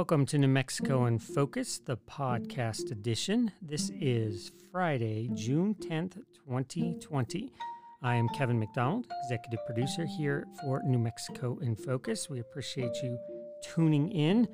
Welcome 0.00 0.24
to 0.28 0.38
New 0.38 0.48
Mexico 0.48 1.04
in 1.04 1.18
Focus, 1.18 1.78
the 1.78 1.98
podcast 1.98 2.90
edition. 2.90 3.52
This 3.60 3.90
is 4.00 4.50
Friday, 4.72 5.28
June 5.34 5.74
10th, 5.74 6.14
2020. 6.48 7.52
I 8.00 8.14
am 8.14 8.26
Kevin 8.30 8.58
McDonald, 8.58 9.06
executive 9.24 9.58
producer 9.66 10.06
here 10.06 10.46
for 10.62 10.80
New 10.84 10.98
Mexico 10.98 11.58
in 11.60 11.76
Focus. 11.76 12.30
We 12.30 12.40
appreciate 12.40 12.96
you 13.02 13.18
tuning 13.62 14.10
in. 14.12 14.48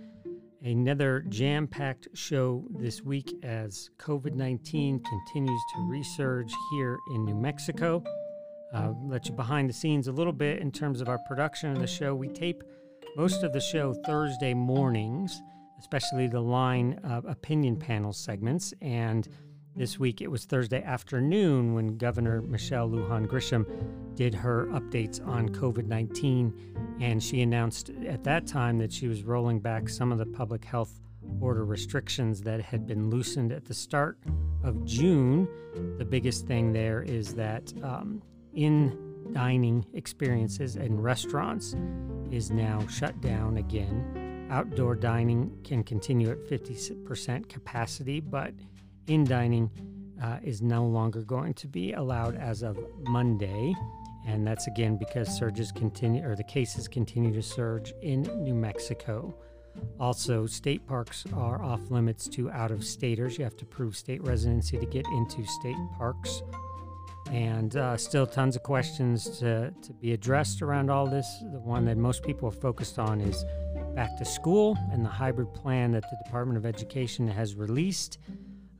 Another 0.62 1.24
jam 1.28 1.68
packed 1.68 2.08
show 2.12 2.64
this 2.80 3.02
week 3.02 3.32
as 3.44 3.90
COVID 4.00 4.34
19 4.34 4.98
continues 4.98 5.62
to 5.74 5.78
resurge 5.82 6.50
here 6.72 6.98
in 7.14 7.24
New 7.24 7.36
Mexico. 7.36 8.02
Uh, 8.74 8.94
let 9.04 9.28
you 9.28 9.32
behind 9.32 9.70
the 9.70 9.74
scenes 9.74 10.08
a 10.08 10.12
little 10.12 10.32
bit 10.32 10.58
in 10.58 10.72
terms 10.72 11.00
of 11.00 11.08
our 11.08 11.18
production 11.28 11.70
of 11.70 11.78
the 11.78 11.86
show. 11.86 12.16
We 12.16 12.30
tape 12.30 12.64
most 13.16 13.42
of 13.42 13.52
the 13.54 13.60
show 13.60 13.94
Thursday 14.04 14.52
mornings, 14.52 15.42
especially 15.78 16.26
the 16.26 16.40
line 16.40 17.00
uh, 17.02 17.22
opinion 17.26 17.74
panel 17.74 18.12
segments. 18.12 18.74
And 18.82 19.26
this 19.74 19.98
week 19.98 20.20
it 20.20 20.30
was 20.30 20.44
Thursday 20.44 20.82
afternoon 20.82 21.72
when 21.72 21.96
Governor 21.96 22.42
Michelle 22.42 22.90
Lujan 22.90 23.26
Grisham 23.26 23.64
did 24.14 24.34
her 24.34 24.66
updates 24.66 25.26
on 25.26 25.48
COVID 25.48 25.86
19. 25.86 26.98
And 27.00 27.22
she 27.22 27.40
announced 27.40 27.90
at 28.06 28.22
that 28.24 28.46
time 28.46 28.76
that 28.78 28.92
she 28.92 29.08
was 29.08 29.24
rolling 29.24 29.60
back 29.60 29.88
some 29.88 30.12
of 30.12 30.18
the 30.18 30.26
public 30.26 30.62
health 30.62 31.00
order 31.40 31.64
restrictions 31.64 32.42
that 32.42 32.60
had 32.60 32.86
been 32.86 33.08
loosened 33.08 33.50
at 33.50 33.64
the 33.64 33.74
start 33.74 34.18
of 34.62 34.84
June. 34.84 35.48
The 35.96 36.04
biggest 36.04 36.46
thing 36.46 36.72
there 36.74 37.02
is 37.02 37.34
that 37.34 37.72
um, 37.82 38.22
in 38.52 39.05
dining 39.32 39.84
experiences 39.94 40.76
in 40.76 41.00
restaurants 41.00 41.74
is 42.30 42.50
now 42.50 42.86
shut 42.86 43.20
down 43.20 43.56
again. 43.56 44.48
Outdoor 44.50 44.94
dining 44.94 45.56
can 45.64 45.82
continue 45.82 46.30
at 46.30 46.38
50% 46.48 47.48
capacity, 47.48 48.20
but 48.20 48.52
in 49.06 49.24
dining 49.24 49.70
uh, 50.22 50.38
is 50.42 50.62
no 50.62 50.86
longer 50.86 51.22
going 51.22 51.54
to 51.54 51.66
be 51.66 51.92
allowed 51.92 52.36
as 52.36 52.62
of 52.62 52.78
Monday. 53.08 53.74
And 54.26 54.46
that's 54.46 54.66
again 54.66 54.96
because 54.96 55.28
surges 55.28 55.70
continue, 55.70 56.24
or 56.26 56.34
the 56.34 56.44
cases 56.44 56.88
continue 56.88 57.32
to 57.32 57.42
surge 57.42 57.94
in 58.02 58.22
New 58.42 58.54
Mexico. 58.54 59.34
Also, 60.00 60.46
state 60.46 60.86
parks 60.86 61.24
are 61.34 61.62
off 61.62 61.90
limits 61.90 62.28
to 62.28 62.50
out 62.50 62.70
of 62.70 62.82
staters. 62.84 63.38
You 63.38 63.44
have 63.44 63.56
to 63.58 63.66
prove 63.66 63.96
state 63.96 64.22
residency 64.24 64.78
to 64.78 64.86
get 64.86 65.06
into 65.08 65.44
state 65.44 65.76
parks 65.96 66.42
and 67.32 67.76
uh, 67.76 67.96
still 67.96 68.26
tons 68.26 68.56
of 68.56 68.62
questions 68.62 69.38
to, 69.38 69.72
to 69.82 69.92
be 69.94 70.12
addressed 70.12 70.62
around 70.62 70.90
all 70.90 71.06
this. 71.06 71.26
The 71.52 71.60
one 71.60 71.84
that 71.86 71.96
most 71.96 72.22
people 72.22 72.48
are 72.48 72.52
focused 72.52 72.98
on 72.98 73.20
is 73.20 73.44
back 73.94 74.16
to 74.18 74.24
school 74.24 74.76
and 74.92 75.04
the 75.04 75.08
hybrid 75.08 75.52
plan 75.54 75.92
that 75.92 76.04
the 76.10 76.16
Department 76.24 76.56
of 76.56 76.66
Education 76.66 77.26
has 77.26 77.54
released. 77.54 78.18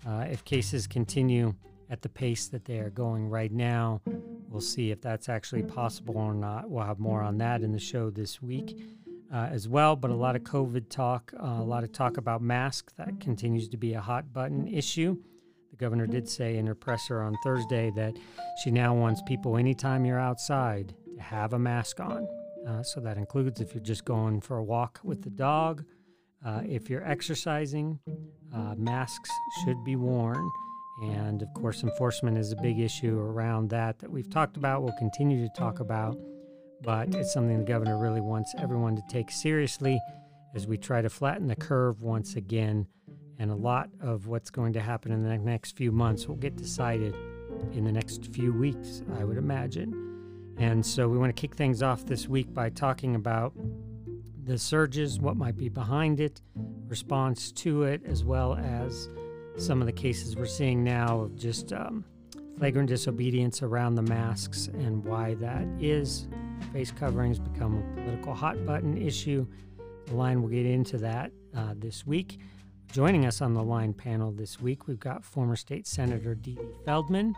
Uh, 0.07 0.27
if 0.31 0.45
cases 0.45 0.87
continue 0.87 1.55
at 1.91 2.03
the 2.03 2.09
pace 2.09 2.49
that 2.49 2.65
they 2.65 2.79
are 2.79 2.91
going 2.91 3.29
right 3.29 3.53
now, 3.53 4.01
we'll 4.49 4.61
see 4.61 4.91
if 4.91 5.01
that's 5.01 5.29
actually 5.29 5.63
possible 5.63 6.17
or 6.17 6.35
not. 6.35 6.71
We'll 6.71 6.85
have 6.85 6.99
more 6.99 7.23
on 7.23 7.39
that 7.39 7.63
in 7.63 7.73
the 7.73 7.79
show 7.79 8.11
this 8.11 8.41
week. 8.43 8.79
Uh, 9.33 9.49
as 9.51 9.69
well, 9.69 9.97
but 9.97 10.13
a 10.13 10.15
lot 10.15 10.37
of 10.37 10.43
COVID 10.43 10.89
talk, 10.89 11.35
uh, 11.37 11.57
a 11.59 11.65
lot 11.65 11.83
of 11.83 11.91
talk 11.91 12.17
about 12.17 12.41
masks. 12.41 12.93
That 12.93 13.19
continues 13.19 13.69
to 13.71 13.77
be 13.77 13.95
a 13.95 14.01
hot 14.01 14.33
button 14.33 14.69
issue. 14.69 15.19
The 15.77 15.85
governor 15.85 16.07
did 16.07 16.27
say 16.27 16.57
in 16.57 16.67
her 16.69 16.75
presser 16.75 17.21
on 17.21 17.37
Thursday 17.45 17.91
that 17.97 18.15
she 18.63 18.71
now 18.71 18.95
wants 18.95 19.21
people, 19.27 19.59
anytime 19.59 20.07
you're 20.07 20.19
outside, 20.19 20.95
to 21.15 21.21
have 21.21 21.53
a 21.53 21.59
mask 21.59 22.01
on. 22.01 22.27
Uh, 22.67 22.83
so 22.83 22.99
that 23.01 23.19
includes 23.19 23.61
if 23.61 23.75
you're 23.75 23.83
just 23.83 24.07
going 24.07 24.41
for 24.41 24.57
a 24.57 24.65
walk 24.65 25.01
with 25.05 25.23
the 25.23 25.29
dog, 25.29 25.85
uh, 26.45 26.63
if 26.65 26.89
you're 26.89 27.07
exercising, 27.07 27.99
uh, 28.55 28.75
masks 28.79 29.29
should 29.65 29.85
be 29.85 29.97
worn. 29.97 30.51
And 31.03 31.43
of 31.43 31.53
course, 31.53 31.83
enforcement 31.83 32.39
is 32.39 32.53
a 32.53 32.57
big 32.63 32.81
issue 32.81 33.19
around 33.19 33.69
that 33.69 33.99
that 33.99 34.11
we've 34.11 34.31
talked 34.31 34.57
about, 34.57 34.83
we'll 34.83 34.97
continue 34.97 35.47
to 35.47 35.53
talk 35.55 35.81
about. 35.81 36.17
But 36.83 37.15
it's 37.15 37.35
something 37.35 37.59
the 37.59 37.65
governor 37.65 37.99
really 37.99 38.23
wants 38.23 38.55
everyone 38.59 38.97
to 38.97 39.03
take 39.11 39.31
seriously 39.31 40.01
as 40.55 40.67
we 40.67 40.79
try 40.79 41.03
to 41.03 41.11
flatten 41.11 41.49
the 41.49 41.57
curve 41.57 42.01
once 42.01 42.35
again 42.35 42.87
and 43.39 43.51
a 43.51 43.55
lot 43.55 43.91
of 44.01 44.27
what's 44.27 44.51
going 44.51 44.73
to 44.75 44.81
happen 44.81 45.13
in 45.13 45.23
the 45.23 45.37
next 45.39 45.77
few 45.77 45.93
months 45.93 46.27
will 46.27 46.37
get 46.37 46.57
decided 46.57 47.15
in 47.73 47.85
the 47.85 47.93
next 47.93 48.27
few 48.27 48.53
weeks, 48.53 49.03
I 49.19 49.25
would 49.25 49.37
imagine. 49.37 50.55
And 50.59 50.85
so 50.85 51.09
we 51.09 51.19
want 51.19 51.35
to 51.35 51.41
kick 51.41 51.55
things 51.55 51.83
off 51.83 52.07
this 52.07 52.29
week 52.29 52.53
by 52.55 52.71
talking 52.71 53.15
about 53.15 53.53
the 54.45 54.59
surges, 54.59 55.21
what 55.21 55.37
might 55.37 55.57
be 55.57 55.69
behind 55.69 56.21
it, 56.21 56.41
response 56.89 57.53
to 57.53 57.83
it, 57.83 58.01
as 58.07 58.25
well 58.25 58.55
as 58.55 59.09
some 59.59 59.81
of 59.81 59.87
the 59.87 59.93
cases 59.93 60.37
we're 60.37 60.47
seeing 60.47 60.85
now 60.85 61.21
of 61.21 61.37
just 61.37 61.73
um, 61.73 62.05
flagrant 62.57 62.89
disobedience 62.89 63.63
around 63.63 63.97
the 63.97 64.03
masks 64.03 64.69
and 64.69 65.05
why 65.05 65.35
that 65.35 65.67
is. 65.81 66.29
Face 66.73 66.91
coverings 66.91 67.39
become 67.39 67.79
a 67.79 68.01
political 68.01 68.35
hot 68.35 68.65
button 68.65 68.97
issue. 68.97 69.47
The 70.07 70.15
line 70.15 70.41
will 70.41 70.49
get 70.49 70.65
into 70.65 70.99
that 70.99 71.33
uh, 71.55 71.75
this 71.77 72.07
week. 72.07 72.39
Joining 72.93 73.27
us 73.27 73.43
on 73.43 73.53
the 73.53 73.63
line 73.63 73.93
panel 73.93 74.33
this 74.33 74.61
week, 74.61 74.87
we've 74.87 75.01
got 75.01 75.25
former 75.25 75.57
state 75.57 75.87
senator 75.87 76.35
Dede 76.35 76.59
Feldman 76.85 77.35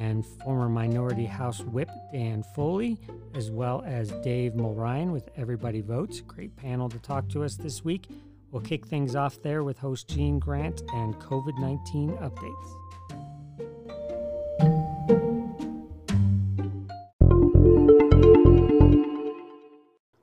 and 0.00 0.26
former 0.26 0.68
minority 0.68 1.24
House 1.24 1.60
Whip 1.60 1.88
Dan 2.12 2.42
Foley, 2.42 2.98
as 3.34 3.50
well 3.50 3.82
as 3.86 4.10
Dave 4.22 4.52
Mulryan 4.52 5.12
with 5.12 5.28
Everybody 5.36 5.80
Votes. 5.80 6.20
Great 6.20 6.56
panel 6.56 6.88
to 6.88 6.98
talk 6.98 7.28
to 7.28 7.44
us 7.44 7.56
this 7.56 7.84
week. 7.84 8.08
We'll 8.50 8.62
kick 8.62 8.86
things 8.86 9.14
off 9.14 9.40
there 9.42 9.62
with 9.62 9.78
host 9.78 10.08
Gene 10.08 10.38
Grant 10.38 10.82
and 10.94 11.14
COVID 11.16 11.58
19 11.58 12.10
updates. 12.18 12.77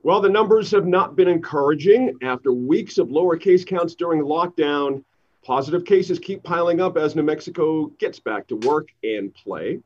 Well, 0.06 0.20
the 0.20 0.28
numbers 0.28 0.70
have 0.70 0.86
not 0.86 1.16
been 1.16 1.26
encouraging. 1.26 2.16
After 2.22 2.52
weeks 2.52 2.96
of 2.98 3.10
lower 3.10 3.36
case 3.36 3.64
counts 3.64 3.96
during 3.96 4.22
lockdown, 4.22 5.02
positive 5.42 5.84
cases 5.84 6.20
keep 6.20 6.44
piling 6.44 6.80
up 6.80 6.96
as 6.96 7.16
New 7.16 7.24
Mexico 7.24 7.86
gets 7.98 8.20
back 8.20 8.46
to 8.46 8.56
work 8.58 8.90
and 9.02 9.34
play. 9.34 9.80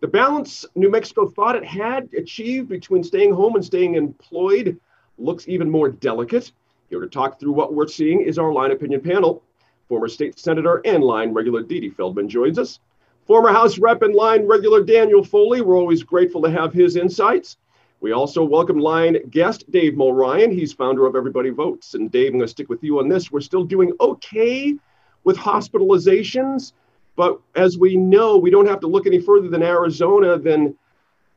The 0.00 0.08
balance 0.08 0.64
New 0.74 0.90
Mexico 0.90 1.28
thought 1.28 1.54
it 1.54 1.64
had 1.64 2.08
achieved 2.18 2.68
between 2.68 3.04
staying 3.04 3.32
home 3.32 3.54
and 3.54 3.64
staying 3.64 3.94
employed 3.94 4.76
looks 5.18 5.46
even 5.46 5.70
more 5.70 5.88
delicate. 5.88 6.50
Here 6.90 6.98
to 6.98 7.06
talk 7.06 7.38
through 7.38 7.52
what 7.52 7.74
we're 7.74 7.86
seeing 7.86 8.22
is 8.22 8.40
our 8.40 8.52
line 8.52 8.72
opinion 8.72 9.02
panel. 9.02 9.40
Former 9.88 10.08
state 10.08 10.36
senator 10.36 10.82
and 10.84 11.04
line 11.04 11.32
regular 11.32 11.62
Dee 11.62 11.90
Feldman 11.90 12.28
joins 12.28 12.58
us. 12.58 12.80
Former 13.24 13.52
House 13.52 13.78
Rep 13.78 14.02
and 14.02 14.16
line 14.16 14.48
regular 14.48 14.82
Daniel 14.82 15.22
Foley. 15.22 15.60
We're 15.60 15.78
always 15.78 16.02
grateful 16.02 16.42
to 16.42 16.50
have 16.50 16.72
his 16.72 16.96
insights. 16.96 17.56
We 18.04 18.12
also 18.12 18.44
welcome 18.44 18.78
line 18.78 19.16
guest 19.30 19.64
Dave 19.70 19.94
Mulryan. 19.94 20.52
He's 20.52 20.74
founder 20.74 21.06
of 21.06 21.16
Everybody 21.16 21.48
Votes. 21.48 21.94
And 21.94 22.12
Dave, 22.12 22.32
I'm 22.32 22.38
going 22.38 22.42
to 22.42 22.48
stick 22.48 22.68
with 22.68 22.84
you 22.84 22.98
on 22.98 23.08
this. 23.08 23.32
We're 23.32 23.40
still 23.40 23.64
doing 23.64 23.94
okay 23.98 24.74
with 25.24 25.38
hospitalizations, 25.38 26.74
but 27.16 27.40
as 27.54 27.78
we 27.78 27.96
know, 27.96 28.36
we 28.36 28.50
don't 28.50 28.66
have 28.66 28.80
to 28.80 28.86
look 28.88 29.06
any 29.06 29.22
further 29.22 29.48
than 29.48 29.62
Arizona. 29.62 30.38
Then, 30.38 30.76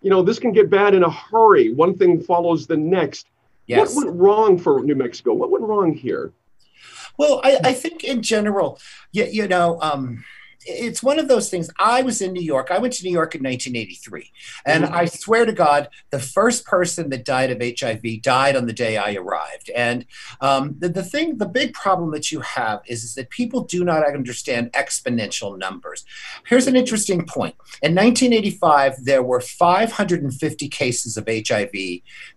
you 0.02 0.10
know, 0.10 0.22
this 0.22 0.40
can 0.40 0.52
get 0.52 0.70
bad 0.70 0.94
in 0.94 1.04
a 1.04 1.10
hurry. 1.10 1.74
One 1.74 1.98
thing 1.98 2.20
follows 2.20 2.68
the 2.68 2.76
next. 2.76 3.28
Yes. 3.68 3.96
What 3.96 4.08
went 4.08 4.20
wrong 4.20 4.58
for 4.58 4.84
New 4.84 4.96
Mexico? 4.96 5.36
What 5.36 5.50
went 5.50 5.64
wrong 5.64 5.94
here? 5.94 6.34
Well, 7.18 7.40
I, 7.46 7.60
I 7.64 7.72
think 7.72 8.04
in 8.04 8.22
general, 8.22 8.78
you, 9.14 9.24
you 9.24 9.48
know, 9.48 9.80
um, 9.82 10.26
it's 10.66 11.04
one 11.04 11.20
of 11.20 11.28
those 11.28 11.50
things. 11.50 11.70
I 11.80 12.02
was 12.02 12.22
in 12.22 12.34
New 12.34 12.42
York. 12.42 12.70
I 12.72 12.78
went 12.78 12.94
to 12.94 13.04
New 13.04 13.12
York 13.12 13.36
in 13.36 13.44
1983. 13.44 14.32
And 14.66 14.84
mm-hmm. 14.84 14.94
I 14.94 15.06
swear 15.06 15.46
to 15.46 15.54
God, 15.54 15.90
the 16.10 16.20
first 16.20 16.66
person 16.66 17.10
that 17.10 17.26
died 17.26 17.52
of 17.52 17.62
HIV 17.62 18.22
died 18.22 18.56
on 18.56 18.66
the 18.66 18.74
day 18.74 18.98
I 18.98 19.14
arrived. 19.16 19.70
And 19.76 20.06
um, 20.42 20.76
the, 20.80 20.90
the 20.90 21.04
thing, 21.04 21.38
the 21.38 21.46
big 21.46 21.74
problem 21.74 22.12
that 22.12 22.32
you 22.32 22.42
have 22.42 22.82
is, 22.88 23.04
is 23.04 23.16
that 23.16 23.30
people 23.30 23.64
do 23.64 23.84
not 23.84 24.06
understand 24.06 24.72
exponential 24.74 25.58
numbers. 25.58 26.04
Here's 26.46 26.68
an 26.68 26.76
interesting 26.76 27.26
point. 27.26 27.56
In 27.82 27.96
1985, 27.96 29.06
there 29.06 29.24
were 29.24 29.42
550 29.42 30.70
cases 30.70 31.18
of 31.18 31.28
HIV 31.28 31.72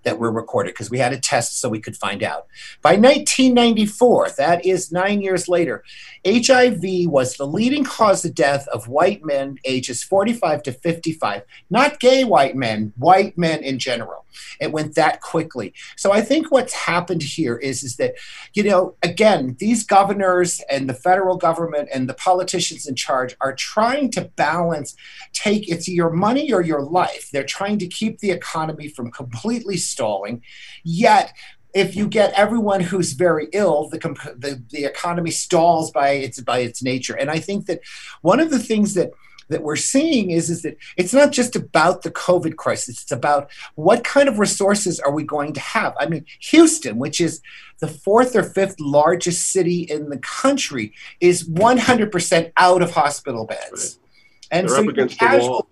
that 0.03 0.19
were 0.19 0.31
recorded 0.31 0.75
because 0.75 0.91
we 0.91 0.99
had 0.99 1.13
a 1.13 1.19
test 1.19 1.61
so 1.61 1.69
we 1.69 1.81
could 1.81 1.97
find 1.97 2.23
out. 2.23 2.47
By 2.83 2.93
1994, 2.93 4.31
that 4.37 4.65
is 4.65 4.93
nine 4.93 5.21
years 5.21 5.49
later, 5.49 5.83
HIV 6.27 6.83
was 7.07 7.37
the 7.37 7.47
leading 7.47 7.85
cause 7.85 8.10
the 8.23 8.31
death 8.31 8.67
of 8.69 8.89
white 8.89 9.25
men 9.25 9.59
ages 9.65 10.03
45 10.03 10.63
to 10.65 10.73
55, 10.73 11.43
not 11.71 12.01
gay 12.01 12.25
white 12.25 12.57
men, 12.57 12.93
white 12.97 13.39
men 13.39 13.63
in 13.63 13.79
general. 13.79 14.25
It 14.61 14.73
went 14.73 14.95
that 14.95 15.21
quickly. 15.21 15.73
So 15.97 16.13
I 16.13 16.21
think 16.21 16.51
what's 16.51 16.73
happened 16.75 17.23
here 17.23 17.57
is, 17.57 17.83
is 17.83 17.97
that, 17.97 18.15
you 18.55 18.63
know, 18.63 18.95
again, 19.03 19.57
these 19.59 19.85
governors 19.85 20.61
and 20.71 20.89
the 20.89 20.95
federal 20.95 21.37
government 21.37 21.89
and 21.93 22.09
the 22.09 22.15
politicians 22.15 22.87
in 22.87 22.95
charge 22.95 23.37
are 23.41 23.55
trying 23.55 24.11
to 24.13 24.23
balance 24.37 24.95
take 25.33 25.69
it's 25.69 25.89
your 25.89 26.11
money 26.11 26.53
or 26.53 26.63
your 26.63 26.83
life. 26.83 27.31
They're 27.33 27.45
trying 27.45 27.79
to 27.79 27.87
keep 27.87 28.19
the 28.19 28.31
economy 28.31 28.89
from 28.89 29.11
completely 29.11 29.77
stalling, 29.77 30.43
yet 30.85 31.33
if 31.75 31.95
you 31.97 32.07
get 32.09 32.33
everyone 32.35 32.81
who's 32.81 33.13
very 33.13 33.49
ill, 33.53 33.89
the, 33.89 33.99
the 34.37 34.63
the 34.71 34.85
economy 34.85 35.31
stalls 35.31 35.91
by 35.91 36.11
its 36.11 36.41
by 36.41 36.59
its 36.61 36.83
nature. 36.83 37.15
And 37.15 37.31
I 37.31 37.39
think 37.39 37.67
that 37.67 37.81
one 38.23 38.41
of 38.41 38.51
the 38.51 38.59
things 38.59 38.95
that 38.95 39.13
that 39.51 39.63
we're 39.63 39.77
seeing 39.77 40.31
is, 40.31 40.49
is 40.49 40.63
that 40.63 40.77
it's 40.97 41.13
not 41.13 41.33
just 41.33 41.55
about 41.55 42.03
the 42.03 42.11
COVID 42.11 42.57
crisis, 42.57 43.03
it's 43.03 43.13
about 43.13 43.51
what 43.75 44.05
kind 44.05 44.29
of 44.29 44.39
resources 44.39 44.99
are 44.99 45.13
we 45.13 45.25
going 45.25 45.53
to 45.53 45.61
have. 45.61 45.95
I 46.01 46.07
mean, 46.07 46.25
Houston, 46.41 46.99
which 46.99 47.21
is 47.21 47.43
the 47.81 47.89
fourth 47.89 48.35
or 48.35 48.43
fifth 48.43 48.79
largest 48.81 49.49
city 49.49 49.83
in 49.83 50.09
the 50.09 50.19
country, 50.19 50.95
is 51.21 51.49
100% 51.49 52.53
out 52.57 52.83
of 52.83 52.93
hospital 52.93 53.45
beds. 53.45 53.99
Right. 54.01 54.59
And 54.59 54.69
They're 54.69 54.77
so 54.77 54.83
up 54.83 54.89
against 54.89 55.19
casual, 55.19 55.45
the 55.45 55.51
wall. 55.51 55.69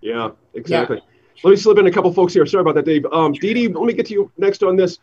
Yeah, 0.00 0.30
exactly. 0.54 0.96
Yeah. 0.98 1.42
Let 1.44 1.50
me 1.50 1.56
slip 1.56 1.78
in 1.78 1.86
a 1.86 1.92
couple 1.92 2.12
folks 2.12 2.32
here. 2.32 2.46
Sorry 2.46 2.62
about 2.62 2.76
that, 2.76 2.86
Dave. 2.86 3.04
Um, 3.12 3.32
Dede, 3.32 3.74
let 3.74 3.84
me 3.84 3.92
get 3.92 4.06
to 4.06 4.14
you 4.14 4.32
next 4.38 4.62
on 4.62 4.76
this. 4.76 4.98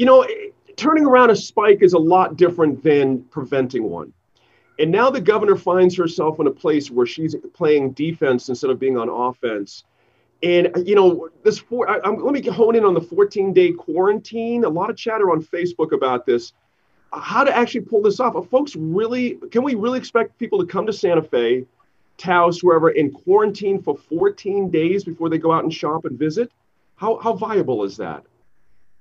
You 0.00 0.06
know, 0.06 0.22
eh, 0.22 0.48
turning 0.76 1.04
around 1.04 1.28
a 1.28 1.36
spike 1.36 1.82
is 1.82 1.92
a 1.92 1.98
lot 1.98 2.36
different 2.36 2.82
than 2.82 3.22
preventing 3.24 3.82
one. 3.82 4.14
And 4.78 4.90
now 4.90 5.10
the 5.10 5.20
governor 5.20 5.56
finds 5.56 5.94
herself 5.94 6.40
in 6.40 6.46
a 6.46 6.50
place 6.50 6.90
where 6.90 7.04
she's 7.04 7.36
playing 7.52 7.90
defense 7.90 8.48
instead 8.48 8.70
of 8.70 8.80
being 8.80 8.96
on 8.96 9.10
offense. 9.10 9.84
And 10.42 10.74
uh, 10.74 10.80
you 10.80 10.94
know, 10.94 11.28
this 11.44 11.58
four. 11.58 11.86
I, 11.86 11.98
am 12.08 12.16
let 12.24 12.32
me 12.32 12.40
hone 12.50 12.76
in 12.76 12.84
on 12.86 12.94
the 12.94 13.00
14 13.02 13.52
day 13.52 13.72
quarantine. 13.72 14.64
A 14.64 14.70
lot 14.70 14.88
of 14.88 14.96
chatter 14.96 15.30
on 15.30 15.44
Facebook 15.44 15.92
about 15.92 16.24
this. 16.24 16.54
How 17.12 17.44
to 17.44 17.54
actually 17.54 17.82
pull 17.82 18.00
this 18.00 18.20
off? 18.20 18.34
Are 18.36 18.42
folks 18.42 18.74
really? 18.74 19.38
Can 19.50 19.62
we 19.62 19.74
really 19.74 19.98
expect 19.98 20.38
people 20.38 20.60
to 20.60 20.66
come 20.66 20.86
to 20.86 20.94
Santa 20.94 21.22
Fe, 21.22 21.66
Taos, 22.16 22.64
wherever, 22.64 22.88
in 22.88 23.10
quarantine 23.10 23.82
for 23.82 23.98
14 23.98 24.70
days 24.70 25.04
before 25.04 25.28
they 25.28 25.36
go 25.36 25.52
out 25.52 25.64
and 25.64 25.74
shop 25.74 26.06
and 26.06 26.18
visit? 26.18 26.50
How 26.96 27.18
how 27.18 27.34
viable 27.34 27.84
is 27.84 27.98
that? 27.98 28.24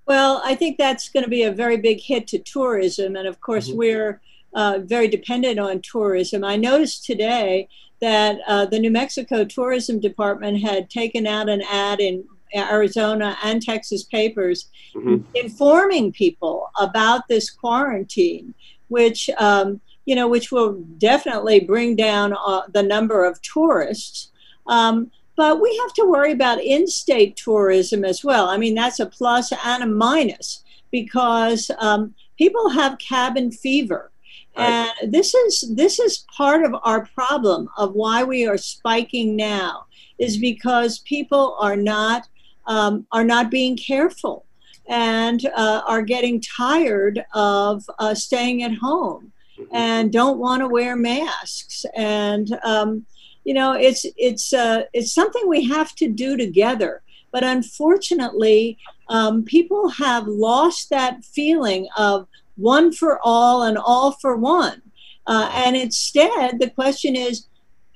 Well, 0.09 0.41
I 0.43 0.55
think 0.55 0.79
that's 0.79 1.07
going 1.07 1.23
to 1.23 1.29
be 1.29 1.43
a 1.43 1.51
very 1.51 1.77
big 1.77 2.01
hit 2.01 2.25
to 2.29 2.39
tourism, 2.39 3.15
and 3.15 3.27
of 3.27 3.39
course, 3.41 3.69
mm-hmm. 3.69 3.77
we're 3.77 4.21
uh, 4.55 4.79
very 4.81 5.07
dependent 5.07 5.59
on 5.59 5.81
tourism. 5.81 6.43
I 6.43 6.55
noticed 6.55 7.05
today 7.05 7.69
that 8.01 8.39
uh, 8.47 8.65
the 8.65 8.79
New 8.79 8.89
Mexico 8.89 9.45
Tourism 9.45 9.99
Department 9.99 10.61
had 10.61 10.89
taken 10.89 11.27
out 11.27 11.47
an 11.47 11.61
ad 11.61 11.99
in 11.99 12.23
Arizona 12.55 13.37
and 13.43 13.61
Texas 13.61 14.01
papers 14.01 14.69
mm-hmm. 14.95 15.17
informing 15.35 16.11
people 16.11 16.71
about 16.79 17.27
this 17.27 17.51
quarantine, 17.51 18.55
which 18.87 19.29
um, 19.37 19.79
you 20.05 20.15
know, 20.15 20.27
which 20.27 20.51
will 20.51 20.73
definitely 20.97 21.59
bring 21.59 21.95
down 21.95 22.33
uh, 22.33 22.63
the 22.73 22.81
number 22.81 23.25
of 23.25 23.39
tourists. 23.43 24.31
Um, 24.65 25.11
but 25.39 25.61
we 25.61 25.73
have 25.83 25.93
to 25.93 26.03
worry 26.03 26.33
about 26.33 26.61
in-state 26.61 27.37
tourism 27.37 28.03
as 28.03 28.25
well. 28.25 28.49
I 28.49 28.57
mean, 28.57 28.75
that's 28.75 28.99
a 28.99 29.05
plus 29.05 29.53
and 29.63 29.81
a 29.81 29.85
minus 29.85 30.65
because 30.91 31.71
um, 31.79 32.13
people 32.37 32.67
have 32.67 32.97
cabin 32.97 33.49
fever 33.49 34.11
and 34.57 34.91
this 35.07 35.33
is 35.33 35.73
this 35.75 35.97
is 35.97 36.25
part 36.35 36.65
of 36.65 36.75
our 36.83 37.05
problem 37.05 37.69
of 37.77 37.93
why 37.93 38.23
we 38.23 38.45
are 38.45 38.57
spiking 38.57 39.37
now 39.37 39.85
is 40.17 40.37
because 40.37 40.99
people 40.99 41.55
are 41.61 41.77
not 41.77 42.27
um, 42.67 43.05
are 43.13 43.23
not 43.23 43.49
being 43.49 43.77
careful 43.77 44.45
and 44.89 45.45
uh, 45.55 45.81
are 45.87 46.01
getting 46.01 46.41
tired 46.41 47.23
of 47.33 47.85
uh, 47.99 48.13
staying 48.13 48.63
at 48.63 48.73
home 48.73 49.31
mm-hmm. 49.57 49.73
and 49.73 50.11
don't 50.11 50.39
want 50.39 50.61
to 50.61 50.67
wear 50.67 50.97
masks 50.97 51.85
and 51.95 52.59
um, 52.65 53.05
you 53.49 53.55
know 53.59 53.71
it's 53.87 54.05
it's 54.29 54.47
uh, 54.53 54.79
it's 54.93 55.13
something 55.19 55.43
we 55.47 55.63
have 55.75 55.91
to 56.01 56.07
do 56.07 56.37
together 56.45 56.93
but 57.33 57.43
unfortunately 57.43 58.77
um, 59.09 59.43
people 59.43 59.89
have 59.89 60.27
lost 60.27 60.89
that 60.89 61.25
feeling 61.25 61.87
of 61.97 62.27
one 62.59 62.91
for 62.91 63.19
all 63.23 63.63
and 63.63 63.77
all 63.77 64.11
for 64.11 64.35
one. 64.35 64.81
Uh, 65.25 65.49
and 65.53 65.75
instead, 65.75 66.59
the 66.59 66.69
question 66.69 67.15
is, 67.15 67.47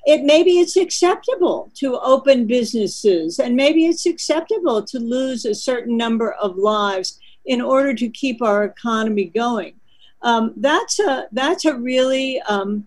it 0.05 0.23
maybe 0.23 0.59
it's 0.59 0.75
acceptable 0.75 1.71
to 1.75 1.97
open 1.99 2.45
businesses, 2.45 3.39
and 3.39 3.55
maybe 3.55 3.85
it's 3.85 4.05
acceptable 4.05 4.83
to 4.83 4.99
lose 4.99 5.45
a 5.45 5.55
certain 5.55 5.95
number 5.95 6.33
of 6.33 6.57
lives 6.57 7.19
in 7.45 7.61
order 7.61 7.93
to 7.93 8.09
keep 8.09 8.41
our 8.41 8.65
economy 8.65 9.25
going. 9.25 9.73
Um, 10.21 10.53
that's 10.57 10.99
a 10.99 11.27
that's 11.31 11.63
a 11.63 11.75
really 11.75 12.41
um, 12.41 12.85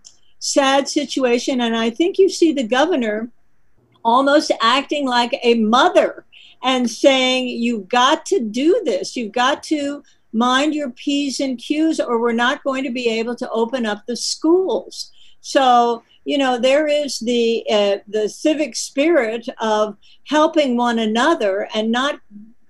sad 0.51 0.87
situation, 0.87 1.61
and 1.61 1.75
I 1.75 1.89
think 1.89 2.17
you 2.17 2.29
see 2.29 2.53
the 2.53 2.63
governor 2.63 3.29
almost 4.03 4.51
acting 4.61 5.05
like 5.05 5.37
a 5.43 5.55
mother 5.55 6.25
and 6.63 6.89
saying, 6.89 7.47
"You've 7.47 7.87
got 7.89 8.25
to 8.27 8.39
do 8.39 8.81
this. 8.85 9.15
You've 9.15 9.33
got 9.33 9.63
to 9.63 10.03
mind 10.33 10.75
your 10.75 10.91
P's 10.91 11.39
and 11.39 11.57
Q's, 11.57 11.99
or 11.99 12.19
we're 12.19 12.31
not 12.31 12.63
going 12.63 12.83
to 12.83 12.91
be 12.91 13.09
able 13.09 13.35
to 13.35 13.49
open 13.49 13.85
up 13.85 14.05
the 14.05 14.15
schools. 14.15 15.11
So, 15.41 16.03
you 16.25 16.37
know, 16.37 16.59
there 16.59 16.87
is 16.87 17.19
the 17.19 17.65
uh, 17.69 17.97
the 18.07 18.29
civic 18.29 18.75
spirit 18.75 19.47
of 19.59 19.97
helping 20.25 20.77
one 20.77 20.99
another 20.99 21.67
and 21.73 21.91
not 21.91 22.19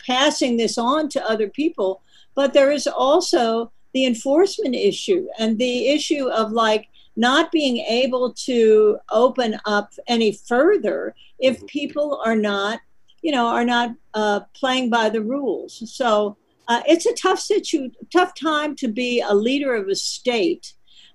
passing 0.05 0.57
this 0.57 0.77
on 0.77 1.09
to 1.09 1.29
other 1.29 1.49
people, 1.49 2.01
but 2.35 2.53
there 2.53 2.71
is 2.71 2.87
also 2.87 3.71
the 3.93 4.05
enforcement 4.05 4.75
issue 4.75 5.27
and 5.39 5.57
the 5.57 5.89
issue 5.89 6.29
of 6.29 6.51
like 6.51 6.87
not 7.17 7.51
being 7.51 7.77
able 7.77 8.31
to 8.31 8.97
open 9.11 9.59
up 9.65 9.93
any 10.07 10.31
further 10.31 11.13
if 11.39 11.65
people 11.67 12.21
are 12.23 12.35
not 12.35 12.79
you 13.21 13.31
know 13.31 13.47
are 13.47 13.65
not 13.65 13.93
uh, 14.13 14.39
playing 14.53 14.89
by 14.89 15.09
the 15.09 15.21
rules 15.21 15.83
so 15.93 16.37
uh, 16.67 16.81
it's 16.85 17.05
a 17.05 17.13
tough 17.13 17.39
situ- 17.39 17.91
tough 18.11 18.33
time 18.35 18.75
to 18.75 18.87
be 18.87 19.21
a 19.21 19.33
leader 19.33 19.73
of 19.73 19.87
a 19.87 19.95
state, 19.95 20.73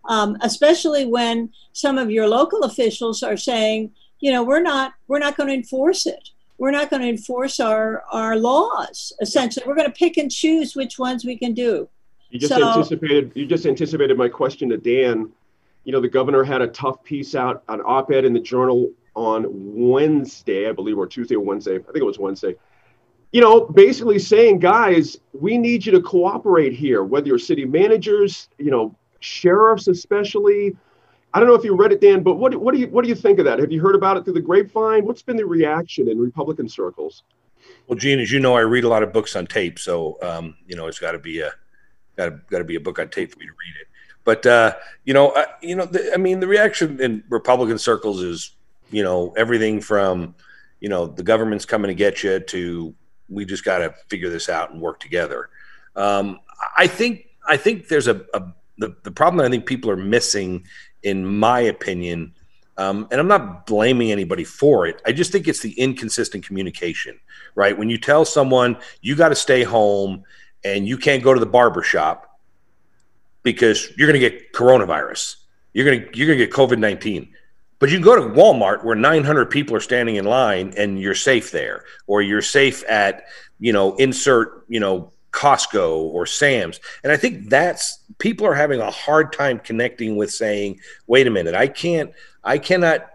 um, 0.09 0.37
especially 0.41 1.05
when 1.05 1.51
some 1.73 1.99
of 1.99 2.11
your 2.11 2.27
local 2.27 2.63
officials 2.63 3.23
are 3.23 3.37
saying, 3.37 3.93
you 4.21 4.33
know, 4.33 4.43
we're 4.43 4.63
not 4.63 4.95
we're 5.09 5.19
not 5.19 5.37
going 5.37 5.49
to 5.49 5.55
enforce 5.55 6.07
it. 6.07 6.31
We're 6.59 6.71
not 6.71 6.91
going 6.91 7.03
to 7.03 7.09
enforce 7.09 7.61
our 7.61 8.03
our 8.13 8.37
laws. 8.37 9.13
Essentially, 9.21 9.65
we're 9.67 9.75
going 9.75 9.91
to 9.91 9.93
pick 9.93 10.17
and 10.17 10.31
choose 10.31 10.75
which 10.75 10.99
ones 10.99 11.25
we 11.25 11.37
can 11.37 11.53
do. 11.53 11.89
You 12.31 12.39
just 12.39 12.55
so, 12.55 12.67
anticipated. 12.67 13.33
You 13.35 13.45
just 13.45 13.67
anticipated 13.67 14.17
my 14.17 14.29
question 14.29 14.71
to 14.71 14.79
Dan. 14.79 15.31
You 15.85 15.93
know, 15.93 16.01
the 16.01 16.09
governor 16.09 16.45
had 16.45 16.63
a 16.63 16.69
tough 16.69 17.03
piece 17.03 17.35
out, 17.35 17.63
an 17.69 17.81
op-ed 17.81 18.25
in 18.25 18.33
the 18.33 18.41
Journal 18.41 18.91
on 19.15 19.47
Wednesday, 19.49 20.69
I 20.69 20.73
believe, 20.73 20.97
or 20.97 21.07
Tuesday 21.07 21.35
or 21.35 21.41
Wednesday. 21.41 21.77
I 21.77 21.83
think 21.83 21.97
it 21.97 22.05
was 22.05 22.19
Wednesday 22.19 22.55
you 23.33 23.41
know, 23.41 23.63
basically 23.63 24.19
saying, 24.19 24.59
guys, 24.59 25.19
we 25.33 25.57
need 25.57 25.85
you 25.85 25.93
to 25.93 26.01
cooperate 26.01 26.75
here, 26.75 27.03
whether 27.03 27.27
you're 27.27 27.39
city 27.39 27.65
managers, 27.65 28.49
you 28.59 28.71
know, 28.71 28.95
sheriffs 29.21 29.89
especially. 29.89 30.77
I 31.33 31.41
don't 31.41 31.49
know 31.49 31.55
if 31.55 31.65
you 31.65 31.75
read 31.75 31.93
it, 31.93 32.03
Dan, 32.03 32.23
but 32.23 32.35
what, 32.35 32.55
what 32.57 32.75
do 32.75 32.81
you 32.81 32.89
what 32.89 33.03
do 33.03 33.09
you 33.09 33.15
think 33.15 33.39
of 33.39 33.47
that? 33.47 33.59
Have 33.59 33.73
you 33.73 33.81
heard 33.81 33.95
about 33.95 34.19
it 34.19 34.25
through 34.25 34.35
the 34.35 34.41
grapevine? 34.41 35.07
What's 35.07 35.23
been 35.23 35.39
the 35.39 35.47
reaction 35.47 36.11
in 36.11 36.19
Republican 36.19 36.69
circles? 36.69 37.23
Well, 37.87 37.99
Gene, 37.99 38.21
as 38.21 38.31
you 38.31 38.39
know, 38.39 38.55
I 38.55 38.61
read 38.61 38.85
a 38.85 38.89
lot 38.89 39.03
of 39.03 39.15
books 39.15 39.35
on 39.35 39.47
tape, 39.47 39.79
so 39.79 40.19
um, 40.21 40.57
you 40.67 40.77
know 40.77 40.87
it's 40.87 40.99
got 40.99 41.13
to 41.13 41.19
be 41.19 41.41
a 41.41 41.53
got 42.17 42.35
to 42.51 42.65
be 42.65 42.77
a 42.77 42.81
book 42.81 42.99
on 42.99 43.09
tape 43.09 43.33
for 43.33 43.39
me 43.39 43.47
to 43.47 43.53
read 43.53 43.81
it. 43.81 43.87
But 44.25 44.47
uh, 44.47 44.77
you 45.05 45.15
know, 45.15 45.35
I, 45.35 45.47
you 45.61 45.75
know, 45.75 45.87
the, 45.87 46.13
I 46.15 46.17
mean, 46.17 46.41
the 46.41 46.47
reaction 46.47 47.01
in 47.01 47.25
Republican 47.29 47.79
circles 47.79 48.23
is 48.23 48.53
you 48.91 49.03
know 49.03 49.33
everything 49.37 49.81
from 49.81 50.35
you 50.81 50.89
know 50.89 51.07
the 51.07 51.23
government's 51.23 51.65
coming 51.65 51.89
to 51.89 51.95
get 51.95 52.23
you 52.23 52.41
to 52.41 52.95
we 53.29 53.45
just 53.45 53.65
got 53.65 53.79
to 53.79 53.95
figure 54.09 54.29
this 54.29 54.49
out 54.49 54.71
and 54.71 54.81
work 54.81 55.01
together. 55.01 55.49
Um, 55.97 56.41
I 56.77 56.87
think 56.87 57.29
I 57.47 57.57
think 57.57 57.89
there's 57.89 58.09
a, 58.09 58.25
a 58.35 58.43
the, 58.79 58.97
the 59.03 59.11
problem 59.11 59.39
that 59.39 59.47
I 59.47 59.51
think 59.51 59.67
people 59.67 59.91
are 59.91 59.97
missing, 59.97 60.67
in 61.03 61.27
my 61.27 61.61
opinion, 61.61 62.35
um, 62.79 63.07
and 63.11 63.21
I'm 63.21 63.29
not 63.29 63.67
blaming 63.67 64.11
anybody 64.13 64.45
for 64.45 64.87
it. 64.87 65.03
I 65.07 65.13
just 65.13 65.33
think 65.33 65.47
it's 65.47 65.61
the 65.61 65.73
inconsistent 65.73 66.47
communication, 66.47 67.19
right? 67.55 67.77
When 67.77 67.91
you 67.91 67.99
tell 67.99 68.25
someone 68.25 68.77
you 69.01 69.15
got 69.15 69.29
to 69.29 69.35
stay 69.35 69.63
home 69.63 70.25
and 70.65 70.87
you 70.87 70.97
can't 70.97 71.23
go 71.23 71.35
to 71.35 71.41
the 71.41 71.47
barber 71.47 71.83
shop 71.83 72.32
because 73.43 73.91
you're 73.97 74.09
going 74.09 74.21
to 74.21 74.31
get 74.31 74.53
coronavirus, 74.53 75.37
you're 75.73 75.85
going 75.85 76.01
to 76.01 76.19
you're 76.19 76.27
going 76.27 76.39
to 76.39 76.47
get 76.47 76.55
COVID 76.55 76.79
nineteen. 76.79 77.33
But 77.83 77.91
you 77.91 77.97
can 77.97 78.05
go 78.05 78.15
to 78.15 78.23
Walmart 78.41 78.85
where 78.85 78.95
900 78.95 79.51
people 79.51 79.75
are 79.75 79.81
standing 79.81 80.15
in 80.15 80.25
line 80.25 80.73
and 80.77 81.01
you're 81.01 81.17
safe 81.17 81.51
there, 81.51 81.83
or 82.07 82.23
you're 82.23 82.41
safe 82.41 82.85
at, 82.89 83.25
you 83.59 83.73
know, 83.73 83.97
insert, 83.97 84.65
you 84.69 84.79
know, 84.79 85.13
Costco 85.33 85.97
or 85.97 86.25
Sam's. 86.25 86.79
And 87.03 87.11
I 87.11 87.17
think 87.17 87.51
that's 87.51 87.99
people 88.19 88.47
are 88.47 88.55
having 88.55 88.81
a 88.81 88.93
hard 88.93 89.33
time 89.33 89.59
connecting 89.59 90.15
with 90.15 90.31
saying, 90.31 90.79
wait 91.09 91.27
a 91.27 91.31
minute, 91.31 91.57
I 91.57 91.67
can't, 91.67 92.13
I 92.45 92.59
cannot, 92.59 93.11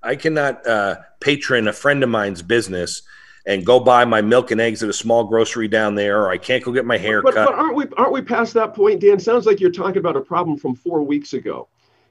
I 0.00 0.14
cannot 0.14 0.64
uh, 0.64 0.98
patron 1.18 1.66
a 1.66 1.72
friend 1.72 2.04
of 2.04 2.08
mine's 2.08 2.40
business 2.40 3.02
and 3.46 3.64
go 3.64 3.78
buy 3.78 4.04
my 4.04 4.22
milk 4.22 4.50
and 4.50 4.60
eggs 4.60 4.82
at 4.82 4.88
a 4.88 4.92
small 4.92 5.24
grocery 5.24 5.68
down 5.68 5.94
there, 5.94 6.22
or 6.22 6.30
I 6.30 6.38
can't 6.38 6.64
go 6.64 6.72
get 6.72 6.86
my 6.86 6.96
hair 6.96 7.22
but, 7.22 7.34
cut. 7.34 7.46
But 7.46 7.54
aren't 7.54 7.76
we 7.76 7.84
aren't 7.96 8.12
we 8.12 8.22
past 8.22 8.54
that 8.54 8.74
point, 8.74 9.00
Dan? 9.00 9.18
Sounds 9.18 9.46
like 9.46 9.60
you're 9.60 9.70
talking 9.70 9.98
about 9.98 10.16
a 10.16 10.20
problem 10.20 10.56
from 10.56 10.74
four 10.74 11.02
weeks 11.02 11.32
ago. 11.34 11.68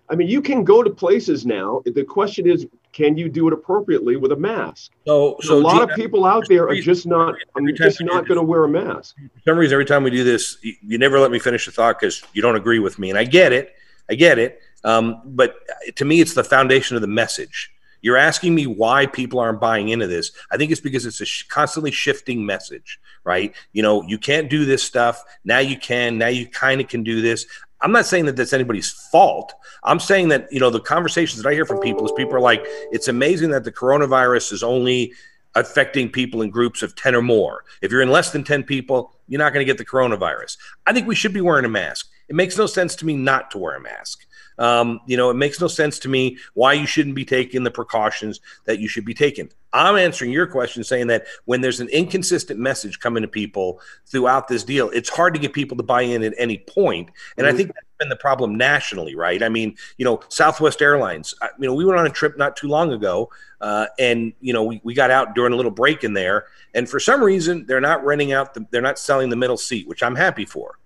I 0.10 0.16
mean, 0.16 0.28
you 0.28 0.42
can 0.42 0.64
go 0.64 0.84
to 0.84 0.90
places 0.90 1.46
now. 1.46 1.82
The 1.86 2.04
question 2.04 2.48
is, 2.48 2.68
can 2.92 3.18
you 3.18 3.30
do 3.30 3.48
it 3.48 3.54
appropriately 3.54 4.18
with 4.18 4.34
a 4.34 4.36
mask? 4.36 4.92
So, 5.08 5.38
so 5.42 5.58
a 5.58 5.60
lot 5.60 5.90
of 5.90 5.96
people 5.96 6.26
out 6.26 6.46
there 6.50 6.68
are 6.68 6.76
just 6.76 7.08
not, 7.08 7.36
just 7.74 8.02
not 8.02 8.28
going 8.28 8.38
to 8.38 8.44
wear 8.44 8.66
a 8.66 8.70
mask. 8.70 9.16
For 9.16 9.42
some 9.46 9.58
reason, 9.58 9.74
every 9.74 9.86
time 9.86 10.04
we 10.04 10.12
do 10.12 10.24
this, 10.24 10.58
you, 10.62 10.76
you 10.84 10.98
never 10.98 11.20
let 11.20 11.32
me 11.32 11.40
finish 11.40 11.68
a 11.68 11.72
thought 11.72 12.00
because 12.00 12.22
you 12.34 12.42
don't 12.42 12.58
agree 12.58 12.80
with 12.80 13.00
me, 13.00 13.10
and 13.10 13.18
I 13.18 13.24
get 13.24 13.54
it. 13.54 13.74
I 14.10 14.16
get 14.16 14.38
it. 14.38 14.60
Um, 14.84 15.22
but 15.26 15.56
to 15.96 16.06
me, 16.06 16.20
it's 16.20 16.34
the 16.34 16.44
foundation 16.44 16.96
of 16.96 17.02
the 17.02 17.08
message. 17.08 17.73
You're 18.04 18.18
asking 18.18 18.54
me 18.54 18.68
why 18.68 19.08
people 19.08 19.40
aren't 19.40 19.62
buying 19.62 19.90
into 19.90 20.08
this. 20.08 20.34
I 20.52 20.58
think 20.58 20.72
it's 20.72 20.82
because 20.82 21.06
it's 21.06 21.22
a 21.22 21.26
sh- 21.26 21.44
constantly 21.44 21.90
shifting 21.90 22.46
message, 22.46 23.00
right? 23.24 23.56
You 23.72 23.82
know, 23.82 24.04
you 24.04 24.18
can't 24.20 24.50
do 24.50 24.66
this 24.66 24.84
stuff. 24.84 25.24
Now 25.46 25.60
you 25.60 25.78
can. 25.78 26.18
Now 26.18 26.28
you 26.28 26.46
kind 26.46 26.82
of 26.82 26.90
can 26.90 27.04
do 27.04 27.22
this. 27.22 27.48
I'm 27.80 27.94
not 27.94 28.06
saying 28.06 28.26
that 28.26 28.36
that's 28.36 28.54
anybody's 28.54 28.92
fault. 28.92 29.54
I'm 29.84 30.00
saying 30.00 30.28
that, 30.30 30.52
you 30.52 30.60
know, 30.60 30.70
the 30.70 30.82
conversations 30.82 31.42
that 31.42 31.50
I 31.50 31.54
hear 31.54 31.66
from 31.66 31.80
people 31.80 32.06
is 32.06 32.12
people 32.12 32.36
are 32.36 32.42
like, 32.42 32.62
it's 32.92 33.08
amazing 33.08 33.52
that 33.52 33.64
the 33.64 33.72
coronavirus 33.72 34.52
is 34.52 34.64
only 34.64 35.14
affecting 35.56 36.10
people 36.10 36.42
in 36.42 36.50
groups 36.50 36.82
of 36.82 36.96
10 36.96 37.16
or 37.16 37.22
more. 37.22 37.64
If 37.82 37.92
you're 37.92 38.02
in 38.02 38.12
less 38.12 38.32
than 38.32 38.44
10 38.44 38.64
people, 38.64 39.14
you're 39.28 39.40
not 39.40 39.54
going 39.54 39.66
to 39.66 39.70
get 39.70 39.78
the 39.78 39.86
coronavirus. 39.86 40.58
I 40.86 40.94
think 40.94 41.08
we 41.08 41.16
should 41.16 41.34
be 41.34 41.42
wearing 41.42 41.66
a 41.66 41.70
mask. 41.70 42.10
It 42.28 42.36
makes 42.36 42.58
no 42.58 42.66
sense 42.66 42.96
to 42.98 43.06
me 43.06 43.16
not 43.16 43.52
to 43.52 43.58
wear 43.58 43.76
a 43.76 43.82
mask. 43.82 44.26
Um, 44.58 45.00
you 45.06 45.18
know, 45.18 45.30
it 45.30 45.36
makes 45.36 45.60
no 45.60 45.68
sense 45.68 46.00
to 46.00 46.10
me 46.10 46.38
why 46.54 46.74
you 46.74 46.86
shouldn't 46.86 47.16
be 47.16 47.26
taking 47.26 47.64
the 47.64 47.72
precautions 47.72 48.40
that 48.66 48.80
you 48.80 48.88
should 48.88 49.06
be 49.06 49.14
taking. 49.14 49.50
I'm 49.74 49.96
answering 49.96 50.32
your 50.32 50.46
question 50.46 50.84
saying 50.84 51.08
that 51.08 51.26
when 51.46 51.62
there's 51.62 51.80
an 51.80 51.90
inconsistent 51.90 52.60
message 52.60 53.00
coming 53.00 53.24
to 53.24 53.28
people 53.28 53.82
throughout 54.06 54.48
this 54.48 54.64
deal, 54.64 54.92
it's 54.92 55.10
hard 55.10 55.34
to 55.34 55.40
get 55.40 55.54
people 55.54 55.76
to 55.78 55.84
buy 55.84 56.04
in 56.04 56.24
at 56.24 56.34
any 56.38 56.60
point. 56.60 57.10
And 57.38 57.48
mm-hmm. 57.48 57.54
I 57.54 57.58
think 57.58 57.68
that's 57.70 57.88
been 57.98 58.10
the 58.10 58.16
problem 58.16 58.56
nationally, 58.56 59.16
right? 59.16 59.42
I 59.42 59.50
mean, 59.50 59.76
you 59.98 60.06
know, 60.06 60.20
Southwest 60.30 60.82
Airlines, 60.82 61.34
you 61.60 61.68
know, 61.68 61.74
we 61.74 61.86
went 61.86 62.00
on 62.00 62.06
a 62.06 62.12
trip 62.12 62.38
not 62.38 62.56
too 62.56 62.68
long 62.68 62.94
ago 62.94 63.32
uh, 63.62 63.88
and, 63.98 64.34
you 64.42 64.54
know, 64.54 64.64
we, 64.64 64.80
we 64.84 64.94
got 64.94 65.10
out 65.10 65.34
during 65.34 65.54
a 65.54 65.56
little 65.56 65.72
break 65.72 66.04
in 66.04 66.14
there. 66.14 66.46
And 66.76 66.88
for 66.88 67.00
some 67.00 67.24
reason, 67.24 67.66
they're 67.66 67.82
not 67.82 68.06
renting 68.06 68.32
out, 68.32 68.54
the, 68.54 68.68
they're 68.70 68.82
not 68.82 69.00
selling 69.00 69.30
the 69.30 69.36
middle 69.36 69.58
seat, 69.58 69.88
which 69.88 70.04
I'm 70.04 70.16
happy 70.16 70.46
for. 70.46 70.78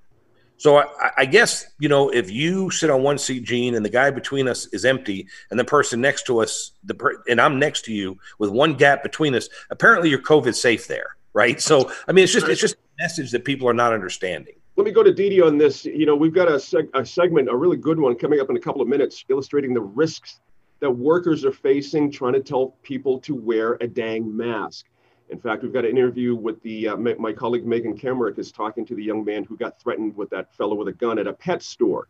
So 0.57 0.77
I, 0.77 1.11
I, 1.17 1.25
guess 1.25 1.65
you 1.79 1.87
know 1.87 2.09
if 2.09 2.31
you 2.31 2.69
sit 2.71 2.89
on 2.89 3.03
one 3.03 3.17
seat, 3.17 3.43
Gene, 3.43 3.75
and 3.75 3.85
the 3.85 3.89
guy 3.89 4.09
between 4.09 4.47
us 4.47 4.65
is 4.67 4.85
empty, 4.85 5.27
and 5.51 5.59
the 5.59 5.65
person 5.65 6.01
next 6.01 6.25
to 6.27 6.39
us, 6.39 6.71
the 6.83 6.95
per- 6.95 7.21
and 7.29 7.39
I'm 7.39 7.59
next 7.59 7.85
to 7.85 7.93
you 7.93 8.17
with 8.39 8.49
one 8.49 8.73
gap 8.73 9.03
between 9.03 9.35
us, 9.35 9.49
apparently 9.69 10.09
you're 10.09 10.21
COVID 10.21 10.55
safe 10.55 10.87
there, 10.87 11.15
right? 11.33 11.61
So 11.61 11.91
I 12.07 12.11
mean, 12.11 12.23
it's 12.23 12.33
just 12.33 12.47
it's 12.47 12.61
just 12.61 12.75
a 12.75 13.03
message 13.03 13.31
that 13.31 13.45
people 13.45 13.69
are 13.69 13.73
not 13.73 13.93
understanding. 13.93 14.55
Let 14.77 14.85
me 14.85 14.91
go 14.91 15.01
to 15.01 15.13
Dede 15.13 15.41
on 15.41 15.57
this. 15.57 15.85
You 15.85 16.05
know, 16.05 16.15
we've 16.15 16.33
got 16.33 16.47
a, 16.47 16.55
seg- 16.55 16.89
a 16.93 17.03
segment, 17.03 17.49
a 17.49 17.55
really 17.55 17.77
good 17.77 17.99
one, 17.99 18.15
coming 18.15 18.39
up 18.39 18.51
in 18.51 18.57
a 18.57 18.59
couple 18.59 18.79
of 18.79 18.87
minutes, 18.87 19.25
illustrating 19.27 19.73
the 19.73 19.81
risks 19.81 20.39
that 20.81 20.91
workers 20.91 21.43
are 21.45 21.51
facing 21.51 22.11
trying 22.11 22.33
to 22.33 22.41
tell 22.41 22.75
people 22.83 23.19
to 23.21 23.33
wear 23.33 23.77
a 23.81 23.87
dang 23.87 24.35
mask. 24.35 24.85
In 25.29 25.39
fact, 25.39 25.62
we've 25.62 25.74
got 25.74 25.84
an 25.84 25.91
interview 25.91 26.36
with 26.36 26.62
the 26.63 26.89
uh, 26.89 26.98
my 26.98 27.34
colleague 27.34 27.65
Megan 27.65 27.98
Kamerick 27.98 28.39
is 28.39 28.51
talking 28.51 28.86
to 28.86 28.96
the 28.96 29.03
young 29.03 29.25
man 29.25 29.43
who 29.43 29.57
got 29.57 29.79
threatened 29.79 30.15
with 30.15 30.29
that 30.29 30.53
fellow 30.55 30.75
with 30.75 30.88
a 30.88 30.93
gun 30.93 31.19
at 31.19 31.27
a 31.27 31.34
pet 31.34 31.62
store. 31.62 32.07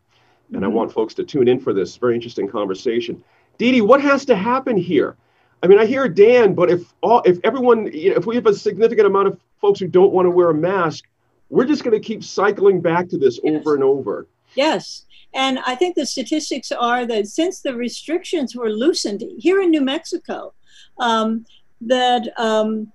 And 0.48 0.62
mm-hmm. 0.62 0.64
I 0.64 0.68
want 0.68 0.92
folks 0.92 1.14
to 1.14 1.24
tune 1.24 1.48
in 1.48 1.58
for 1.58 1.72
this 1.72 1.96
very 1.96 2.14
interesting 2.14 2.48
conversation. 2.48 3.22
Dede, 3.58 3.82
what 3.82 4.00
has 4.00 4.24
to 4.26 4.36
happen 4.36 4.76
here? 4.76 5.16
I 5.62 5.66
mean, 5.66 5.78
I 5.78 5.86
hear 5.86 6.08
Dan, 6.08 6.54
but 6.54 6.70
if 6.70 6.92
all 7.00 7.22
if 7.24 7.38
everyone, 7.42 7.90
you 7.92 8.10
know, 8.10 8.16
if 8.16 8.26
we 8.26 8.36
have 8.36 8.46
a 8.46 8.54
significant 8.54 9.06
amount 9.06 9.28
of 9.28 9.40
folks 9.60 9.80
who 9.80 9.88
don't 9.88 10.12
want 10.12 10.26
to 10.26 10.30
wear 10.30 10.50
a 10.50 10.54
mask, 10.54 11.04
we're 11.50 11.64
just 11.64 11.82
going 11.82 12.00
to 12.00 12.06
keep 12.06 12.22
cycling 12.22 12.80
back 12.80 13.08
to 13.08 13.18
this 13.18 13.40
yes. 13.42 13.60
over 13.60 13.74
and 13.74 13.82
over. 13.82 14.28
Yes. 14.54 15.06
And 15.34 15.58
I 15.66 15.74
think 15.74 15.94
the 15.94 16.06
statistics 16.06 16.72
are 16.72 17.04
that 17.06 17.26
since 17.26 17.60
the 17.60 17.74
restrictions 17.74 18.54
were 18.54 18.70
loosened 18.70 19.24
here 19.38 19.60
in 19.60 19.70
New 19.70 19.82
Mexico, 19.82 20.54
um, 20.98 21.44
that 21.80 22.28
um, 22.38 22.92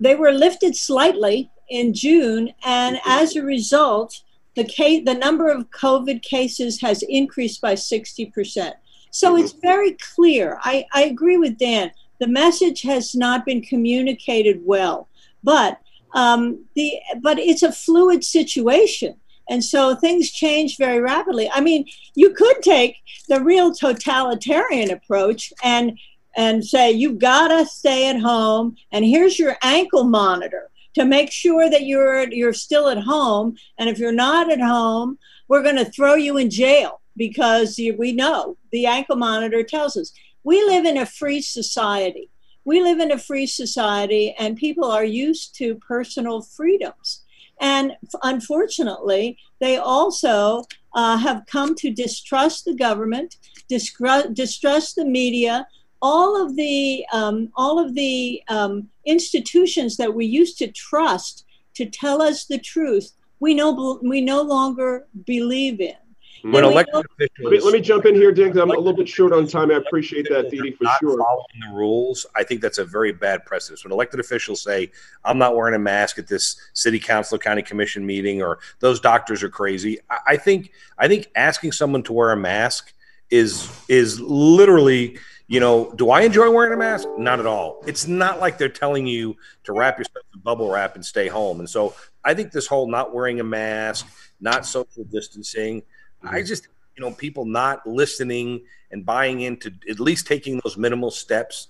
they 0.00 0.14
were 0.14 0.32
lifted 0.32 0.76
slightly 0.76 1.50
in 1.68 1.94
June, 1.94 2.52
and 2.64 3.00
as 3.04 3.36
a 3.36 3.42
result, 3.42 4.22
the 4.54 4.64
case, 4.64 5.04
the 5.04 5.14
number 5.14 5.48
of 5.48 5.70
COVID 5.70 6.22
cases 6.22 6.80
has 6.80 7.02
increased 7.08 7.60
by 7.60 7.74
60%. 7.74 8.72
So 9.10 9.36
it's 9.36 9.52
very 9.52 9.96
clear. 10.14 10.58
I, 10.62 10.86
I 10.92 11.04
agree 11.04 11.36
with 11.36 11.58
Dan. 11.58 11.90
The 12.20 12.26
message 12.26 12.82
has 12.82 13.14
not 13.14 13.44
been 13.44 13.62
communicated 13.62 14.60
well, 14.64 15.08
but 15.42 15.80
um, 16.14 16.64
the 16.74 16.94
but 17.20 17.38
it's 17.38 17.62
a 17.62 17.72
fluid 17.72 18.24
situation, 18.24 19.16
and 19.48 19.62
so 19.62 19.94
things 19.94 20.30
change 20.30 20.78
very 20.78 21.00
rapidly. 21.00 21.50
I 21.52 21.60
mean, 21.60 21.86
you 22.14 22.32
could 22.34 22.62
take 22.62 22.96
the 23.28 23.40
real 23.40 23.74
totalitarian 23.74 24.90
approach 24.90 25.52
and 25.62 25.98
and 26.36 26.64
say, 26.64 26.90
you've 26.90 27.18
got 27.18 27.48
to 27.48 27.66
stay 27.66 28.08
at 28.08 28.20
home, 28.20 28.76
and 28.92 29.04
here's 29.04 29.38
your 29.38 29.56
ankle 29.62 30.04
monitor 30.04 30.70
to 30.94 31.04
make 31.04 31.30
sure 31.30 31.68
that 31.68 31.84
you're 31.84 32.32
you're 32.32 32.52
still 32.52 32.88
at 32.88 32.98
home. 32.98 33.56
And 33.78 33.88
if 33.88 33.98
you're 33.98 34.12
not 34.12 34.50
at 34.50 34.60
home, 34.60 35.18
we're 35.48 35.62
going 35.62 35.76
to 35.76 35.84
throw 35.84 36.14
you 36.14 36.36
in 36.36 36.50
jail 36.50 37.00
because 37.16 37.78
we 37.98 38.12
know 38.12 38.56
the 38.72 38.86
ankle 38.86 39.16
monitor 39.16 39.62
tells 39.62 39.96
us 39.96 40.12
we 40.42 40.62
live 40.64 40.84
in 40.84 40.96
a 40.96 41.06
free 41.06 41.40
society. 41.40 42.30
We 42.64 42.80
live 42.80 42.98
in 42.98 43.12
a 43.12 43.18
free 43.18 43.46
society, 43.46 44.34
and 44.38 44.56
people 44.56 44.90
are 44.90 45.04
used 45.04 45.54
to 45.56 45.74
personal 45.76 46.40
freedoms. 46.40 47.22
And 47.60 47.92
unfortunately, 48.22 49.38
they 49.60 49.76
also 49.76 50.64
uh, 50.94 51.18
have 51.18 51.44
come 51.46 51.74
to 51.76 51.90
distrust 51.90 52.64
the 52.64 52.74
government, 52.74 53.36
distrust 53.68 54.96
the 54.96 55.04
media, 55.04 55.66
all 56.02 56.40
of 56.40 56.56
the 56.56 57.04
um, 57.12 57.50
all 57.56 57.78
of 57.78 57.94
the 57.94 58.42
um, 58.48 58.88
institutions 59.06 59.96
that 59.96 60.14
we 60.14 60.26
used 60.26 60.58
to 60.58 60.70
trust 60.70 61.44
to 61.74 61.86
tell 61.86 62.22
us 62.22 62.44
the 62.44 62.58
truth, 62.58 63.12
we 63.40 63.54
know 63.54 63.98
we 64.02 64.20
no 64.20 64.42
longer 64.42 65.06
believe 65.24 65.80
in. 65.80 65.94
When 66.42 66.62
elected 66.62 67.06
officials, 67.06 67.38
let 67.42 67.52
me, 67.52 67.60
let 67.60 67.72
me, 67.72 67.80
jump 67.80 68.04
in 68.04 68.14
here, 68.14 68.30
Dan. 68.30 68.58
I'm 68.58 68.70
a 68.70 68.74
little 68.74 68.92
bit 68.92 69.08
short 69.08 69.32
on 69.32 69.46
time. 69.46 69.70
I 69.70 69.76
appreciate 69.76 70.26
that, 70.28 70.50
Dede, 70.50 70.76
for 70.76 70.84
sure. 71.00 71.16
Following 71.16 71.70
the 71.70 71.74
rules, 71.74 72.26
I 72.36 72.44
think 72.44 72.60
that's 72.60 72.76
a 72.76 72.84
very 72.84 73.12
bad 73.12 73.46
precedent. 73.46 73.82
When 73.82 73.92
elected 73.92 74.20
officials 74.20 74.60
say, 74.60 74.90
"I'm 75.24 75.38
not 75.38 75.56
wearing 75.56 75.74
a 75.74 75.78
mask 75.78 76.18
at 76.18 76.26
this 76.26 76.56
city 76.74 77.00
council, 77.00 77.38
county 77.38 77.62
commission 77.62 78.04
meeting," 78.04 78.42
or 78.42 78.58
"Those 78.80 79.00
doctors 79.00 79.42
are 79.42 79.48
crazy," 79.48 80.00
I 80.26 80.36
think 80.36 80.72
I 80.98 81.08
think 81.08 81.30
asking 81.34 81.72
someone 81.72 82.02
to 82.02 82.12
wear 82.12 82.30
a 82.30 82.36
mask 82.36 82.92
is 83.30 83.68
is 83.88 84.20
literally 84.20 85.18
you 85.46 85.60
know, 85.60 85.92
do 85.96 86.10
I 86.10 86.22
enjoy 86.22 86.50
wearing 86.50 86.72
a 86.72 86.76
mask? 86.76 87.06
Not 87.18 87.38
at 87.38 87.46
all. 87.46 87.82
It's 87.86 88.06
not 88.06 88.40
like 88.40 88.56
they're 88.56 88.68
telling 88.68 89.06
you 89.06 89.36
to 89.64 89.72
wrap 89.72 89.98
yourself 89.98 90.24
in 90.34 90.40
bubble 90.40 90.70
wrap 90.70 90.94
and 90.94 91.04
stay 91.04 91.28
home. 91.28 91.60
And 91.60 91.68
so 91.68 91.94
I 92.24 92.34
think 92.34 92.50
this 92.50 92.66
whole 92.66 92.88
not 92.88 93.14
wearing 93.14 93.40
a 93.40 93.44
mask, 93.44 94.06
not 94.40 94.64
social 94.64 95.04
distancing, 95.04 95.82
mm-hmm. 95.82 96.34
I 96.34 96.42
just, 96.42 96.68
you 96.96 97.04
know, 97.04 97.10
people 97.10 97.44
not 97.44 97.86
listening 97.86 98.64
and 98.90 99.04
buying 99.04 99.42
into 99.42 99.70
at 99.88 100.00
least 100.00 100.26
taking 100.26 100.60
those 100.64 100.78
minimal 100.78 101.10
steps. 101.10 101.68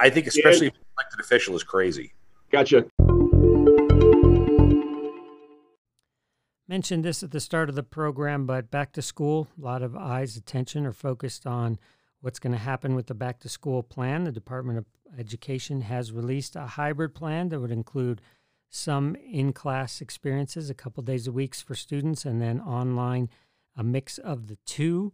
I 0.00 0.10
think, 0.10 0.26
especially 0.28 0.66
yeah. 0.66 0.72
if 0.74 0.96
elected 0.96 1.20
official 1.20 1.56
is 1.56 1.64
crazy. 1.64 2.14
Gotcha. 2.50 2.86
Mentioned 6.68 7.04
this 7.04 7.22
at 7.22 7.32
the 7.32 7.40
start 7.40 7.68
of 7.68 7.74
the 7.74 7.82
program, 7.82 8.46
but 8.46 8.70
back 8.70 8.92
to 8.92 9.02
school, 9.02 9.48
a 9.58 9.64
lot 9.64 9.82
of 9.82 9.96
eyes' 9.96 10.36
attention 10.36 10.86
are 10.86 10.92
focused 10.92 11.46
on 11.46 11.78
what's 12.20 12.38
going 12.38 12.52
to 12.52 12.58
happen 12.58 12.94
with 12.94 13.08
the 13.08 13.14
back 13.14 13.40
to 13.40 13.48
school 13.48 13.82
plan. 13.82 14.24
The 14.24 14.32
Department 14.32 14.78
of 14.78 14.86
Education 15.18 15.82
has 15.82 16.12
released 16.12 16.56
a 16.56 16.66
hybrid 16.66 17.14
plan 17.14 17.48
that 17.48 17.60
would 17.60 17.72
include 17.72 18.22
some 18.70 19.16
in 19.16 19.52
class 19.52 20.00
experiences, 20.00 20.70
a 20.70 20.74
couple 20.74 21.02
days 21.02 21.26
a 21.26 21.32
week 21.32 21.54
for 21.54 21.74
students, 21.74 22.24
and 22.24 22.40
then 22.40 22.60
online, 22.60 23.28
a 23.76 23.82
mix 23.82 24.16
of 24.18 24.46
the 24.46 24.56
two. 24.64 25.12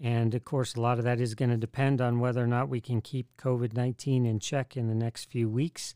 And 0.00 0.34
of 0.34 0.44
course, 0.44 0.74
a 0.74 0.80
lot 0.80 0.98
of 0.98 1.04
that 1.04 1.20
is 1.20 1.34
going 1.34 1.50
to 1.50 1.56
depend 1.56 2.00
on 2.00 2.20
whether 2.20 2.42
or 2.42 2.46
not 2.46 2.68
we 2.68 2.80
can 2.80 3.00
keep 3.00 3.36
COVID 3.36 3.72
19 3.72 4.26
in 4.26 4.40
check 4.40 4.76
in 4.76 4.88
the 4.88 4.94
next 4.94 5.30
few 5.30 5.48
weeks. 5.48 5.94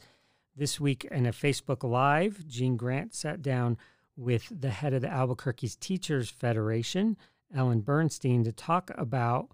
This 0.56 0.80
week, 0.80 1.04
in 1.10 1.26
a 1.26 1.32
Facebook 1.32 1.82
Live, 1.82 2.46
Gene 2.46 2.76
Grant 2.76 3.14
sat 3.14 3.42
down 3.42 3.76
with 4.16 4.52
the 4.60 4.70
head 4.70 4.94
of 4.94 5.02
the 5.02 5.12
Albuquerque's 5.12 5.76
Teachers 5.76 6.30
Federation, 6.30 7.16
Ellen 7.54 7.80
Bernstein, 7.80 8.44
to 8.44 8.52
talk 8.52 8.90
about 8.96 9.48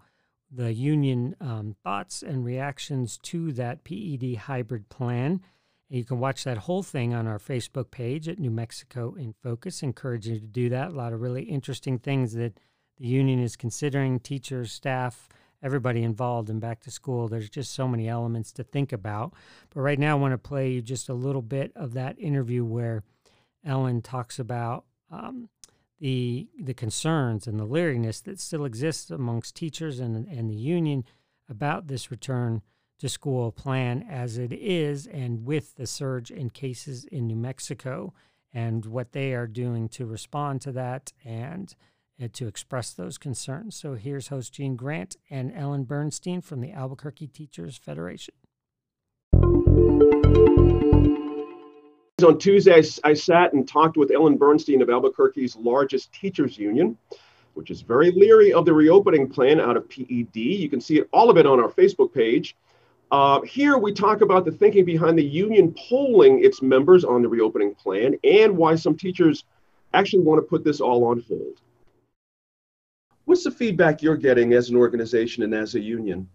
the 0.51 0.73
union 0.73 1.35
um, 1.39 1.75
thoughts 1.83 2.23
and 2.23 2.43
reactions 2.43 3.17
to 3.19 3.51
that 3.53 3.83
PED 3.83 4.35
hybrid 4.35 4.89
plan. 4.89 5.41
And 5.89 5.97
you 5.97 6.03
can 6.03 6.19
watch 6.19 6.43
that 6.43 6.57
whole 6.57 6.83
thing 6.83 7.13
on 7.13 7.27
our 7.27 7.39
Facebook 7.39 7.91
page 7.91 8.27
at 8.27 8.39
New 8.39 8.51
Mexico 8.51 9.15
in 9.15 9.33
Focus. 9.43 9.83
Encourage 9.83 10.27
you 10.27 10.39
to 10.39 10.45
do 10.45 10.69
that. 10.69 10.89
A 10.89 10.95
lot 10.95 11.13
of 11.13 11.21
really 11.21 11.43
interesting 11.43 11.99
things 11.99 12.33
that 12.33 12.59
the 12.97 13.07
union 13.07 13.39
is 13.39 13.55
considering, 13.55 14.19
teachers, 14.19 14.71
staff, 14.71 15.29
everybody 15.61 16.03
involved 16.03 16.49
in 16.49 16.59
back 16.59 16.81
to 16.81 16.91
school. 16.91 17.27
There's 17.27 17.49
just 17.49 17.73
so 17.73 17.87
many 17.87 18.07
elements 18.07 18.51
to 18.53 18.63
think 18.63 18.91
about. 18.91 19.33
But 19.73 19.81
right 19.81 19.99
now, 19.99 20.17
I 20.17 20.19
want 20.19 20.33
to 20.33 20.37
play 20.37 20.71
you 20.71 20.81
just 20.81 21.09
a 21.09 21.13
little 21.13 21.41
bit 21.41 21.71
of 21.75 21.93
that 21.93 22.19
interview 22.19 22.65
where 22.65 23.03
Ellen 23.69 24.01
talks 24.01 24.39
about 24.39 24.85
um, 25.11 25.49
the 25.99 26.47
the 26.59 26.73
concerns 26.73 27.45
and 27.45 27.59
the 27.59 27.65
leeriness 27.65 28.19
that 28.21 28.39
still 28.39 28.65
exists 28.65 29.11
amongst 29.11 29.55
teachers 29.55 29.99
and 29.99 30.27
and 30.27 30.49
the 30.49 30.55
union 30.55 31.05
about 31.47 31.87
this 31.87 32.09
return 32.09 32.61
to 32.97 33.07
school 33.07 33.51
plan 33.51 34.05
as 34.09 34.37
it 34.37 34.51
is 34.51 35.07
and 35.07 35.45
with 35.45 35.75
the 35.75 35.87
surge 35.87 36.31
in 36.31 36.49
cases 36.49 37.05
in 37.05 37.27
New 37.27 37.35
Mexico 37.35 38.13
and 38.51 38.85
what 38.85 39.11
they 39.11 39.33
are 39.33 39.47
doing 39.47 39.87
to 39.87 40.05
respond 40.05 40.61
to 40.61 40.71
that 40.71 41.13
and 41.23 41.75
uh, 42.21 42.27
to 42.33 42.47
express 42.47 42.91
those 42.91 43.17
concerns. 43.17 43.75
So 43.75 43.93
here's 43.93 44.29
host 44.29 44.53
Gene 44.53 44.75
Grant 44.75 45.15
and 45.29 45.53
Ellen 45.53 45.83
Bernstein 45.83 46.41
from 46.41 46.59
the 46.59 46.71
Albuquerque 46.71 47.27
Teachers 47.27 47.77
Federation. 47.77 48.33
On 52.23 52.37
Tuesday, 52.37 52.83
I, 53.03 53.13
sat 53.13 53.53
and 53.53 53.67
talked 53.67 53.95
with 53.95 54.11
Ellen 54.11 54.35
Bernstein 54.35 54.81
of 54.81 54.89
Albuquerque's 54.89 55.55
largest 55.55 56.11
teachers 56.11 56.57
union, 56.57 56.97
which 57.53 57.71
is 57.71 57.81
very 57.81 58.11
leery 58.11 58.51
of 58.51 58.65
the 58.65 58.73
reopening 58.73 59.29
plan 59.29 59.59
out 59.61 59.77
of 59.77 59.89
PED. 59.89 60.35
You 60.35 60.69
can 60.69 60.81
see 60.81 60.99
it, 60.99 61.09
all 61.13 61.29
of 61.29 61.37
it 61.37 61.45
on 61.45 61.59
our 61.59 61.69
Facebook 61.69 62.13
page. 62.13 62.55
Uh, 63.11 63.41
here 63.41 63.77
we 63.77 63.93
talk 63.93 64.21
about 64.21 64.43
the 64.43 64.51
thinking 64.51 64.85
behind 64.85 65.17
the 65.17 65.23
union 65.23 65.73
polling 65.89 66.43
its 66.43 66.61
members 66.61 67.03
on 67.03 67.21
the 67.21 67.27
reopening 67.27 67.73
plan 67.73 68.15
and 68.23 68.55
why 68.55 68.75
some 68.75 68.95
teachers 68.95 69.45
actually 69.93 70.23
want 70.23 70.39
to 70.39 70.47
put 70.47 70.63
this 70.63 70.81
all 70.81 71.05
on 71.05 71.23
hold. 71.27 71.61
What's 73.25 73.43
the 73.43 73.51
feedback 73.51 74.01
you're 74.01 74.17
getting 74.17 74.53
as 74.53 74.69
an 74.69 74.75
organization 74.75 75.43
and 75.43 75.53
as 75.53 75.75
a 75.75 75.79
union? 75.79 76.27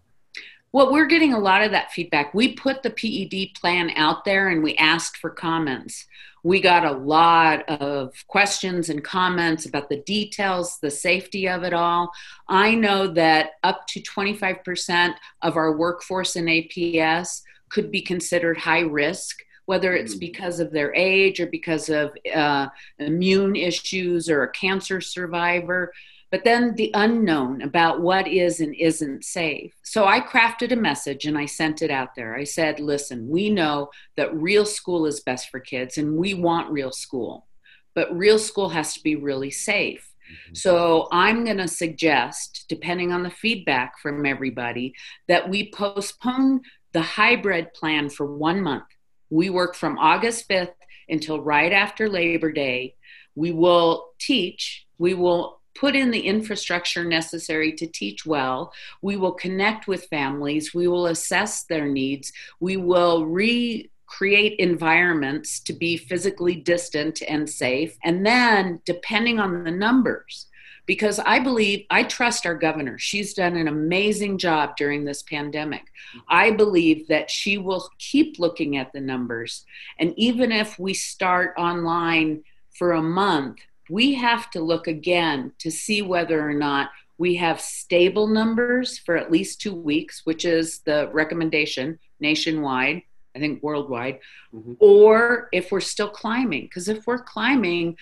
Well, 0.75 0.91
we're 0.91 1.05
getting 1.05 1.31
a 1.31 1.39
lot 1.39 1.61
of 1.63 1.71
that 1.71 1.93
feedback. 1.93 2.33
We 2.33 2.51
put 2.51 2.83
the 2.83 2.89
PED 2.89 3.53
plan 3.57 3.91
out 3.95 4.25
there 4.25 4.49
and 4.49 4.61
we 4.61 4.75
asked 4.75 5.15
for 5.15 5.29
comments. 5.29 6.05
We 6.43 6.59
got 6.59 6.83
a 6.83 6.91
lot 6.91 7.63
of 7.69 8.13
questions 8.27 8.89
and 8.89 9.01
comments 9.01 9.65
about 9.65 9.87
the 9.87 10.01
details, 10.01 10.77
the 10.81 10.91
safety 10.91 11.47
of 11.47 11.63
it 11.63 11.71
all. 11.71 12.11
I 12.49 12.75
know 12.75 13.07
that 13.07 13.51
up 13.63 13.87
to 13.87 14.01
25% 14.01 15.13
of 15.43 15.55
our 15.55 15.77
workforce 15.77 16.35
in 16.35 16.43
APS 16.47 17.41
could 17.69 17.89
be 17.89 18.01
considered 18.01 18.57
high 18.57 18.81
risk 18.81 19.45
whether 19.65 19.95
it's 19.95 20.13
hmm. 20.13 20.19
because 20.19 20.59
of 20.59 20.71
their 20.71 20.93
age 20.93 21.39
or 21.39 21.47
because 21.47 21.89
of 21.89 22.15
uh, 22.35 22.67
immune 22.99 23.55
issues 23.55 24.29
or 24.29 24.43
a 24.43 24.51
cancer 24.51 25.01
survivor 25.01 25.91
but 26.35 26.43
then 26.43 26.75
the 26.75 26.91
unknown 26.95 27.61
about 27.61 28.01
what 28.01 28.27
is 28.27 28.59
and 28.59 28.75
isn't 28.75 29.23
safe. 29.23 29.73
So 29.83 30.05
I 30.05 30.19
crafted 30.19 30.73
a 30.73 30.75
message 30.75 31.23
and 31.23 31.37
I 31.37 31.45
sent 31.45 31.81
it 31.81 31.89
out 31.89 32.13
there. 32.13 32.35
I 32.35 32.43
said, 32.43 32.81
listen, 32.81 33.29
we 33.29 33.49
know 33.49 33.89
that 34.17 34.35
real 34.35 34.65
school 34.65 35.05
is 35.05 35.21
best 35.21 35.49
for 35.49 35.61
kids 35.61 35.97
and 35.97 36.17
we 36.17 36.33
want 36.33 36.73
real 36.73 36.91
school, 36.91 37.47
but 37.93 38.13
real 38.13 38.37
school 38.37 38.67
has 38.67 38.93
to 38.95 39.01
be 39.01 39.15
really 39.15 39.49
safe. 39.49 40.11
Mm-hmm. 40.29 40.55
So 40.55 41.07
I'm 41.09 41.45
going 41.45 41.59
to 41.59 41.69
suggest, 41.69 42.65
depending 42.67 43.13
on 43.13 43.23
the 43.23 43.29
feedback 43.29 43.97
from 43.99 44.25
everybody, 44.25 44.93
that 45.29 45.47
we 45.47 45.71
postpone 45.71 46.63
the 46.91 47.01
hybrid 47.01 47.73
plan 47.73 48.09
for 48.09 48.25
one 48.25 48.61
month. 48.61 48.83
We 49.29 49.49
work 49.49 49.73
from 49.73 49.97
August 49.99 50.49
5th 50.49 50.73
until 51.07 51.39
right 51.39 51.71
after 51.71 52.09
Labor 52.09 52.51
Day. 52.51 52.95
We 53.35 53.53
will 53.53 54.09
teach, 54.19 54.85
we 54.97 55.13
will 55.13 55.61
put 55.75 55.95
in 55.95 56.09
the 56.09 56.21
infrastructure 56.21 57.03
necessary 57.03 57.73
to 57.73 57.85
teach 57.85 58.25
well. 58.25 58.73
We 59.01 59.17
will 59.17 59.33
connect 59.33 59.87
with 59.87 60.05
families. 60.05 60.73
We 60.73 60.87
will 60.87 61.07
assess 61.07 61.63
their 61.63 61.87
needs. 61.87 62.31
We 62.59 62.77
will 62.77 63.25
recreate 63.25 64.59
environments 64.59 65.59
to 65.61 65.73
be 65.73 65.97
physically 65.97 66.55
distant 66.55 67.21
and 67.27 67.49
safe. 67.49 67.97
And 68.03 68.25
then, 68.25 68.81
depending 68.85 69.39
on 69.39 69.63
the 69.63 69.71
numbers, 69.71 70.47
because 70.85 71.19
I 71.19 71.39
believe, 71.39 71.85
I 71.89 72.03
trust 72.03 72.45
our 72.45 72.55
governor. 72.55 72.97
She's 72.99 73.33
done 73.33 73.55
an 73.55 73.67
amazing 73.67 74.37
job 74.37 74.77
during 74.77 75.03
this 75.03 75.23
pandemic. 75.23 75.83
I 76.29 76.51
believe 76.51 77.07
that 77.07 77.31
she 77.31 77.57
will 77.57 77.89
keep 77.97 78.39
looking 78.39 78.77
at 78.77 78.93
the 78.93 79.01
numbers. 79.01 79.65
And 79.99 80.13
even 80.15 80.51
if 80.51 80.77
we 80.77 80.93
start 80.93 81.55
online 81.57 82.43
for 82.77 82.91
a 82.91 83.01
month, 83.01 83.57
we 83.89 84.13
have 84.15 84.49
to 84.51 84.61
look 84.61 84.87
again 84.87 85.51
to 85.59 85.71
see 85.71 86.01
whether 86.01 86.47
or 86.47 86.53
not 86.53 86.89
we 87.17 87.35
have 87.35 87.61
stable 87.61 88.27
numbers 88.27 88.97
for 88.97 89.15
at 89.15 89.31
least 89.31 89.61
two 89.61 89.73
weeks, 89.73 90.25
which 90.25 90.43
is 90.43 90.79
the 90.79 91.09
recommendation 91.13 91.99
nationwide, 92.19 93.03
I 93.35 93.39
think 93.39 93.63
worldwide, 93.63 94.19
mm-hmm. 94.53 94.73
or 94.79 95.49
if 95.51 95.71
we're 95.71 95.79
still 95.79 96.09
climbing. 96.09 96.63
Because 96.63 96.89
if 96.89 97.07
we're 97.07 97.23
climbing, 97.23 97.97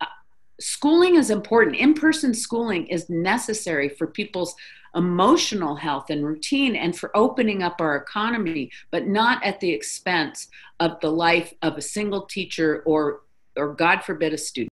uh, 0.00 0.06
schooling 0.58 1.16
is 1.16 1.30
important. 1.30 1.76
In 1.76 1.94
person 1.94 2.34
schooling 2.34 2.86
is 2.88 3.08
necessary 3.08 3.88
for 3.88 4.06
people's 4.06 4.54
emotional 4.94 5.76
health 5.76 6.10
and 6.10 6.26
routine 6.26 6.74
and 6.74 6.96
for 6.98 7.16
opening 7.16 7.62
up 7.62 7.80
our 7.80 7.96
economy, 7.96 8.70
but 8.90 9.06
not 9.06 9.44
at 9.44 9.60
the 9.60 9.70
expense 9.70 10.48
of 10.80 10.98
the 11.00 11.10
life 11.10 11.52
of 11.62 11.76
a 11.76 11.82
single 11.82 12.22
teacher 12.22 12.82
or 12.84 13.20
or 13.56 13.74
God 13.74 14.04
forbid, 14.04 14.32
a 14.32 14.38
student. 14.38 14.70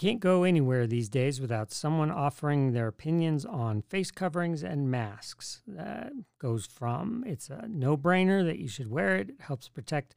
Can't 0.00 0.20
go 0.20 0.44
anywhere 0.44 0.86
these 0.86 1.10
days 1.10 1.42
without 1.42 1.70
someone 1.70 2.10
offering 2.10 2.72
their 2.72 2.88
opinions 2.88 3.44
on 3.44 3.82
face 3.82 4.10
coverings 4.10 4.62
and 4.64 4.90
masks. 4.90 5.60
That 5.66 6.14
goes 6.38 6.64
from 6.64 7.22
it's 7.26 7.50
a 7.50 7.66
no 7.68 7.98
brainer 7.98 8.42
that 8.46 8.58
you 8.58 8.66
should 8.66 8.90
wear 8.90 9.16
it, 9.16 9.28
it 9.28 9.40
helps 9.40 9.68
protect 9.68 10.16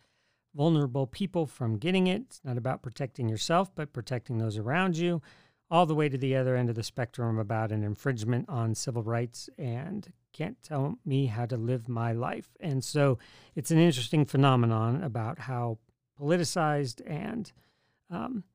vulnerable 0.55 1.05
people 1.05 1.45
from 1.45 1.77
getting 1.77 2.07
it. 2.07 2.21
It's 2.21 2.41
not 2.45 2.57
about 2.57 2.81
protecting 2.81 3.27
yourself, 3.27 3.75
but 3.75 3.91
protecting 3.91 4.37
those 4.37 4.57
around 4.57 4.95
you 4.95 5.21
all 5.69 5.85
the 5.85 5.95
way 5.95 6.07
to 6.07 6.17
the 6.17 6.33
other 6.33 6.55
end 6.55 6.69
of 6.69 6.75
the 6.75 6.83
spectrum 6.83 7.37
about 7.37 7.73
an 7.73 7.83
infringement 7.83 8.47
on 8.47 8.75
civil 8.75 9.03
rights 9.03 9.49
and 9.57 10.13
can't 10.31 10.63
tell 10.63 10.97
me 11.03 11.25
how 11.25 11.45
to 11.45 11.57
live 11.57 11.89
my 11.89 12.13
life. 12.13 12.55
And 12.61 12.81
so 12.85 13.17
it's 13.53 13.71
an 13.71 13.79
interesting 13.79 14.23
phenomenon 14.23 15.03
about 15.03 15.39
how 15.39 15.79
politicized 16.17 17.01
and 17.05 17.51
um, 18.09 18.45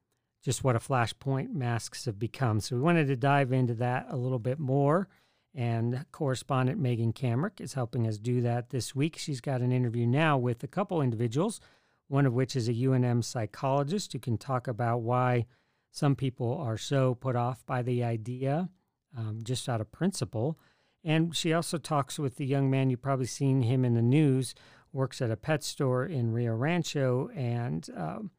just 0.44 0.64
what 0.64 0.76
a 0.76 0.80
flashpoint 0.80 1.52
masks 1.52 2.04
have 2.04 2.18
become. 2.18 2.60
So 2.60 2.76
we 2.76 2.82
wanted 2.82 3.06
to 3.08 3.16
dive 3.16 3.52
into 3.52 3.74
that 3.74 4.06
a 4.08 4.16
little 4.16 4.38
bit 4.38 4.58
more. 4.58 5.08
And 5.54 6.04
correspondent 6.12 6.78
Megan 6.78 7.12
Kamerick 7.12 7.60
is 7.60 7.74
helping 7.74 8.06
us 8.06 8.18
do 8.18 8.40
that 8.42 8.70
this 8.70 8.94
week. 8.94 9.16
She's 9.16 9.40
got 9.40 9.60
an 9.60 9.72
interview 9.72 10.06
now 10.06 10.38
with 10.38 10.62
a 10.62 10.68
couple 10.68 11.02
individuals, 11.02 11.60
one 12.06 12.26
of 12.26 12.34
which 12.34 12.54
is 12.54 12.68
a 12.68 12.74
UNM 12.74 13.24
psychologist 13.24 14.12
who 14.12 14.18
can 14.18 14.38
talk 14.38 14.68
about 14.68 15.00
why 15.00 15.46
some 15.90 16.14
people 16.14 16.56
are 16.58 16.78
so 16.78 17.14
put 17.14 17.34
off 17.34 17.64
by 17.66 17.82
the 17.82 18.04
idea 18.04 18.68
um, 19.16 19.40
just 19.42 19.68
out 19.68 19.80
of 19.80 19.90
principle 19.90 20.58
and 21.04 21.34
she 21.34 21.52
also 21.52 21.78
talks 21.78 22.18
with 22.18 22.36
the 22.36 22.46
young 22.46 22.70
man, 22.70 22.90
you've 22.90 23.02
probably 23.02 23.26
seen 23.26 23.62
him 23.62 23.84
in 23.84 23.94
the 23.94 24.02
news, 24.02 24.54
works 24.92 25.22
at 25.22 25.30
a 25.30 25.36
pet 25.36 25.62
store 25.62 26.04
in 26.04 26.32
Rio 26.32 26.54
Rancho 26.54 27.30
and 27.34 27.88
um, 27.96 28.30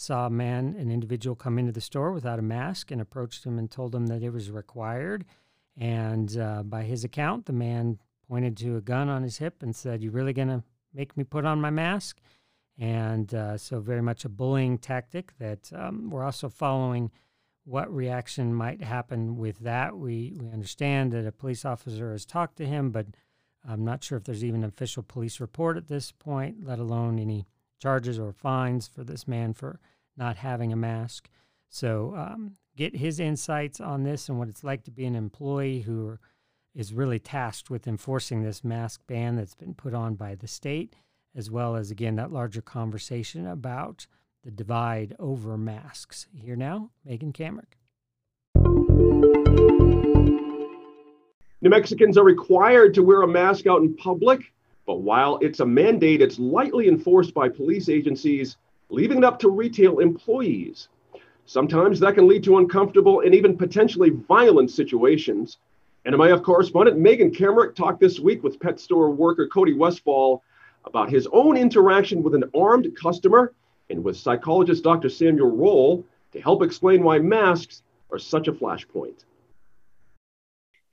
saw 0.00 0.26
a 0.26 0.30
man, 0.30 0.76
an 0.78 0.92
individual, 0.92 1.34
come 1.34 1.58
into 1.58 1.72
the 1.72 1.80
store 1.80 2.12
without 2.12 2.38
a 2.38 2.42
mask 2.42 2.92
and 2.92 3.00
approached 3.00 3.44
him 3.44 3.58
and 3.58 3.68
told 3.68 3.92
him 3.92 4.06
that 4.06 4.22
it 4.22 4.30
was 4.30 4.48
required. 4.48 5.24
And 5.76 6.38
uh, 6.38 6.62
by 6.62 6.84
his 6.84 7.02
account, 7.02 7.46
the 7.46 7.52
man 7.52 7.98
pointed 8.28 8.56
to 8.58 8.76
a 8.76 8.80
gun 8.80 9.08
on 9.08 9.24
his 9.24 9.38
hip 9.38 9.60
and 9.60 9.74
said, 9.74 10.00
You 10.00 10.12
really 10.12 10.32
going 10.32 10.48
to 10.48 10.62
make 10.94 11.16
me 11.16 11.24
put 11.24 11.44
on 11.44 11.60
my 11.60 11.70
mask? 11.70 12.20
And 12.78 13.34
uh, 13.34 13.58
so, 13.58 13.80
very 13.80 14.00
much 14.00 14.24
a 14.24 14.28
bullying 14.28 14.78
tactic 14.78 15.36
that 15.38 15.68
um, 15.74 16.10
we're 16.10 16.24
also 16.24 16.48
following 16.48 17.10
what 17.64 17.92
reaction 17.92 18.54
might 18.54 18.80
happen 18.80 19.36
with 19.36 19.58
that. 19.60 19.98
We, 19.98 20.32
we 20.38 20.48
understand 20.50 21.10
that 21.10 21.26
a 21.26 21.32
police 21.32 21.64
officer 21.64 22.12
has 22.12 22.24
talked 22.24 22.56
to 22.58 22.66
him, 22.66 22.92
but 22.92 23.06
I'm 23.68 23.84
not 23.84 24.04
sure 24.04 24.16
if 24.16 24.24
there's 24.24 24.44
even 24.44 24.62
an 24.62 24.68
official 24.68 25.02
police 25.02 25.40
report 25.40 25.76
at 25.76 25.88
this 25.88 26.12
point, 26.12 26.64
let 26.64 26.78
alone 26.78 27.18
any 27.18 27.46
charges 27.78 28.18
or 28.18 28.32
fines 28.32 28.86
for 28.86 29.04
this 29.04 29.26
man 29.26 29.52
for 29.52 29.80
not 30.16 30.36
having 30.36 30.72
a 30.72 30.76
mask. 30.76 31.28
So, 31.68 32.14
um, 32.16 32.56
get 32.76 32.96
his 32.96 33.18
insights 33.18 33.80
on 33.80 34.04
this 34.04 34.28
and 34.28 34.38
what 34.38 34.48
it's 34.48 34.64
like 34.64 34.84
to 34.84 34.90
be 34.90 35.04
an 35.04 35.16
employee 35.16 35.80
who 35.80 36.18
is 36.74 36.92
really 36.92 37.18
tasked 37.18 37.70
with 37.70 37.88
enforcing 37.88 38.42
this 38.42 38.62
mask 38.62 39.00
ban 39.06 39.36
that's 39.36 39.54
been 39.54 39.74
put 39.74 39.94
on 39.94 40.14
by 40.14 40.34
the 40.34 40.46
state, 40.46 40.94
as 41.34 41.50
well 41.50 41.74
as, 41.74 41.90
again, 41.90 42.16
that 42.16 42.32
larger 42.32 42.62
conversation 42.62 43.46
about 43.46 44.06
the 44.44 44.50
divide 44.50 45.16
over 45.18 45.58
masks. 45.58 46.28
Here 46.32 46.56
now, 46.56 46.90
Megan 47.04 47.32
Kamerick. 47.32 47.74
New 51.60 51.70
Mexicans 51.70 52.16
are 52.16 52.24
required 52.24 52.94
to 52.94 53.02
wear 53.02 53.22
a 53.22 53.28
mask 53.28 53.66
out 53.66 53.82
in 53.82 53.96
public, 53.96 54.52
but 54.88 55.02
while 55.02 55.36
it's 55.42 55.60
a 55.60 55.66
mandate, 55.66 56.22
it's 56.22 56.38
lightly 56.38 56.88
enforced 56.88 57.34
by 57.34 57.46
police 57.46 57.90
agencies, 57.90 58.56
leaving 58.88 59.18
it 59.18 59.24
up 59.24 59.38
to 59.38 59.50
retail 59.50 59.98
employees. 59.98 60.88
Sometimes 61.44 62.00
that 62.00 62.14
can 62.14 62.26
lead 62.26 62.42
to 62.44 62.56
uncomfortable 62.56 63.20
and 63.20 63.34
even 63.34 63.54
potentially 63.54 64.08
violent 64.08 64.70
situations. 64.70 65.58
NMIF 66.06 66.42
correspondent 66.42 66.98
Megan 66.98 67.30
Kamerick 67.30 67.74
talked 67.74 68.00
this 68.00 68.18
week 68.18 68.42
with 68.42 68.58
pet 68.60 68.80
store 68.80 69.10
worker 69.10 69.46
Cody 69.46 69.74
Westfall 69.74 70.42
about 70.86 71.10
his 71.10 71.28
own 71.34 71.58
interaction 71.58 72.22
with 72.22 72.34
an 72.34 72.44
armed 72.56 72.88
customer 72.96 73.52
and 73.90 74.02
with 74.02 74.16
psychologist 74.16 74.84
Dr. 74.84 75.10
Samuel 75.10 75.54
Roll 75.54 76.02
to 76.32 76.40
help 76.40 76.62
explain 76.62 77.02
why 77.02 77.18
masks 77.18 77.82
are 78.10 78.18
such 78.18 78.48
a 78.48 78.52
flashpoint. 78.54 79.24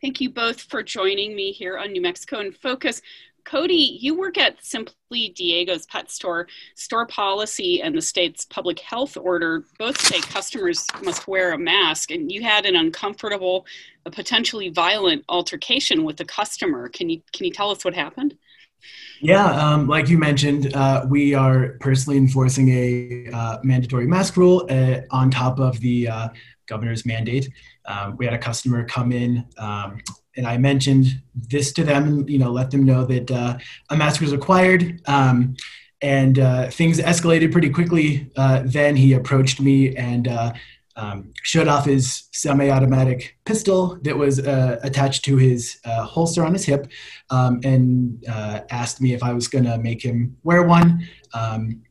Thank 0.01 0.19
you 0.19 0.29
both 0.29 0.59
for 0.59 0.83
joining 0.83 1.33
me 1.33 1.53
here 1.53 1.77
on 1.77 1.93
New 1.93 2.01
Mexico 2.01 2.41
in 2.41 2.51
Focus. 2.51 3.01
Cody, 3.45 3.97
you 4.01 4.17
work 4.17 4.37
at 4.37 4.63
Simply 4.63 5.29
Diego's 5.29 5.85
pet 5.85 6.11
store. 6.11 6.47
Store 6.73 7.05
policy 7.05 7.81
and 7.81 7.95
the 7.95 8.01
state's 8.01 8.45
public 8.45 8.79
health 8.79 9.15
order 9.17 9.63
both 9.77 9.99
say 9.99 10.19
customers 10.19 10.85
must 11.03 11.27
wear 11.27 11.53
a 11.53 11.57
mask, 11.57 12.11
and 12.11 12.31
you 12.31 12.41
had 12.41 12.65
an 12.65 12.75
uncomfortable, 12.75 13.65
a 14.05 14.11
potentially 14.11 14.69
violent 14.69 15.23
altercation 15.29 16.03
with 16.03 16.19
a 16.19 16.25
customer. 16.25 16.89
Can 16.89 17.09
you 17.09 17.21
can 17.31 17.45
you 17.45 17.51
tell 17.51 17.69
us 17.69 17.85
what 17.85 17.93
happened? 17.93 18.35
Yeah, 19.21 19.45
um, 19.45 19.87
like 19.87 20.09
you 20.09 20.17
mentioned, 20.17 20.75
uh, 20.75 21.05
we 21.09 21.33
are 21.33 21.77
personally 21.79 22.17
enforcing 22.17 22.69
a 22.69 23.29
uh, 23.33 23.57
mandatory 23.63 24.07
mask 24.07 24.37
rule 24.37 24.67
uh, 24.69 25.01
on 25.11 25.31
top 25.31 25.59
of 25.59 25.79
the 25.79 26.07
uh, 26.07 26.29
governor's 26.67 27.05
mandate. 27.05 27.49
Um, 27.85 28.17
we 28.17 28.25
had 28.25 28.33
a 28.33 28.37
customer 28.37 28.83
come 28.85 29.11
in, 29.11 29.45
um, 29.57 29.99
and 30.37 30.47
I 30.47 30.57
mentioned 30.57 31.07
this 31.33 31.71
to 31.73 31.83
them, 31.83 32.27
you 32.27 32.37
know, 32.37 32.51
let 32.51 32.71
them 32.71 32.83
know 32.83 33.05
that 33.05 33.31
uh, 33.31 33.57
a 33.89 33.97
mask 33.97 34.21
was 34.21 34.31
required. 34.31 35.01
Um, 35.07 35.55
and 36.01 36.39
uh, 36.39 36.69
things 36.69 36.99
escalated 36.99 37.51
pretty 37.51 37.69
quickly. 37.69 38.29
then 38.65 38.95
he 38.95 39.13
approached 39.13 39.59
me 39.61 39.95
and 39.95 40.27
um, 40.95 41.33
showed 41.43 41.67
off 41.67 41.85
his 41.85 42.23
semi-automatic 42.31 43.37
pistol 43.45 43.97
that 44.03 44.17
was 44.17 44.39
uh, 44.39 44.79
attached 44.83 45.25
to 45.25 45.37
his 45.37 45.77
uh, 45.85 46.03
holster 46.03 46.45
on 46.45 46.53
his 46.53 46.65
hip, 46.65 46.87
um, 47.29 47.59
and 47.63 48.23
uh, 48.29 48.61
asked 48.69 49.01
me 49.01 49.13
if 49.13 49.21
I 49.21 49.33
was 49.33 49.47
going 49.47 49.65
to 49.65 49.77
make 49.77 50.03
him 50.03 50.37
wear 50.43 50.63
one. 50.63 51.07
Um, 51.33 51.81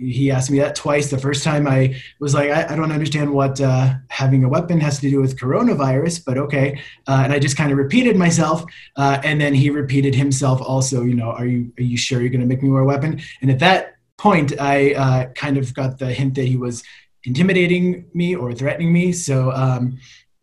he 0.00 0.30
asked 0.30 0.50
me 0.50 0.58
that 0.58 0.74
twice. 0.74 1.10
The 1.10 1.18
first 1.18 1.44
time 1.44 1.66
I 1.66 2.00
was 2.18 2.34
like, 2.34 2.50
I, 2.50 2.72
I 2.72 2.76
don't 2.76 2.90
understand 2.90 3.32
what 3.32 3.60
uh, 3.60 3.94
having 4.08 4.44
a 4.44 4.48
weapon 4.48 4.80
has 4.80 4.98
to 5.00 5.10
do 5.10 5.20
with 5.20 5.38
coronavirus, 5.38 6.24
but 6.24 6.38
okay. 6.38 6.80
Uh, 7.06 7.20
and 7.24 7.32
I 7.32 7.38
just 7.38 7.56
kind 7.56 7.70
of 7.70 7.78
repeated 7.78 8.16
myself, 8.16 8.64
uh, 8.96 9.20
and 9.22 9.40
then 9.40 9.54
he 9.54 9.70
repeated 9.70 10.14
himself 10.14 10.60
also. 10.62 11.02
You 11.02 11.14
know, 11.14 11.30
are 11.30 11.46
you 11.46 11.72
are 11.78 11.82
you 11.82 11.96
sure 11.96 12.20
you're 12.20 12.30
going 12.30 12.40
to 12.40 12.46
make 12.46 12.62
me 12.62 12.70
wear 12.70 12.82
a 12.82 12.86
weapon? 12.86 13.20
And 13.42 13.50
at 13.50 13.58
that 13.58 13.96
point, 14.16 14.52
I 14.58 15.30
kind 15.34 15.56
of 15.56 15.72
got 15.74 15.98
the 15.98 16.12
hint 16.12 16.34
that 16.34 16.46
he 16.46 16.56
was 16.56 16.82
intimidating 17.24 18.06
me 18.14 18.34
or 18.34 18.52
threatening 18.52 18.92
me. 18.92 19.12
So, 19.12 19.52
um, 19.52 19.98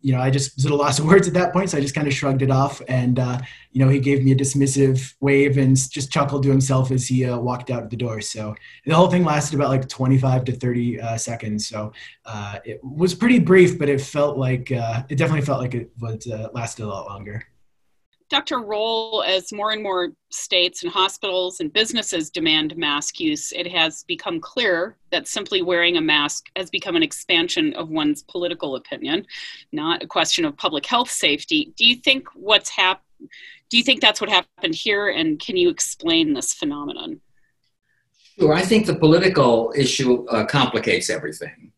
you 0.08 0.14
know, 0.14 0.22
I 0.22 0.30
just 0.30 0.56
was 0.56 0.64
at 0.64 0.72
a 0.72 0.74
loss 0.74 0.98
of 0.98 1.04
words 1.04 1.28
at 1.28 1.34
that 1.34 1.52
point. 1.52 1.68
So 1.68 1.76
I 1.76 1.82
just 1.82 1.94
kind 1.94 2.06
of 2.06 2.14
shrugged 2.14 2.40
it 2.40 2.50
off. 2.50 2.80
And, 2.88 3.18
uh, 3.18 3.38
you 3.72 3.84
know, 3.84 3.90
he 3.90 4.00
gave 4.00 4.24
me 4.24 4.32
a 4.32 4.34
dismissive 4.34 5.12
wave 5.20 5.58
and 5.58 5.76
just 5.76 6.10
chuckled 6.10 6.44
to 6.44 6.48
himself 6.48 6.90
as 6.90 7.06
he 7.06 7.26
uh, 7.26 7.38
walked 7.38 7.68
out 7.68 7.90
the 7.90 7.96
door. 7.96 8.22
So 8.22 8.54
the 8.86 8.94
whole 8.94 9.08
thing 9.08 9.22
lasted 9.22 9.56
about 9.56 9.68
like 9.68 9.86
25 9.86 10.46
to 10.46 10.52
30 10.52 11.00
uh, 11.00 11.18
seconds. 11.18 11.68
So 11.68 11.92
uh, 12.24 12.58
it 12.64 12.82
was 12.82 13.14
pretty 13.14 13.38
brief, 13.38 13.78
but 13.78 13.90
it 13.90 14.00
felt 14.00 14.38
like, 14.38 14.72
uh, 14.72 15.02
it 15.10 15.16
definitely 15.16 15.44
felt 15.44 15.60
like 15.60 15.74
it 15.74 15.90
would 16.00 16.26
uh, 16.26 16.48
lasted 16.54 16.84
a 16.84 16.88
lot 16.88 17.04
longer. 17.04 17.44
Dr. 18.30 18.60
Roll, 18.60 19.24
as 19.26 19.52
more 19.52 19.72
and 19.72 19.82
more 19.82 20.10
states 20.30 20.82
and 20.82 20.92
hospitals 20.92 21.60
and 21.60 21.72
businesses 21.72 22.28
demand 22.28 22.76
mask 22.76 23.18
use, 23.18 23.52
it 23.52 23.66
has 23.66 24.04
become 24.04 24.38
clear 24.38 24.96
that 25.10 25.26
simply 25.26 25.62
wearing 25.62 25.96
a 25.96 26.00
mask 26.00 26.46
has 26.54 26.68
become 26.68 26.94
an 26.94 27.02
expansion 27.02 27.72
of 27.74 27.88
one's 27.88 28.22
political 28.24 28.76
opinion, 28.76 29.26
not 29.72 30.02
a 30.02 30.06
question 30.06 30.44
of 30.44 30.56
public 30.58 30.84
health 30.84 31.10
safety. 31.10 31.72
Do 31.76 31.86
you 31.86 31.96
think 31.96 32.28
what's 32.34 32.68
happened? 32.68 33.30
Do 33.70 33.78
you 33.78 33.82
think 33.82 34.00
that's 34.00 34.20
what 34.20 34.30
happened 34.30 34.74
here? 34.74 35.08
And 35.08 35.40
can 35.40 35.56
you 35.56 35.70
explain 35.70 36.34
this 36.34 36.52
phenomenon? 36.52 37.20
Sure. 38.38 38.52
I 38.52 38.62
think 38.62 38.86
the 38.86 38.94
political 38.94 39.72
issue 39.74 40.26
uh, 40.26 40.44
complicates 40.44 41.08
everything. 41.10 41.72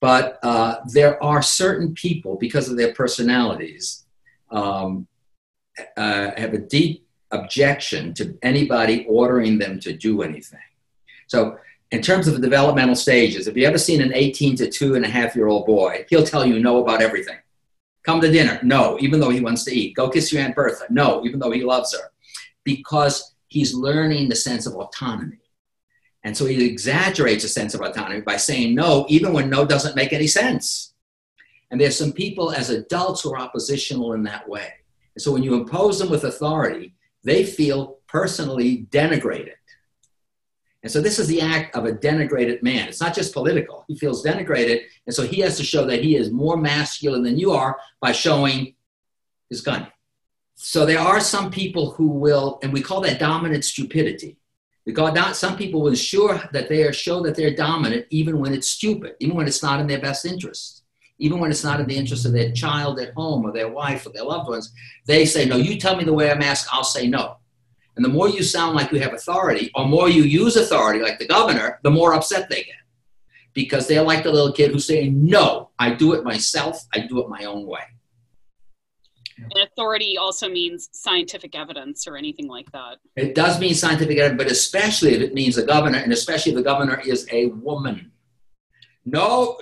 But 0.00 0.38
uh, 0.42 0.76
there 0.92 1.22
are 1.22 1.42
certain 1.42 1.94
people, 1.94 2.36
because 2.36 2.68
of 2.68 2.76
their 2.76 2.94
personalities, 2.94 4.04
um, 4.50 5.06
uh, 5.96 6.30
have 6.36 6.54
a 6.54 6.58
deep 6.58 7.06
objection 7.30 8.14
to 8.14 8.38
anybody 8.42 9.06
ordering 9.08 9.58
them 9.58 9.80
to 9.80 9.96
do 9.96 10.22
anything. 10.22 10.60
So, 11.26 11.58
in 11.92 12.02
terms 12.02 12.26
of 12.26 12.34
the 12.34 12.40
developmental 12.40 12.96
stages, 12.96 13.46
if 13.46 13.56
you 13.56 13.64
ever 13.64 13.78
seen 13.78 14.00
an 14.00 14.12
18 14.12 14.56
to 14.56 14.68
two 14.68 14.96
and 14.96 15.04
a 15.04 15.08
half 15.08 15.36
year 15.36 15.46
old 15.46 15.66
boy, 15.66 16.04
he'll 16.10 16.26
tell 16.26 16.44
you 16.44 16.58
no 16.58 16.82
about 16.82 17.00
everything. 17.00 17.38
Come 18.02 18.20
to 18.20 18.30
dinner, 18.30 18.58
no, 18.62 18.98
even 19.00 19.20
though 19.20 19.30
he 19.30 19.40
wants 19.40 19.64
to 19.64 19.74
eat. 19.74 19.94
Go 19.94 20.08
kiss 20.08 20.32
your 20.32 20.42
Aunt 20.42 20.56
Bertha, 20.56 20.86
no, 20.90 21.24
even 21.24 21.38
though 21.38 21.52
he 21.52 21.62
loves 21.62 21.92
her. 21.94 22.10
Because 22.64 23.34
he's 23.48 23.72
learning 23.72 24.28
the 24.28 24.36
sense 24.36 24.66
of 24.66 24.74
autonomy. 24.74 25.38
And 26.24 26.36
so 26.36 26.46
he 26.46 26.64
exaggerates 26.64 27.44
a 27.44 27.48
sense 27.48 27.74
of 27.74 27.80
autonomy 27.80 28.20
by 28.20 28.36
saying 28.36 28.74
no, 28.74 29.06
even 29.08 29.32
when 29.32 29.48
no 29.48 29.64
doesn't 29.64 29.94
make 29.94 30.12
any 30.12 30.26
sense. 30.26 30.92
And 31.70 31.80
there's 31.80 31.96
some 31.96 32.12
people 32.12 32.52
as 32.52 32.70
adults 32.70 33.22
who 33.22 33.32
are 33.32 33.38
oppositional 33.38 34.12
in 34.12 34.24
that 34.24 34.48
way. 34.48 34.72
And 35.16 35.22
so 35.22 35.32
when 35.32 35.42
you 35.42 35.54
impose 35.54 35.98
them 35.98 36.10
with 36.10 36.24
authority, 36.24 36.94
they 37.24 37.42
feel 37.44 37.98
personally 38.06 38.86
denigrated. 38.90 39.54
And 40.82 40.92
so 40.92 41.00
this 41.00 41.18
is 41.18 41.26
the 41.26 41.40
act 41.40 41.74
of 41.74 41.86
a 41.86 41.92
denigrated 41.92 42.62
man. 42.62 42.86
It's 42.86 43.00
not 43.00 43.14
just 43.14 43.32
political. 43.32 43.84
He 43.88 43.96
feels 43.96 44.24
denigrated. 44.24 44.82
And 45.06 45.14
so 45.14 45.22
he 45.24 45.40
has 45.40 45.56
to 45.56 45.64
show 45.64 45.86
that 45.86 46.04
he 46.04 46.16
is 46.16 46.30
more 46.30 46.58
masculine 46.58 47.22
than 47.22 47.38
you 47.38 47.52
are 47.52 47.80
by 48.00 48.12
showing 48.12 48.74
his 49.48 49.62
gun. 49.62 49.88
So 50.54 50.84
there 50.84 51.00
are 51.00 51.18
some 51.18 51.50
people 51.50 51.92
who 51.92 52.08
will, 52.08 52.60
and 52.62 52.72
we 52.72 52.82
call 52.82 53.00
that 53.00 53.18
dominant 53.18 53.64
stupidity. 53.64 54.36
Not 54.86 55.34
some 55.34 55.56
people 55.56 55.80
will 55.80 55.88
ensure 55.88 56.40
that 56.52 56.68
they 56.68 56.84
are 56.84 56.92
show 56.92 57.22
that 57.22 57.34
they're 57.34 57.56
dominant 57.56 58.06
even 58.10 58.38
when 58.38 58.52
it's 58.52 58.70
stupid, 58.70 59.14
even 59.18 59.34
when 59.34 59.48
it's 59.48 59.62
not 59.62 59.80
in 59.80 59.86
their 59.86 60.00
best 60.00 60.26
interest 60.26 60.82
even 61.18 61.38
when 61.38 61.50
it's 61.50 61.64
not 61.64 61.80
in 61.80 61.86
the 61.86 61.96
interest 61.96 62.26
of 62.26 62.32
their 62.32 62.52
child 62.52 62.98
at 63.00 63.14
home 63.14 63.44
or 63.44 63.52
their 63.52 63.68
wife 63.68 64.06
or 64.06 64.10
their 64.10 64.24
loved 64.24 64.48
ones, 64.48 64.72
they 65.06 65.24
say, 65.24 65.46
No, 65.46 65.56
you 65.56 65.78
tell 65.78 65.96
me 65.96 66.04
to 66.04 66.12
wear 66.12 66.34
a 66.34 66.38
mask, 66.38 66.68
I'll 66.72 66.84
say 66.84 67.06
no. 67.06 67.38
And 67.96 68.04
the 68.04 68.10
more 68.10 68.28
you 68.28 68.42
sound 68.42 68.76
like 68.76 68.92
you 68.92 69.00
have 69.00 69.14
authority, 69.14 69.70
or 69.74 69.86
more 69.86 70.08
you 70.08 70.22
use 70.22 70.56
authority, 70.56 71.00
like 71.00 71.18
the 71.18 71.26
governor, 71.26 71.80
the 71.82 71.90
more 71.90 72.12
upset 72.12 72.48
they 72.50 72.62
get. 72.64 72.74
Because 73.54 73.88
they're 73.88 74.02
like 74.02 74.22
the 74.22 74.30
little 74.30 74.52
kid 74.52 74.72
who's 74.72 74.86
saying, 74.86 75.24
No, 75.24 75.70
I 75.78 75.94
do 75.94 76.12
it 76.12 76.24
myself, 76.24 76.84
I 76.94 77.00
do 77.00 77.20
it 77.22 77.28
my 77.28 77.44
own 77.44 77.66
way. 77.66 77.80
And 79.38 79.68
authority 79.70 80.16
also 80.16 80.48
means 80.48 80.88
scientific 80.92 81.54
evidence 81.54 82.06
or 82.06 82.16
anything 82.16 82.48
like 82.48 82.70
that. 82.72 82.96
It 83.16 83.34
does 83.34 83.60
mean 83.60 83.74
scientific 83.74 84.18
evidence, 84.18 84.42
but 84.42 84.50
especially 84.50 85.14
if 85.14 85.20
it 85.20 85.34
means 85.34 85.58
a 85.58 85.64
governor, 85.64 85.98
and 85.98 86.12
especially 86.12 86.52
if 86.52 86.56
the 86.56 86.62
governor 86.62 87.00
is 87.04 87.26
a 87.30 87.46
woman. 87.46 88.12
No, 89.08 89.56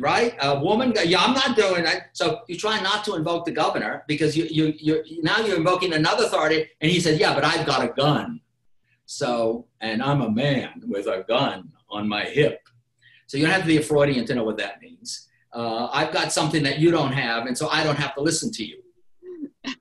right? 0.00 0.34
A 0.42 0.58
woman, 0.58 0.92
yeah, 1.04 1.20
I'm 1.20 1.32
not 1.32 1.56
doing 1.56 1.84
that. 1.84 2.08
So 2.14 2.40
you 2.48 2.56
try 2.56 2.80
not 2.80 3.04
to 3.04 3.14
invoke 3.14 3.44
the 3.44 3.52
governor 3.52 4.02
because 4.08 4.36
you, 4.36 4.48
you, 4.50 4.74
you're 4.76 5.04
now 5.22 5.38
you're 5.38 5.56
invoking 5.56 5.92
another 5.92 6.24
authority. 6.24 6.68
And 6.80 6.90
he 6.90 6.98
said, 6.98 7.20
yeah, 7.20 7.32
but 7.32 7.44
I've 7.44 7.64
got 7.64 7.84
a 7.84 7.92
gun. 7.92 8.40
So, 9.06 9.66
and 9.80 10.02
I'm 10.02 10.20
a 10.20 10.30
man 10.30 10.82
with 10.84 11.06
a 11.06 11.24
gun 11.28 11.70
on 11.88 12.08
my 12.08 12.24
hip. 12.24 12.60
So 13.28 13.38
you 13.38 13.44
don't 13.44 13.52
have 13.52 13.62
to 13.62 13.68
be 13.68 13.76
a 13.76 13.82
Freudian 13.82 14.26
to 14.26 14.34
know 14.34 14.42
what 14.42 14.58
that 14.58 14.82
means. 14.82 15.28
Uh, 15.52 15.88
I've 15.92 16.12
got 16.12 16.32
something 16.32 16.64
that 16.64 16.78
you 16.80 16.90
don't 16.90 17.12
have, 17.12 17.46
and 17.46 17.56
so 17.56 17.68
I 17.68 17.84
don't 17.84 17.96
have 17.96 18.14
to 18.16 18.20
listen 18.20 18.50
to 18.52 18.64
you. 18.64 18.82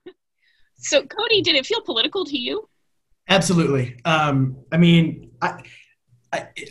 so, 0.77 1.01
Cody, 1.01 1.41
did 1.41 1.55
it 1.55 1.65
feel 1.65 1.81
political 1.81 2.23
to 2.23 2.37
you? 2.37 2.69
Absolutely. 3.29 3.99
Um, 4.05 4.57
I 4.71 4.77
mean, 4.77 5.31
I, 5.41 5.63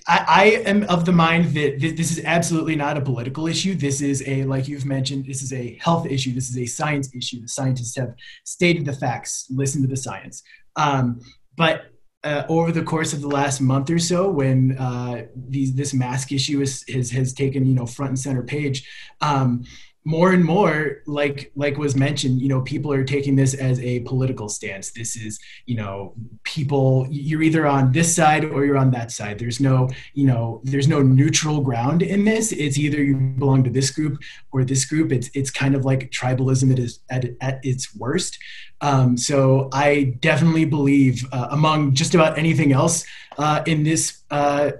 I, 0.06 0.24
I, 0.28 0.44
am 0.66 0.84
of 0.84 1.04
the 1.04 1.12
mind 1.12 1.54
that 1.54 1.80
this 1.80 2.10
is 2.10 2.24
absolutely 2.24 2.76
not 2.76 2.96
a 2.96 3.00
political 3.00 3.46
issue. 3.46 3.74
This 3.74 4.00
is 4.00 4.22
a, 4.26 4.44
like 4.44 4.68
you've 4.68 4.84
mentioned, 4.84 5.26
this 5.26 5.42
is 5.42 5.52
a 5.52 5.78
health 5.80 6.06
issue. 6.06 6.32
This 6.32 6.48
is 6.48 6.58
a 6.58 6.66
science 6.66 7.14
issue. 7.14 7.40
The 7.40 7.48
scientists 7.48 7.96
have 7.96 8.14
stated 8.44 8.84
the 8.84 8.92
facts. 8.92 9.46
Listen 9.50 9.82
to 9.82 9.88
the 9.88 9.96
science. 9.96 10.42
Um, 10.76 11.20
but 11.56 11.86
uh, 12.24 12.44
over 12.48 12.72
the 12.72 12.82
course 12.82 13.12
of 13.12 13.20
the 13.20 13.28
last 13.28 13.60
month 13.60 13.88
or 13.88 13.98
so, 13.98 14.28
when 14.28 14.76
uh, 14.78 15.26
these, 15.48 15.74
this 15.74 15.94
mask 15.94 16.32
issue 16.32 16.60
is, 16.60 16.84
has, 16.88 17.10
has 17.10 17.32
taken 17.32 17.64
you 17.64 17.74
know 17.74 17.86
front 17.86 18.10
and 18.10 18.18
center 18.18 18.42
page, 18.42 18.88
um, 19.20 19.64
more 20.06 20.32
and 20.32 20.44
more 20.44 21.02
like 21.06 21.50
like 21.56 21.76
was 21.76 21.96
mentioned 21.96 22.40
you 22.40 22.48
know 22.48 22.62
people 22.62 22.92
are 22.92 23.02
taking 23.02 23.34
this 23.34 23.54
as 23.54 23.80
a 23.80 24.00
political 24.00 24.48
stance. 24.48 24.92
This 24.92 25.16
is 25.16 25.40
you 25.66 25.76
know 25.76 26.14
people 26.44 27.08
you're 27.10 27.42
either 27.42 27.66
on 27.66 27.90
this 27.90 28.14
side 28.14 28.44
or 28.44 28.64
you're 28.64 28.78
on 28.78 28.92
that 28.92 29.10
side. 29.10 29.36
There's 29.36 29.58
no 29.58 29.90
you 30.14 30.24
know 30.24 30.60
there's 30.62 30.86
no 30.86 31.02
neutral 31.02 31.60
ground 31.60 32.02
in 32.02 32.24
this. 32.24 32.52
It's 32.52 32.78
either 32.78 33.02
you 33.02 33.16
belong 33.16 33.64
to 33.64 33.70
this 33.70 33.90
group 33.90 34.18
or 34.52 34.64
this 34.64 34.84
group. 34.84 35.10
It's 35.10 35.28
it's 35.34 35.50
kind 35.50 35.74
of 35.74 35.84
like 35.84 36.10
tribalism 36.12 36.70
it 36.70 36.78
is 36.78 37.00
at, 37.10 37.24
at 37.40 37.58
its 37.64 37.94
worst. 37.96 38.38
Um, 38.82 39.16
so 39.16 39.70
i 39.72 40.14
definitely 40.20 40.66
believe 40.66 41.24
uh, 41.32 41.48
among 41.50 41.94
just 41.94 42.14
about 42.14 42.36
anything 42.38 42.72
else 42.72 43.06
uh, 43.38 43.62
in 43.66 43.82
this 43.82 44.22
uh, 44.30 44.72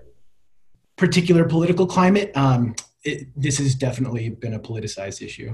particular 0.96 1.44
political 1.44 1.86
climate 1.86 2.30
um, 2.36 2.74
it, 3.06 3.28
this 3.36 3.58
has 3.58 3.74
definitely 3.74 4.30
been 4.30 4.54
a 4.54 4.58
politicized 4.58 5.22
issue. 5.22 5.52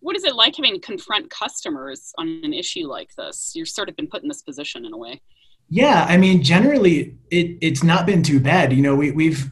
What 0.00 0.16
is 0.16 0.24
it 0.24 0.34
like 0.34 0.56
having 0.56 0.74
to 0.74 0.80
confront 0.80 1.28
customers 1.30 2.12
on 2.18 2.40
an 2.44 2.52
issue 2.52 2.86
like 2.86 3.14
this? 3.16 3.52
You've 3.54 3.68
sort 3.68 3.88
of 3.88 3.96
been 3.96 4.06
put 4.06 4.22
in 4.22 4.28
this 4.28 4.42
position 4.42 4.84
in 4.84 4.92
a 4.92 4.96
way. 4.96 5.20
Yeah, 5.68 6.06
I 6.08 6.16
mean, 6.16 6.42
generally, 6.42 7.16
it 7.30 7.58
it's 7.60 7.82
not 7.82 8.06
been 8.06 8.22
too 8.22 8.38
bad. 8.38 8.72
You 8.72 8.82
know, 8.82 8.94
we 8.94 9.10
we've 9.10 9.50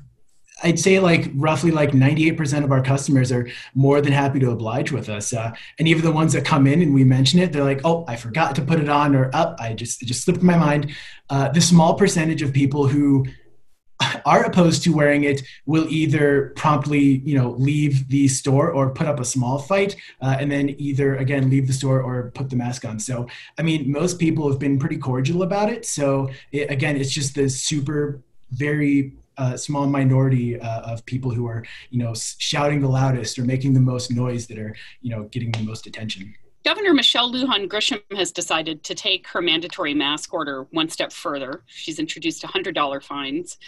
I'd 0.62 0.78
say 0.78 1.00
like 1.00 1.30
roughly 1.34 1.72
like 1.72 1.90
98% 1.90 2.64
of 2.64 2.70
our 2.70 2.80
customers 2.80 3.32
are 3.32 3.48
more 3.74 4.00
than 4.00 4.12
happy 4.12 4.38
to 4.38 4.50
oblige 4.50 4.92
with 4.92 5.08
us. 5.08 5.32
Uh, 5.32 5.52
and 5.78 5.88
even 5.88 6.04
the 6.04 6.12
ones 6.12 6.32
that 6.32 6.44
come 6.44 6.66
in 6.66 6.80
and 6.80 6.94
we 6.94 7.02
mention 7.02 7.40
it, 7.40 7.52
they're 7.52 7.64
like, 7.64 7.80
oh, 7.84 8.04
I 8.06 8.16
forgot 8.16 8.54
to 8.54 8.62
put 8.62 8.78
it 8.78 8.88
on 8.88 9.16
or 9.16 9.30
up. 9.34 9.56
I 9.58 9.74
just, 9.74 10.00
it 10.02 10.06
just 10.06 10.24
slipped 10.24 10.42
my 10.42 10.56
mind. 10.56 10.92
Uh, 11.28 11.48
the 11.48 11.60
small 11.60 11.94
percentage 11.94 12.40
of 12.40 12.52
people 12.52 12.86
who 12.86 13.26
are 14.24 14.44
opposed 14.44 14.82
to 14.84 14.94
wearing 14.94 15.24
it 15.24 15.42
will 15.66 15.86
either 15.88 16.52
promptly, 16.56 17.22
you 17.24 17.36
know, 17.36 17.50
leave 17.52 18.08
the 18.08 18.28
store 18.28 18.70
or 18.70 18.90
put 18.90 19.06
up 19.06 19.20
a 19.20 19.24
small 19.24 19.58
fight 19.58 19.96
uh, 20.20 20.36
and 20.38 20.50
then 20.50 20.74
either 20.78 21.16
again, 21.16 21.50
leave 21.50 21.66
the 21.66 21.72
store 21.72 22.00
or 22.00 22.30
put 22.30 22.50
the 22.50 22.56
mask 22.56 22.84
on. 22.84 22.98
So, 22.98 23.26
I 23.58 23.62
mean, 23.62 23.90
most 23.90 24.18
people 24.18 24.48
have 24.50 24.58
been 24.58 24.78
pretty 24.78 24.98
cordial 24.98 25.42
about 25.42 25.70
it. 25.70 25.84
So 25.86 26.30
it, 26.52 26.70
again, 26.70 26.96
it's 26.96 27.10
just 27.10 27.34
the 27.34 27.48
super, 27.48 28.20
very 28.50 29.14
a 29.36 29.58
small 29.58 29.86
minority 29.86 30.60
uh, 30.60 30.82
of 30.82 31.04
people 31.06 31.30
who 31.30 31.46
are, 31.46 31.64
you 31.90 31.98
know, 31.98 32.14
shouting 32.38 32.80
the 32.80 32.88
loudest 32.88 33.38
or 33.38 33.44
making 33.44 33.74
the 33.74 33.80
most 33.80 34.12
noise 34.12 34.46
that 34.46 34.58
are, 34.58 34.76
you 35.02 35.10
know, 35.10 35.24
getting 35.24 35.50
the 35.50 35.64
most 35.64 35.86
attention. 35.86 36.34
Governor 36.64 36.94
Michelle 36.94 37.30
Lujan 37.30 37.68
Grisham 37.68 38.00
has 38.16 38.32
decided 38.32 38.82
to 38.84 38.94
take 38.94 39.26
her 39.28 39.42
mandatory 39.42 39.92
mask 39.92 40.32
order 40.32 40.62
one 40.70 40.88
step 40.88 41.12
further. 41.12 41.62
She's 41.66 41.98
introduced 41.98 42.42
$100 42.42 43.02
fines 43.02 43.58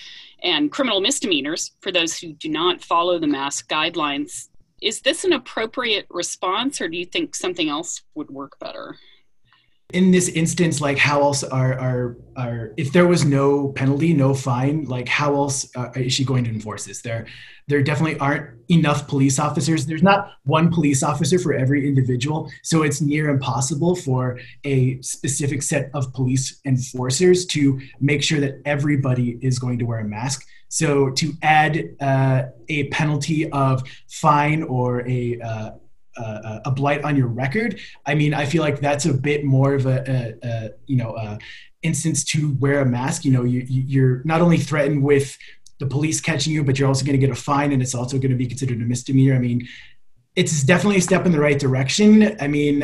and 0.42 0.72
criminal 0.72 1.02
misdemeanors 1.02 1.72
for 1.80 1.92
those 1.92 2.18
who 2.18 2.32
do 2.32 2.48
not 2.48 2.82
follow 2.82 3.18
the 3.18 3.26
mask 3.26 3.68
guidelines. 3.68 4.48
Is 4.80 5.02
this 5.02 5.24
an 5.24 5.34
appropriate 5.34 6.06
response, 6.08 6.80
or 6.80 6.88
do 6.88 6.96
you 6.96 7.04
think 7.04 7.34
something 7.34 7.68
else 7.68 8.00
would 8.14 8.30
work 8.30 8.58
better? 8.58 8.96
In 9.92 10.10
this 10.10 10.28
instance 10.28 10.80
like 10.80 10.98
how 10.98 11.20
else 11.20 11.44
are 11.44 11.78
are 11.78 12.16
are 12.36 12.72
if 12.76 12.92
there 12.92 13.06
was 13.06 13.24
no 13.24 13.68
penalty 13.68 14.12
no 14.12 14.34
fine 14.34 14.84
like 14.84 15.08
how 15.08 15.34
else 15.34 15.70
uh, 15.76 15.90
is 15.94 16.12
she 16.12 16.24
going 16.24 16.44
to 16.44 16.50
enforce 16.50 16.84
this? 16.84 17.02
There 17.02 17.26
there 17.68 17.82
definitely 17.82 18.18
aren't 18.18 18.50
enough 18.68 19.08
police 19.08 19.38
officers. 19.38 19.86
There's 19.86 20.02
not 20.02 20.32
one 20.44 20.72
police 20.72 21.02
officer 21.02 21.38
for 21.38 21.52
every 21.52 21.86
individual. 21.86 22.50
So 22.62 22.82
it's 22.82 23.00
near 23.00 23.28
impossible 23.28 23.96
for 23.96 24.38
a 24.64 25.00
specific 25.02 25.62
set 25.62 25.90
of 25.92 26.12
police 26.12 26.60
enforcers 26.64 27.44
to 27.46 27.80
make 28.00 28.22
sure 28.22 28.40
that 28.40 28.60
everybody 28.64 29.38
is 29.40 29.58
going 29.58 29.78
to 29.80 29.84
wear 29.84 29.98
a 29.98 30.04
mask. 30.04 30.46
So 30.68 31.10
to 31.10 31.32
add 31.42 31.96
uh, 32.00 32.46
a 32.68 32.88
penalty 32.88 33.50
of 33.50 33.82
fine 34.08 34.62
or 34.64 35.06
a 35.08 35.40
uh, 35.40 35.70
a 36.16 36.70
blight 36.70 37.04
on 37.04 37.16
your 37.16 37.28
record. 37.28 37.80
I 38.04 38.14
mean, 38.14 38.34
I 38.34 38.46
feel 38.46 38.62
like 38.62 38.80
that's 38.80 39.06
a 39.06 39.14
bit 39.14 39.44
more 39.44 39.74
of 39.74 39.86
a, 39.86 40.04
a, 40.42 40.48
a 40.48 40.70
you 40.86 40.96
know 40.96 41.16
a 41.16 41.38
instance 41.82 42.24
to 42.24 42.54
wear 42.58 42.80
a 42.80 42.86
mask. 42.86 43.24
You 43.24 43.32
know, 43.32 43.44
you, 43.44 43.64
you're 43.68 44.22
not 44.24 44.40
only 44.40 44.58
threatened 44.58 45.02
with 45.02 45.36
the 45.78 45.86
police 45.86 46.20
catching 46.20 46.52
you, 46.52 46.64
but 46.64 46.78
you're 46.78 46.88
also 46.88 47.04
going 47.04 47.18
to 47.18 47.26
get 47.26 47.30
a 47.30 47.40
fine, 47.40 47.72
and 47.72 47.82
it's 47.82 47.94
also 47.94 48.18
going 48.18 48.30
to 48.30 48.36
be 48.36 48.46
considered 48.46 48.80
a 48.80 48.84
misdemeanor. 48.84 49.34
I 49.34 49.38
mean, 49.38 49.68
it's 50.34 50.62
definitely 50.62 50.98
a 50.98 51.02
step 51.02 51.26
in 51.26 51.32
the 51.32 51.40
right 51.40 51.58
direction. 51.58 52.36
I 52.40 52.46
mean, 52.46 52.82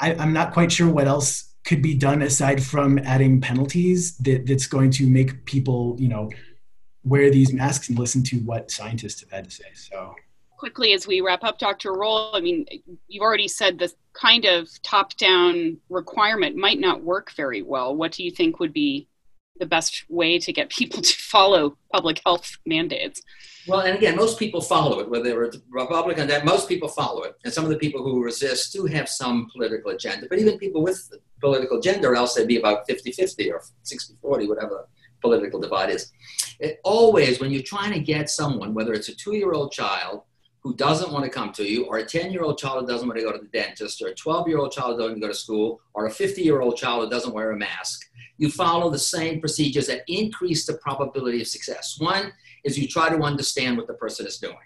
I, 0.00 0.14
I'm 0.14 0.32
not 0.32 0.52
quite 0.52 0.72
sure 0.72 0.90
what 0.90 1.06
else 1.06 1.54
could 1.64 1.82
be 1.82 1.94
done 1.94 2.22
aside 2.22 2.62
from 2.62 2.98
adding 3.00 3.40
penalties 3.40 4.16
that, 4.18 4.46
that's 4.46 4.66
going 4.66 4.90
to 4.92 5.06
make 5.06 5.44
people, 5.46 5.96
you 5.98 6.08
know, 6.08 6.30
wear 7.02 7.30
these 7.30 7.52
masks 7.52 7.88
and 7.88 7.98
listen 7.98 8.22
to 8.22 8.36
what 8.38 8.70
scientists 8.70 9.20
have 9.20 9.30
had 9.30 9.44
to 9.44 9.50
say. 9.50 9.64
So 9.74 10.14
quickly 10.56 10.92
as 10.92 11.06
we 11.06 11.20
wrap 11.20 11.44
up, 11.44 11.58
Dr. 11.58 11.92
Roll, 11.92 12.34
I 12.34 12.40
mean, 12.40 12.66
you've 13.08 13.22
already 13.22 13.48
said 13.48 13.78
this 13.78 13.94
kind 14.12 14.44
of 14.44 14.68
top 14.82 15.16
down 15.16 15.78
requirement 15.88 16.56
might 16.56 16.80
not 16.80 17.02
work 17.02 17.32
very 17.32 17.62
well. 17.62 17.94
What 17.94 18.12
do 18.12 18.24
you 18.24 18.30
think 18.30 18.58
would 18.58 18.72
be 18.72 19.08
the 19.58 19.66
best 19.66 20.04
way 20.08 20.38
to 20.38 20.52
get 20.52 20.70
people 20.70 21.00
to 21.02 21.12
follow 21.14 21.76
public 21.92 22.20
health 22.24 22.56
mandates? 22.66 23.22
Well, 23.66 23.80
and 23.80 23.96
again, 23.96 24.14
most 24.14 24.38
people 24.38 24.60
follow 24.60 25.00
it, 25.00 25.10
whether 25.10 25.42
it's 25.42 25.58
Republican, 25.70 26.28
that 26.28 26.44
most 26.44 26.68
people 26.68 26.88
follow 26.88 27.22
it. 27.22 27.34
And 27.44 27.52
some 27.52 27.64
of 27.64 27.70
the 27.70 27.78
people 27.78 28.02
who 28.02 28.22
resist 28.22 28.72
do 28.72 28.86
have 28.86 29.08
some 29.08 29.48
political 29.52 29.90
agenda. 29.90 30.26
But 30.30 30.38
even 30.38 30.58
people 30.58 30.82
with 30.82 31.10
political 31.40 31.78
agenda, 31.78 32.08
or 32.08 32.14
else 32.14 32.34
they'd 32.34 32.46
be 32.46 32.58
about 32.58 32.86
50 32.86 33.12
50 33.12 33.52
or 33.52 33.62
60 33.82 34.14
40, 34.20 34.46
whatever 34.46 34.88
political 35.20 35.60
divide 35.60 35.90
is. 35.90 36.12
It 36.60 36.78
always, 36.84 37.40
when 37.40 37.50
you're 37.50 37.62
trying 37.62 37.92
to 37.92 38.00
get 38.00 38.30
someone, 38.30 38.74
whether 38.74 38.92
it's 38.92 39.08
a 39.08 39.14
two 39.14 39.34
year 39.34 39.52
old 39.52 39.72
child 39.72 40.22
who 40.66 40.74
doesn't 40.74 41.12
want 41.12 41.24
to 41.24 41.30
come 41.30 41.52
to 41.52 41.62
you, 41.62 41.84
or 41.84 41.98
a 41.98 42.04
10 42.04 42.32
year 42.32 42.42
old 42.42 42.58
child 42.58 42.80
who 42.80 42.86
doesn't 42.88 43.06
want 43.06 43.16
to 43.16 43.24
go 43.24 43.30
to 43.30 43.38
the 43.38 43.46
dentist, 43.46 44.02
or 44.02 44.08
a 44.08 44.14
12 44.16 44.48
year 44.48 44.58
old 44.58 44.72
child 44.72 44.96
who 44.96 45.02
doesn't 45.02 45.20
go 45.20 45.28
to 45.28 45.34
school, 45.34 45.80
or 45.94 46.06
a 46.06 46.10
50 46.10 46.42
year 46.42 46.60
old 46.60 46.76
child 46.76 47.04
who 47.04 47.08
doesn't 47.10 47.32
wear 47.32 47.52
a 47.52 47.56
mask, 47.56 48.04
you 48.36 48.50
follow 48.50 48.90
the 48.90 48.98
same 48.98 49.38
procedures 49.38 49.86
that 49.86 50.02
increase 50.08 50.66
the 50.66 50.74
probability 50.78 51.40
of 51.40 51.46
success. 51.46 51.94
One 52.00 52.32
is 52.64 52.76
you 52.76 52.88
try 52.88 53.08
to 53.08 53.22
understand 53.22 53.76
what 53.76 53.86
the 53.86 53.94
person 53.94 54.26
is 54.26 54.38
doing. 54.38 54.56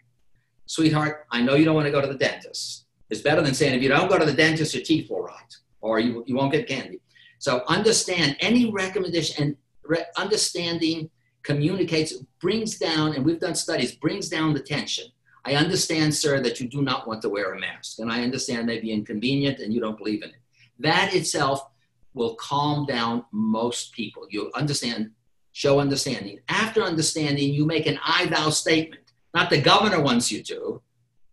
Sweetheart, 0.64 1.26
I 1.30 1.42
know 1.42 1.54
you 1.54 1.66
don't 1.66 1.74
want 1.74 1.84
to 1.84 1.92
go 1.92 2.00
to 2.00 2.06
the 2.06 2.18
dentist. 2.18 2.86
It's 3.10 3.20
better 3.20 3.42
than 3.42 3.52
saying 3.52 3.74
if 3.74 3.82
you 3.82 3.90
don't 3.90 4.08
go 4.08 4.18
to 4.18 4.24
the 4.24 4.32
dentist, 4.32 4.72
your 4.74 4.82
teeth 4.82 5.10
will 5.10 5.20
rot, 5.20 5.54
or 5.82 6.00
you, 6.00 6.24
you 6.26 6.34
won't 6.34 6.52
get 6.52 6.66
candy. 6.66 7.02
So 7.40 7.62
understand 7.68 8.38
any 8.40 8.70
recommendation 8.70 9.44
and 9.44 9.56
re- 9.82 10.06
understanding 10.16 11.10
communicates, 11.42 12.14
brings 12.40 12.78
down, 12.78 13.14
and 13.14 13.22
we've 13.22 13.40
done 13.40 13.54
studies, 13.54 13.94
brings 13.94 14.30
down 14.30 14.54
the 14.54 14.60
tension 14.60 15.04
I 15.44 15.54
understand, 15.54 16.14
sir, 16.14 16.40
that 16.40 16.60
you 16.60 16.68
do 16.68 16.82
not 16.82 17.08
want 17.08 17.22
to 17.22 17.28
wear 17.28 17.54
a 17.54 17.58
mask, 17.58 17.98
and 17.98 18.12
I 18.12 18.22
understand 18.22 18.66
may 18.66 18.80
be 18.80 18.92
inconvenient 18.92 19.58
and 19.60 19.72
you 19.72 19.80
don't 19.80 19.98
believe 19.98 20.22
in 20.22 20.30
it. 20.30 20.36
That 20.78 21.14
itself 21.14 21.66
will 22.14 22.34
calm 22.34 22.86
down 22.86 23.24
most 23.32 23.92
people. 23.92 24.26
You 24.30 24.50
understand, 24.54 25.10
show 25.52 25.80
understanding. 25.80 26.40
After 26.48 26.82
understanding, 26.82 27.52
you 27.54 27.64
make 27.64 27.86
an 27.86 27.98
I 28.04 28.26
thou 28.26 28.50
statement. 28.50 29.12
Not 29.32 29.48
the 29.48 29.60
governor 29.60 30.00
wants 30.00 30.30
you 30.30 30.42
to, 30.44 30.82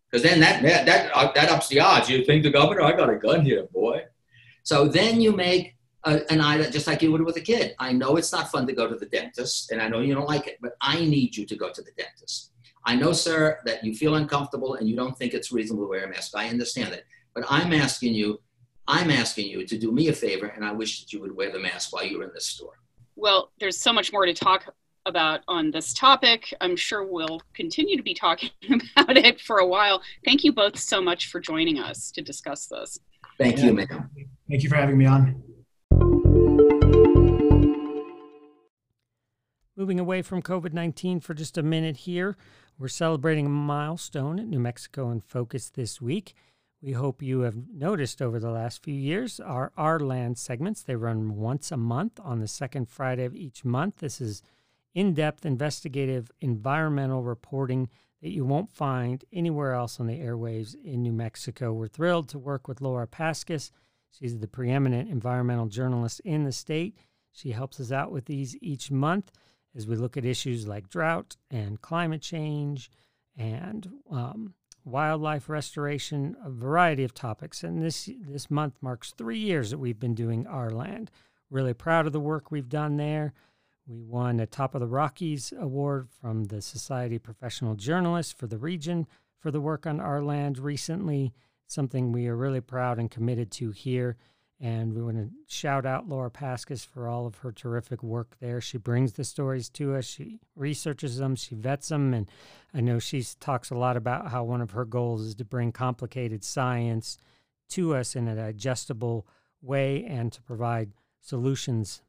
because 0.10 0.24
then 0.24 0.40
that, 0.40 0.62
that, 0.62 0.86
that, 0.86 1.12
uh, 1.14 1.32
that 1.34 1.50
ups 1.50 1.68
the 1.68 1.80
odds. 1.80 2.10
You 2.10 2.24
think 2.24 2.44
the 2.44 2.52
governor, 2.52 2.82
I 2.84 2.96
got 2.96 3.10
a 3.10 3.16
gun 3.16 3.44
here, 3.44 3.66
boy. 3.74 4.06
So 4.64 4.88
then 4.88 5.20
you 5.20 5.36
make 5.36 5.76
an 6.06 6.40
I 6.42 6.58
that 6.58 6.72
just 6.72 6.88
like 6.88 7.02
you 7.02 7.12
would 7.12 7.22
with 7.22 7.36
a 7.38 7.42
kid. 7.42 7.76
I 7.80 7.92
know 7.92 8.16
it's 8.16 8.32
not 8.32 8.52
fun 8.52 8.66
to 8.68 8.74
go 8.74 8.88
to 8.88 8.96
the 8.96 9.06
dentist, 9.08 9.72
and 9.72 9.82
I 9.82 9.90
know 9.90 10.00
you 10.00 10.14
don't 10.14 10.28
like 10.28 10.48
it, 10.48 10.58
but 10.62 10.74
I 10.82 11.04
need 11.04 11.36
you 11.36 11.46
to 11.46 11.56
go 11.56 11.72
to 11.72 11.82
the 11.82 11.92
dentist. 11.98 12.52
I 12.88 12.96
know, 12.96 13.12
sir, 13.12 13.60
that 13.66 13.84
you 13.84 13.94
feel 13.94 14.16
uncomfortable 14.16 14.76
and 14.76 14.88
you 14.88 14.96
don't 14.96 15.16
think 15.18 15.34
it's 15.34 15.52
reasonable 15.52 15.84
to 15.84 15.90
wear 15.90 16.06
a 16.06 16.10
mask. 16.10 16.32
I 16.38 16.48
understand 16.48 16.94
that. 16.94 17.04
But 17.36 17.44
I'm 17.50 17.74
asking 17.74 18.14
you, 18.14 18.40
I'm 18.88 19.12
asking 19.12 19.48
you 19.50 19.68
to 19.68 19.78
do 19.78 19.92
me 19.92 20.08
a 20.08 20.14
favor, 20.14 20.48
and 20.48 20.64
I 20.64 20.72
wish 20.72 21.02
that 21.02 21.12
you 21.12 21.20
would 21.20 21.36
wear 21.36 21.52
the 21.52 21.60
mask 21.60 21.92
while 21.92 22.06
you're 22.06 22.24
in 22.24 22.32
this 22.34 22.46
store. 22.46 22.80
Well, 23.18 23.52
there's 23.60 23.78
so 23.78 23.92
much 23.92 24.14
more 24.14 24.26
to 24.26 24.34
talk 24.34 24.74
about 25.06 25.42
on 25.50 25.70
this 25.70 25.94
topic. 25.94 26.54
I'm 26.62 26.78
sure 26.78 27.06
we'll 27.06 27.42
continue 27.54 27.98
to 27.98 28.04
be 28.04 28.14
talking 28.14 28.52
about 28.96 29.18
it 29.18 29.42
for 29.42 29.58
a 29.58 29.68
while. 29.68 30.02
Thank 30.24 30.46
you 30.46 30.54
both 30.54 30.80
so 30.80 31.02
much 31.02 31.30
for 31.30 31.42
joining 31.42 31.80
us 31.80 32.10
to 32.12 32.22
discuss 32.22 32.68
this. 32.68 32.98
Thank 33.38 33.62
you, 33.62 33.74
ma'am. 33.74 34.10
Thank 34.50 34.64
you 34.64 34.70
for 34.70 34.78
having 34.78 34.98
me 34.98 35.06
on. 35.06 35.44
Moving 39.76 40.00
away 40.00 40.22
from 40.24 40.42
COVID 40.42 40.74
19 40.74 41.20
for 41.20 41.34
just 41.34 41.58
a 41.58 41.62
minute 41.62 41.98
here. 41.98 42.36
We're 42.80 42.90
celebrating 42.90 43.48
a 43.48 43.50
milestone 43.50 44.40
at 44.40 44.46
New 44.46 44.60
Mexico 44.60 45.10
in 45.10 45.22
Focus 45.22 45.72
this 45.72 46.00
week. 46.00 46.36
We 46.80 46.92
hope 46.92 47.24
you 47.24 47.40
have 47.40 47.56
noticed 47.74 48.22
over 48.22 48.40
the 48.40 48.52
last 48.52 48.84
few 48.84 48.94
years 48.94 49.40
our 49.40 49.72
Our 49.76 50.00
Land 50.00 50.38
segments. 50.38 50.84
They 50.84 50.96
run 50.96 51.38
once 51.38 51.72
a 51.72 51.78
month 51.78 52.20
on 52.24 52.40
the 52.40 52.48
second 52.48 52.88
Friday 52.88 53.26
of 53.26 53.34
each 53.34 53.66
month. 53.66 53.96
This 53.98 54.22
is 54.22 54.44
in 54.94 55.16
depth 55.16 55.44
investigative 55.44 56.30
environmental 56.40 57.24
reporting 57.24 57.90
that 58.22 58.30
you 58.30 58.46
won't 58.46 58.70
find 58.70 59.26
anywhere 59.34 59.74
else 59.74 60.00
on 60.00 60.06
the 60.06 60.20
airwaves 60.20 60.76
in 60.76 61.02
New 61.02 61.14
Mexico. 61.14 61.74
We're 61.74 61.88
thrilled 61.88 62.30
to 62.30 62.38
work 62.38 62.68
with 62.68 62.80
Laura 62.80 63.08
Paskus. 63.08 63.72
She's 64.12 64.38
the 64.38 64.48
preeminent 64.48 65.10
environmental 65.10 65.66
journalist 65.66 66.20
in 66.20 66.44
the 66.44 66.52
state. 66.52 66.96
She 67.32 67.54
helps 67.54 67.80
us 67.80 67.92
out 67.92 68.12
with 68.12 68.26
these 68.26 68.56
each 68.62 68.92
month 68.92 69.32
as 69.78 69.88
we 69.88 69.96
look 69.96 70.18
at 70.18 70.26
issues 70.26 70.68
like 70.68 70.90
drought 70.90 71.38
and 71.52 71.82
climate 71.82 72.22
change 72.22 72.90
and 73.38 73.88
um, 74.12 74.56
wildlife 74.84 75.48
restoration, 75.48 76.36
a 76.44 76.50
variety 76.50 77.04
of 77.04 77.14
topics. 77.14 77.64
And 77.64 77.82
this 77.82 78.10
this 78.20 78.50
month 78.50 78.74
marks 78.82 79.12
three 79.12 79.38
years 79.38 79.70
that 79.70 79.78
we've 79.78 80.00
been 80.00 80.16
doing 80.16 80.48
our 80.48 80.72
land. 80.72 81.12
Really 81.52 81.74
proud 81.74 82.08
of 82.08 82.14
the 82.14 82.20
work 82.20 82.50
we've 82.52 82.68
done 82.68 82.98
there. 82.98 83.34
We 83.88 84.02
won 84.02 84.40
a 84.40 84.46
Top 84.46 84.76
of 84.76 84.82
the 84.82 84.88
Rockies 84.88 85.54
award 85.58 86.10
from 86.10 86.46
the 86.46 86.62
Society 86.62 87.18
of 87.18 87.24
Professional 87.24 87.76
Journalists 87.76 88.34
for 88.34 88.48
the 88.48 88.58
region 88.58 89.08
for 89.40 89.52
the 89.52 89.62
work 89.62 89.86
on 89.86 90.00
our 90.00 90.22
land 90.22 90.58
recently. 90.58 91.34
Something 91.68 92.12
we 92.12 92.28
are 92.28 92.36
really 92.36 92.62
proud 92.62 92.98
and 92.98 93.12
committed 93.12 93.52
to 93.52 93.72
here. 93.72 94.18
And 94.60 94.96
we 94.96 95.04
want 95.04 95.18
to 95.18 95.30
shout 95.48 95.86
out 95.86 96.10
Laura 96.10 96.32
Paskus 96.32 96.84
for 96.84 97.08
all 97.08 97.28
of 97.28 97.38
her 97.38 97.52
terrific 97.52 98.02
work 98.02 98.38
there. 98.40 98.60
She 98.60 98.80
brings 98.80 99.14
the 99.14 99.24
stories 99.24 99.70
to 99.70 99.96
us, 99.96 100.06
she 100.06 100.40
researches 100.56 101.18
them, 101.18 101.36
she 101.36 101.54
vets 101.54 101.90
them. 101.90 102.14
And 102.14 102.30
I 102.74 102.82
know 102.82 102.98
she 102.98 103.24
talks 103.40 103.70
a 103.70 103.76
lot 103.76 103.98
about 103.98 104.30
how 104.30 104.44
one 104.44 104.62
of 104.62 104.72
her 104.72 104.86
goals 104.86 105.22
is 105.22 105.36
to 105.36 105.46
bring 105.46 105.72
complicated 105.72 106.44
science 106.44 107.18
to 107.70 107.96
us 107.96 108.16
in 108.16 108.28
a 108.28 108.36
digestible 108.36 109.28
way 109.62 110.04
and 110.06 110.32
to 110.32 110.42
provide 110.42 110.92
solutions 111.22 112.02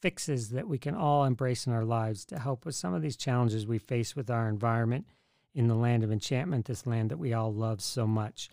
fixes 0.00 0.50
that 0.50 0.68
we 0.68 0.78
can 0.78 0.94
all 0.94 1.24
embrace 1.24 1.66
in 1.66 1.72
our 1.72 1.84
lives 1.84 2.24
to 2.26 2.38
help 2.38 2.64
with 2.64 2.74
some 2.74 2.94
of 2.94 3.02
these 3.02 3.16
challenges 3.16 3.66
we 3.66 3.78
face 3.78 4.14
with 4.14 4.30
our 4.30 4.48
environment 4.48 5.06
in 5.54 5.68
the 5.68 5.74
land 5.74 6.04
of 6.04 6.12
enchantment, 6.12 6.66
this 6.66 6.86
land 6.86 7.10
that 7.10 7.18
we 7.18 7.32
all 7.32 7.52
love 7.52 7.80
so 7.80 8.06
much. 8.06 8.50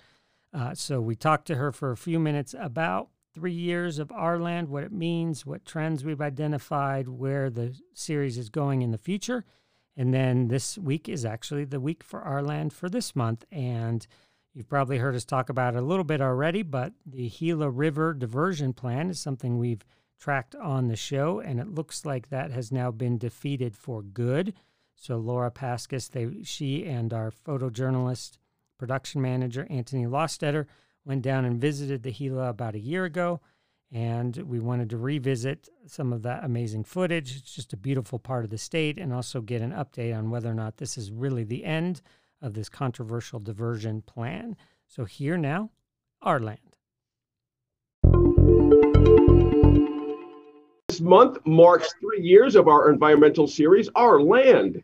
Uh, 0.53 0.73
so 0.73 1.01
we 1.01 1.15
talked 1.15 1.45
to 1.45 1.55
her 1.55 1.71
for 1.71 1.91
a 1.91 1.97
few 1.97 2.17
minutes 2.17 2.55
about 2.57 3.09
three 3.33 3.53
years 3.53 3.99
of 3.99 4.11
our 4.11 4.39
land, 4.39 4.69
what 4.69 4.83
it 4.83 4.91
means, 4.91 5.45
what 5.45 5.65
trends 5.65 6.03
we've 6.03 6.21
identified, 6.21 7.07
where 7.07 7.49
the 7.49 7.75
series 7.93 8.37
is 8.37 8.49
going 8.49 8.81
in 8.81 8.91
the 8.91 8.97
future. 8.97 9.45
And 9.95 10.13
then 10.13 10.47
this 10.47 10.77
week 10.77 11.07
is 11.07 11.25
actually 11.25 11.65
the 11.65 11.79
week 11.79 12.03
for 12.03 12.21
our 12.21 12.41
land 12.41 12.73
for 12.73 12.89
this 12.89 13.15
month. 13.15 13.45
And 13.51 14.05
you've 14.53 14.69
probably 14.69 14.97
heard 14.97 15.15
us 15.15 15.25
talk 15.25 15.49
about 15.49 15.75
it 15.75 15.79
a 15.79 15.85
little 15.85 16.03
bit 16.03 16.21
already, 16.21 16.63
but 16.63 16.93
the 17.05 17.29
Gila 17.29 17.69
River 17.69 18.13
diversion 18.13 18.73
plan 18.73 19.09
is 19.09 19.19
something 19.19 19.57
we've 19.57 19.85
tracked 20.19 20.55
on 20.55 20.87
the 20.87 20.95
show, 20.95 21.39
and 21.41 21.59
it 21.59 21.67
looks 21.67 22.05
like 22.05 22.29
that 22.29 22.49
has 22.49 22.71
now 22.71 22.91
been 22.91 23.17
defeated 23.17 23.75
for 23.75 24.01
good. 24.01 24.53
So 24.95 25.17
Laura 25.17 25.51
Paskus, 25.51 26.09
they, 26.09 26.43
she 26.43 26.85
and 26.85 27.11
our 27.11 27.29
photojournalist, 27.29 28.37
production 28.77 29.21
manager 29.21 29.67
Anthony 29.69 30.05
Lostetter 30.05 30.65
went 31.05 31.21
down 31.21 31.45
and 31.45 31.59
visited 31.59 32.03
the 32.03 32.11
Gila 32.11 32.49
about 32.49 32.75
a 32.75 32.79
year 32.79 33.05
ago, 33.05 33.41
and 33.91 34.35
we 34.37 34.59
wanted 34.59 34.89
to 34.89 34.97
revisit 34.97 35.69
some 35.85 36.11
of 36.13 36.23
that 36.23 36.43
amazing 36.43 36.83
footage. 36.83 37.35
It's 37.37 37.53
just 37.53 37.73
a 37.73 37.77
beautiful 37.77 38.19
part 38.19 38.43
of 38.43 38.49
the 38.49 38.57
state, 38.57 38.97
and 38.97 39.13
also 39.13 39.41
get 39.41 39.61
an 39.61 39.71
update 39.71 40.17
on 40.17 40.29
whether 40.29 40.49
or 40.49 40.55
not 40.55 40.77
this 40.77 40.97
is 40.97 41.11
really 41.11 41.43
the 41.43 41.65
end 41.65 42.01
of 42.41 42.53
this 42.53 42.69
controversial 42.69 43.39
diversion 43.39 44.01
plan. 44.01 44.55
So 44.87 45.05
here 45.05 45.37
now, 45.37 45.69
our 46.21 46.39
land. 46.39 46.59
This 50.87 51.01
month 51.01 51.37
marks 51.45 51.93
three 51.99 52.21
years 52.21 52.55
of 52.55 52.67
our 52.67 52.91
environmental 52.91 53.47
series, 53.47 53.89
Our 53.95 54.21
Land. 54.21 54.83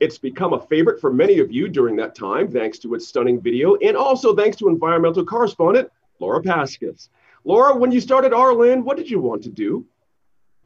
It, 0.00 0.04
it's 0.04 0.18
become 0.18 0.52
a 0.52 0.60
favorite 0.60 1.00
for 1.00 1.12
many 1.12 1.38
of 1.38 1.52
you 1.52 1.68
during 1.68 1.96
that 1.96 2.14
time, 2.14 2.50
thanks 2.50 2.78
to 2.80 2.94
its 2.94 3.06
stunning 3.06 3.40
video, 3.40 3.76
and 3.76 3.96
also 3.96 4.34
thanks 4.34 4.56
to 4.58 4.68
environmental 4.68 5.24
correspondent 5.24 5.90
Laura 6.18 6.42
Paskus. 6.42 7.08
Laura, 7.44 7.76
when 7.76 7.90
you 7.90 8.00
started 8.00 8.32
Land, 8.32 8.84
what 8.84 8.96
did 8.96 9.10
you 9.10 9.20
want 9.20 9.42
to 9.44 9.50
do? 9.50 9.86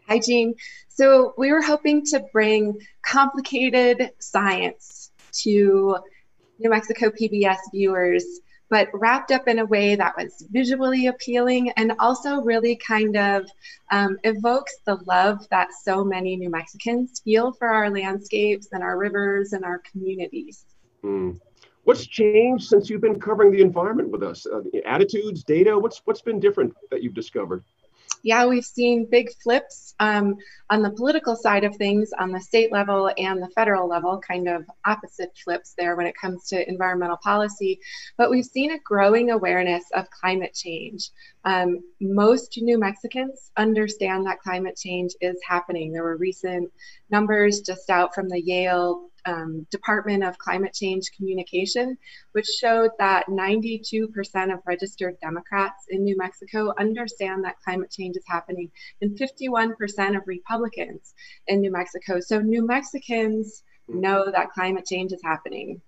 Hi, 0.09 0.19
Gene. 0.19 0.55
So 0.89 1.35
we 1.39 1.51
were 1.53 1.63
hoping 1.63 2.05
to 2.07 2.21
bring 2.33 2.79
complicated 3.03 4.11
science 4.19 5.11
to 5.43 5.97
New 6.59 6.71
Mexico 6.71 7.11
PBS 7.11 7.57
viewers 7.73 8.41
but 8.75 8.89
wrapped 8.93 9.31
up 9.31 9.47
in 9.47 9.61
a 9.61 9.65
way 9.65 9.95
that 9.95 10.17
was 10.17 10.45
visually 10.51 11.07
appealing 11.07 11.71
and 11.77 11.93
also 12.01 12.41
really 12.41 12.75
kind 12.75 13.17
of 13.17 13.49
um, 13.93 14.19
evokes 14.25 14.79
the 14.85 14.97
love 15.07 15.49
that 15.49 15.69
so 15.85 16.05
many 16.05 16.35
New 16.37 16.51
Mexicans 16.51 17.21
feel 17.25 17.53
for 17.53 17.69
our 17.69 17.89
landscapes 17.89 18.71
and 18.73 18.83
our 18.83 18.99
rivers 18.99 19.53
and 19.53 19.65
our 19.65 19.81
communities. 19.93 20.65
Mm. 21.05 21.39
What's 21.85 22.05
changed 22.05 22.65
since 22.65 22.91
you've 22.91 23.01
been 23.01 23.21
covering 23.21 23.53
the 23.53 23.61
environment 23.61 24.09
with 24.09 24.25
us? 24.25 24.45
Uh, 24.45 24.63
attitudes, 24.85 25.45
data, 25.45 25.79
what's, 25.79 26.03
what's 26.05 26.23
been 26.23 26.41
different 26.41 26.75
that 26.91 27.01
you've 27.01 27.15
discovered? 27.15 27.63
Yeah, 28.25 28.47
we've 28.47 28.65
seen 28.65 29.07
big 29.09 29.29
flips 29.43 29.95
um, 30.01 30.37
on 30.71 30.81
the 30.81 30.91
political 30.91 31.37
side 31.37 31.63
of 31.63 31.77
things 31.77 32.11
on 32.19 32.33
the 32.33 32.41
state 32.41 32.73
level 32.73 33.13
and 33.19 33.41
the 33.41 33.51
federal 33.51 33.87
level, 33.87 34.19
kind 34.19 34.49
of 34.49 34.65
opposite 34.87 35.31
flips 35.45 35.75
there 35.77 35.95
when 35.95 36.07
it 36.07 36.17
comes 36.19 36.49
to 36.49 36.67
environmental 36.69 37.19
policy. 37.19 37.79
But 38.17 38.31
we've 38.31 38.47
seen 38.47 38.73
a 38.73 38.79
growing 38.79 39.31
awareness 39.31 39.85
of 39.93 40.09
climate 40.09 40.55
change. 40.55 41.11
Um, 41.45 41.81
most 42.01 42.59
New 42.63 42.79
Mexicans 42.79 43.51
understand 43.59 44.27
that 44.27 44.41
climate 44.41 44.77
change 44.77 45.13
is 45.21 45.37
happening. 45.47 45.93
There 45.93 46.03
were 46.03 46.17
recent 46.17 46.73
numbers 47.11 47.61
just 47.61 47.91
out 47.91 48.15
from 48.15 48.31
the 48.31 48.41
Yale 48.41 49.11
um, 49.27 49.67
Department 49.71 50.25
of 50.25 50.39
Climate 50.39 50.75
Change 50.75 51.11
Communication, 51.17 51.97
which 52.33 52.47
showed 52.47 52.91
that 52.99 53.27
92% 53.29 54.09
of 54.53 54.61
registered 54.67 55.17
Democrats 55.21 55.85
in 55.89 56.05
New 56.05 56.17
Mexico 56.17 56.73
understand 56.79 57.45
that 57.45 57.61
climate 57.65 57.91
change 57.91 58.17
is 58.17 58.25
happening, 58.27 58.71
and 59.01 59.19
51% 59.19 60.17
of 60.17 60.23
Republicans 60.27 61.15
in 61.47 61.61
New 61.61 61.73
Mexico. 61.73 62.21
So 62.21 62.41
New 62.41 62.67
Mexicans 62.67 63.63
know 63.89 64.31
that 64.31 64.53
climate 64.53 64.87
change 64.87 65.13
is 65.13 65.21
happening. 65.23 65.81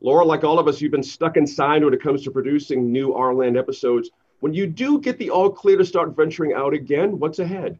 Laura, 0.00 0.24
like 0.24 0.42
all 0.42 0.58
of 0.58 0.66
us, 0.66 0.80
you've 0.80 0.92
been 0.92 1.02
stuck 1.02 1.36
inside 1.36 1.84
when 1.84 1.94
it 1.94 2.02
comes 2.02 2.24
to 2.24 2.30
producing 2.30 2.90
new 2.90 3.14
Our 3.14 3.34
Land 3.34 3.56
episodes. 3.56 4.10
When 4.40 4.52
you 4.52 4.66
do 4.66 5.00
get 5.00 5.18
the 5.18 5.30
all 5.30 5.50
clear 5.50 5.76
to 5.76 5.84
start 5.84 6.16
venturing 6.16 6.52
out 6.52 6.74
again, 6.74 7.20
what's 7.20 7.38
ahead? 7.38 7.78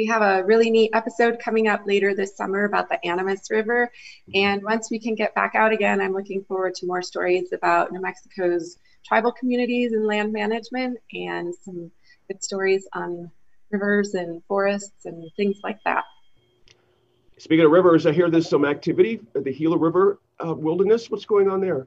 We 0.00 0.06
have 0.06 0.22
a 0.22 0.42
really 0.44 0.70
neat 0.70 0.92
episode 0.94 1.38
coming 1.40 1.68
up 1.68 1.82
later 1.84 2.14
this 2.14 2.34
summer 2.34 2.64
about 2.64 2.88
the 2.88 3.04
Animas 3.04 3.50
River. 3.50 3.92
And 4.34 4.62
once 4.62 4.90
we 4.90 4.98
can 4.98 5.14
get 5.14 5.34
back 5.34 5.54
out 5.54 5.72
again, 5.72 6.00
I'm 6.00 6.14
looking 6.14 6.42
forward 6.44 6.74
to 6.76 6.86
more 6.86 7.02
stories 7.02 7.52
about 7.52 7.92
New 7.92 8.00
Mexico's 8.00 8.78
tribal 9.04 9.30
communities 9.30 9.92
and 9.92 10.06
land 10.06 10.32
management 10.32 10.96
and 11.12 11.54
some 11.54 11.90
good 12.28 12.42
stories 12.42 12.88
on 12.94 13.30
rivers 13.70 14.14
and 14.14 14.42
forests 14.48 15.04
and 15.04 15.30
things 15.36 15.58
like 15.62 15.78
that. 15.84 16.04
Speaking 17.36 17.66
of 17.66 17.70
rivers, 17.70 18.06
I 18.06 18.12
hear 18.12 18.30
there's 18.30 18.48
some 18.48 18.64
activity 18.64 19.20
at 19.34 19.44
the 19.44 19.52
Gila 19.52 19.76
River 19.76 20.18
uh, 20.42 20.54
Wilderness. 20.54 21.10
What's 21.10 21.26
going 21.26 21.50
on 21.50 21.60
there? 21.60 21.86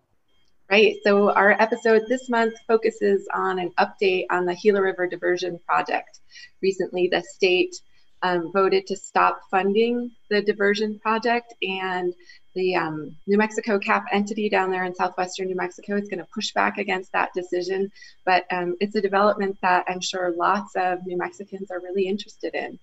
Right. 0.69 0.97
So 1.03 1.31
our 1.31 1.53
episode 1.59 2.03
this 2.07 2.29
month 2.29 2.53
focuses 2.67 3.27
on 3.33 3.57
an 3.57 3.71
update 3.79 4.27
on 4.29 4.45
the 4.45 4.53
Gila 4.53 4.83
River 4.83 5.07
Diversion 5.07 5.59
Project. 5.65 6.19
Recently, 6.61 7.07
the 7.07 7.23
state 7.23 7.75
um, 8.23 8.51
voted 8.51 8.87
to 8.87 8.95
stop 8.95 9.41
funding 9.51 10.09
the 10.29 10.41
diversion 10.41 10.97
project 10.99 11.53
and 11.61 12.13
the 12.55 12.75
um, 12.75 13.15
New 13.27 13.37
Mexico 13.37 13.77
CAP 13.77 14.05
entity 14.11 14.47
down 14.49 14.71
there 14.71 14.85
in 14.85 14.95
southwestern 14.95 15.47
New 15.47 15.55
Mexico 15.55 15.95
is 15.97 16.07
going 16.07 16.19
to 16.19 16.27
push 16.33 16.51
back 16.53 16.77
against 16.77 17.11
that 17.11 17.29
decision. 17.33 17.91
But 18.25 18.45
um, 18.51 18.75
it's 18.79 18.95
a 18.95 19.01
development 19.01 19.57
that 19.61 19.85
I'm 19.87 20.01
sure 20.01 20.33
lots 20.37 20.75
of 20.75 21.05
New 21.05 21.17
Mexicans 21.17 21.69
are 21.69 21.79
really 21.79 22.07
interested 22.07 22.55
in. 22.55 22.79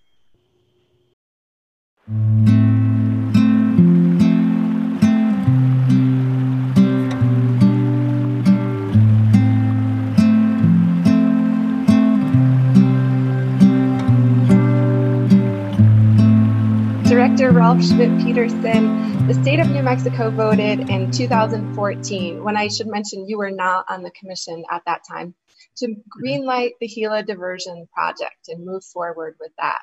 Director 17.40 17.58
Rolf 17.58 17.82
Schmidt-Petersen, 17.82 19.26
the 19.26 19.32
state 19.32 19.60
of 19.60 19.70
New 19.70 19.82
Mexico 19.82 20.30
voted 20.30 20.90
in 20.90 21.10
2014, 21.10 22.44
when 22.44 22.54
I 22.54 22.68
should 22.68 22.86
mention 22.86 23.26
you 23.26 23.38
were 23.38 23.50
not 23.50 23.86
on 23.88 24.02
the 24.02 24.10
commission 24.10 24.62
at 24.70 24.82
that 24.84 25.04
time, 25.10 25.34
to 25.78 25.96
greenlight 26.22 26.72
the 26.82 26.86
Gila 26.86 27.22
diversion 27.22 27.88
project 27.94 28.48
and 28.48 28.66
move 28.66 28.84
forward 28.84 29.36
with 29.40 29.52
that. 29.56 29.78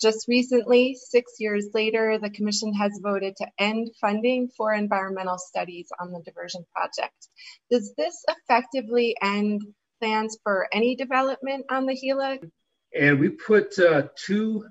Just 0.00 0.26
recently, 0.26 0.96
six 1.00 1.34
years 1.38 1.66
later, 1.72 2.18
the 2.18 2.30
commission 2.30 2.74
has 2.74 2.98
voted 3.00 3.36
to 3.36 3.46
end 3.60 3.90
funding 4.00 4.48
for 4.56 4.74
environmental 4.74 5.38
studies 5.38 5.86
on 6.00 6.10
the 6.10 6.20
diversion 6.24 6.66
project. 6.74 7.28
Does 7.70 7.94
this 7.96 8.24
effectively 8.28 9.16
end 9.22 9.62
plans 10.00 10.36
for 10.42 10.66
any 10.72 10.96
development 10.96 11.64
on 11.70 11.86
the 11.86 11.94
Gila? 11.94 12.38
And 12.98 13.20
we 13.20 13.28
put 13.28 13.78
uh, 13.78 14.08
two 14.16 14.64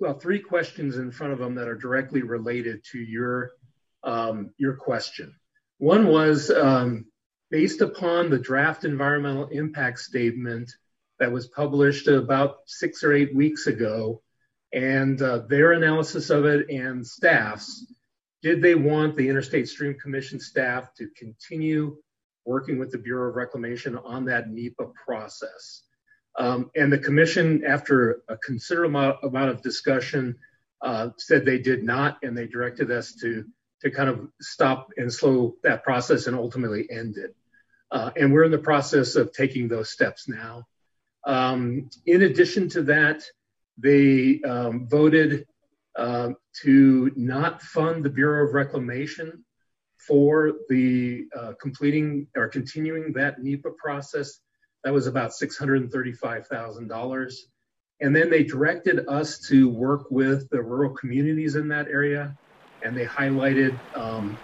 well, 0.00 0.18
three 0.18 0.40
questions 0.40 0.96
in 0.96 1.10
front 1.10 1.32
of 1.32 1.38
them 1.38 1.54
that 1.56 1.68
are 1.68 1.76
directly 1.76 2.22
related 2.22 2.84
to 2.92 2.98
your 2.98 3.52
um, 4.02 4.50
your 4.58 4.76
question. 4.76 5.34
One 5.78 6.06
was 6.06 6.50
um, 6.50 7.06
based 7.50 7.80
upon 7.80 8.30
the 8.30 8.38
draft 8.38 8.84
environmental 8.84 9.48
impact 9.48 9.98
statement 10.00 10.70
that 11.18 11.32
was 11.32 11.46
published 11.48 12.08
about 12.08 12.58
six 12.66 13.02
or 13.02 13.12
eight 13.12 13.34
weeks 13.34 13.66
ago, 13.66 14.22
and 14.72 15.20
uh, 15.22 15.38
their 15.48 15.72
analysis 15.72 16.30
of 16.30 16.44
it 16.44 16.68
and 16.68 17.06
staff's. 17.06 17.86
Did 18.42 18.60
they 18.60 18.74
want 18.74 19.16
the 19.16 19.28
Interstate 19.28 19.68
Stream 19.68 19.94
Commission 19.98 20.38
staff 20.38 20.92
to 20.98 21.08
continue 21.16 21.96
working 22.44 22.78
with 22.78 22.90
the 22.90 22.98
Bureau 22.98 23.30
of 23.30 23.36
Reclamation 23.36 23.96
on 23.96 24.26
that 24.26 24.50
NEPA 24.50 24.92
process? 25.04 25.82
Um, 26.36 26.70
and 26.74 26.92
the 26.92 26.98
commission, 26.98 27.64
after 27.64 28.22
a 28.28 28.36
considerable 28.36 29.18
amount 29.22 29.50
of 29.50 29.62
discussion, 29.62 30.36
uh, 30.82 31.10
said 31.16 31.44
they 31.44 31.58
did 31.58 31.84
not, 31.84 32.18
and 32.22 32.36
they 32.36 32.46
directed 32.46 32.90
us 32.90 33.14
to 33.14 33.44
kind 33.94 34.08
of 34.08 34.28
stop 34.40 34.88
and 34.96 35.12
slow 35.12 35.56
that 35.62 35.84
process 35.84 36.26
and 36.26 36.34
ultimately 36.34 36.88
end 36.90 37.18
it. 37.18 37.36
Uh, 37.90 38.10
and 38.16 38.32
we're 38.32 38.44
in 38.44 38.50
the 38.50 38.56
process 38.56 39.14
of 39.14 39.30
taking 39.30 39.68
those 39.68 39.90
steps 39.90 40.26
now. 40.26 40.66
Um, 41.26 41.90
in 42.06 42.22
addition 42.22 42.70
to 42.70 42.82
that, 42.84 43.22
they 43.76 44.40
um, 44.40 44.88
voted 44.88 45.46
uh, 45.96 46.30
to 46.62 47.12
not 47.14 47.60
fund 47.60 48.02
the 48.02 48.08
Bureau 48.08 48.48
of 48.48 48.54
Reclamation 48.54 49.44
for 49.98 50.52
the 50.70 51.26
completing 51.60 52.26
or 52.34 52.48
continuing 52.48 53.12
that 53.12 53.42
NEPA 53.42 53.70
process 53.72 54.40
that 54.84 54.92
was 54.92 55.06
about 55.06 55.30
$635,000. 55.30 57.34
And 58.00 58.14
then 58.14 58.30
they 58.30 58.44
directed 58.44 59.08
us 59.08 59.38
to 59.48 59.68
work 59.68 60.10
with 60.10 60.48
the 60.50 60.62
rural 60.62 60.94
communities 60.94 61.56
in 61.56 61.68
that 61.68 61.88
area. 61.88 62.36
And 62.82 62.96
they 62.96 63.06
highlighted 63.06 63.80
um, 63.94 64.40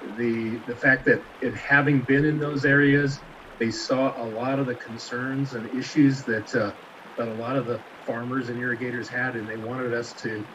the, 0.00 0.62
the 0.66 0.76
fact 0.76 1.04
that 1.06 1.24
it 1.40 1.54
having 1.54 2.04
been 2.04 2.24
in 2.24 2.38
those 2.38 2.64
areas, 2.64 3.22
they 3.60 3.70
saw 3.70 4.20
a 4.20 4.24
lot 4.24 4.58
of 4.58 4.66
the 4.66 4.76
concerns 4.76 5.52
and 5.52 5.68
issues 5.68 6.24
that, 6.24 6.52
uh, 6.54 6.72
that 7.18 7.28
a 7.28 7.34
lot 7.34 7.56
of 7.56 7.66
the 7.66 7.82
farmers 8.06 8.48
and 8.48 8.58
irrigators 8.58 9.10
had. 9.10 9.36
And 9.36 9.46
they 9.48 9.58
wanted 9.58 9.92
us 9.92 10.14
to, 10.22 10.46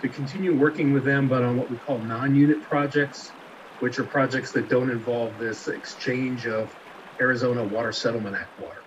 to 0.00 0.08
continue 0.08 0.56
working 0.56 0.94
with 0.94 1.04
them, 1.04 1.28
but 1.28 1.44
on 1.44 1.58
what 1.58 1.70
we 1.70 1.76
call 1.76 2.02
non 2.02 2.34
unit 2.34 2.62
projects, 2.62 3.34
which 3.78 3.98
are 3.98 4.06
projects 4.06 4.52
that 4.52 4.68
don't 4.68 4.90
involve 4.90 5.38
this 5.38 5.68
exchange 5.68 6.46
of 6.46 6.74
Arizona 7.20 7.64
Water 7.64 7.92
Settlement 7.92 8.36
Act 8.36 8.52
water. 8.56 8.85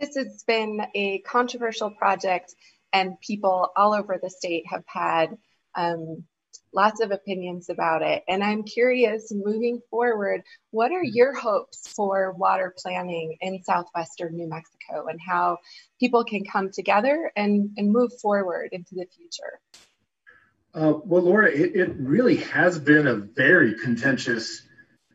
This 0.00 0.16
has 0.16 0.42
been 0.44 0.80
a 0.94 1.18
controversial 1.18 1.90
project, 1.90 2.54
and 2.90 3.20
people 3.20 3.70
all 3.76 3.92
over 3.92 4.18
the 4.20 4.30
state 4.30 4.64
have 4.68 4.84
had 4.86 5.36
um, 5.74 6.24
lots 6.72 7.00
of 7.00 7.10
opinions 7.10 7.68
about 7.68 8.00
it. 8.00 8.24
And 8.26 8.42
I'm 8.42 8.62
curious, 8.62 9.30
moving 9.30 9.82
forward, 9.90 10.42
what 10.70 10.90
are 10.92 11.04
your 11.04 11.34
hopes 11.34 11.86
for 11.88 12.32
water 12.32 12.74
planning 12.78 13.36
in 13.42 13.62
southwestern 13.62 14.36
New 14.36 14.48
Mexico 14.48 15.06
and 15.08 15.20
how 15.20 15.58
people 15.98 16.24
can 16.24 16.44
come 16.44 16.70
together 16.72 17.30
and, 17.36 17.70
and 17.76 17.92
move 17.92 18.12
forward 18.22 18.70
into 18.72 18.94
the 18.94 19.06
future? 19.14 19.60
Uh, 20.72 20.94
well, 21.04 21.22
Laura, 21.22 21.50
it, 21.50 21.74
it, 21.74 21.96
really 21.98 22.36
has 22.36 22.78
been 22.78 23.08
a 23.08 23.16
very 23.16 23.74
contentious 23.74 24.62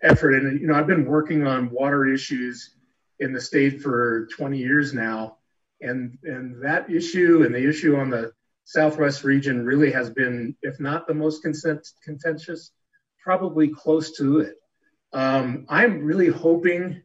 effort. 0.04 0.36
And, 0.36 0.60
you 0.60 0.68
know, 0.68 0.76
I've 0.76 0.86
been 0.86 1.06
working 1.06 1.48
on 1.48 1.72
water 1.72 2.06
issues 2.06 2.75
in 3.20 3.34
the 3.34 3.42
state 3.42 3.82
for 3.82 4.28
20 4.36 4.58
years 4.58 4.94
now. 4.94 5.38
And, 5.82 6.18
and 6.24 6.62
that 6.64 6.90
issue 6.90 7.44
and 7.46 7.54
the 7.54 7.68
issue 7.68 7.98
on 7.98 8.10
the 8.10 8.32
Southwest 8.64 9.24
region 9.24 9.66
really 9.66 9.92
has 9.92 10.10
been, 10.10 10.56
if 10.62 10.80
not 10.80 11.08
the 11.08 11.14
most 11.14 11.44
contentious, 11.44 12.72
probably 13.24 13.68
close 13.68 14.18
to 14.18 14.40
it. 14.40 14.56
Um, 15.14 15.66
I'm 15.70 16.04
really 16.04 16.28
hoping 16.28 17.02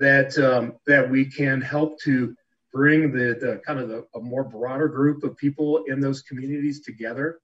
that 0.00 0.38
um, 0.38 0.74
that 0.86 1.08
we 1.10 1.24
can 1.24 1.60
help 1.60 2.00
to 2.02 2.36
bring 2.72 3.12
the, 3.12 3.36
the 3.40 3.60
kind 3.66 3.78
of 3.78 3.88
the, 3.88 4.06
a 4.14 4.20
more 4.20 4.44
broader 4.44 4.88
group 4.88 5.24
of 5.24 5.36
people 5.36 5.84
in 5.86 6.00
those 6.00 6.22
communities 6.22 6.82
together 6.82 7.40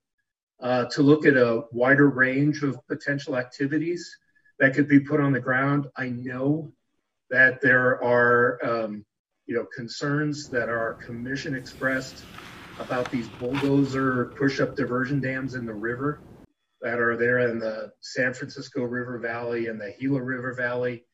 uh, 0.61 0.85
to 0.85 1.01
look 1.01 1.25
at 1.25 1.35
a 1.35 1.63
wider 1.71 2.09
range 2.09 2.63
of 2.63 2.79
potential 2.87 3.35
activities 3.35 4.17
that 4.59 4.73
could 4.73 4.87
be 4.87 4.99
put 4.99 5.19
on 5.19 5.33
the 5.33 5.39
ground. 5.39 5.87
I 5.97 6.09
know 6.09 6.71
that 7.29 7.61
there 7.61 8.03
are, 8.03 8.59
um, 8.63 9.05
you 9.45 9.55
know, 9.55 9.65
concerns 9.75 10.49
that 10.49 10.69
our 10.69 10.97
commission 11.05 11.55
expressed 11.55 12.25
about 12.79 13.09
these 13.11 13.27
bulldozer 13.39 14.33
push-up 14.37 14.75
diversion 14.75 15.21
dams 15.21 15.55
in 15.55 15.65
the 15.65 15.73
river 15.73 16.19
that 16.81 16.99
are 16.99 17.17
there 17.17 17.39
in 17.39 17.59
the 17.59 17.91
San 18.01 18.33
Francisco 18.33 18.83
River 18.83 19.17
Valley 19.19 19.67
and 19.67 19.79
the 19.79 19.93
Gila 19.99 20.21
River 20.21 20.53
Valley. 20.53 21.05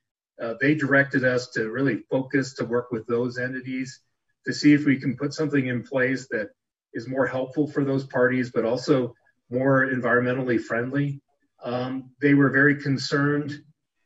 Uh, 0.41 0.55
they 0.59 0.75
directed 0.75 1.23
us 1.23 1.49
to 1.51 1.69
really 1.69 2.03
focus 2.09 2.55
to 2.55 2.65
work 2.65 2.91
with 2.91 3.05
those 3.05 3.37
entities 3.37 3.99
to 4.45 4.53
see 4.53 4.73
if 4.73 4.85
we 4.85 4.99
can 4.99 5.15
put 5.15 5.33
something 5.33 5.67
in 5.67 5.83
place 5.83 6.27
that 6.31 6.49
is 6.93 7.07
more 7.07 7.27
helpful 7.27 7.67
for 7.67 7.85
those 7.85 8.05
parties, 8.05 8.51
but 8.51 8.65
also 8.65 9.13
more 9.49 9.87
environmentally 9.87 10.59
friendly. 10.59 11.21
Um, 11.63 12.11
they 12.21 12.33
were 12.33 12.49
very 12.49 12.81
concerned 12.81 13.53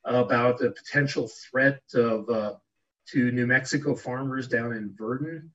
about 0.06 0.60
the 0.60 0.72
potential 0.72 1.30
threat 1.50 1.82
of 1.94 2.30
uh, 2.30 2.54
to 3.10 3.32
New 3.32 3.48
Mexico 3.48 3.96
farmers 3.96 4.48
down 4.48 4.74
in 4.74 4.90
Virden, 4.90 5.50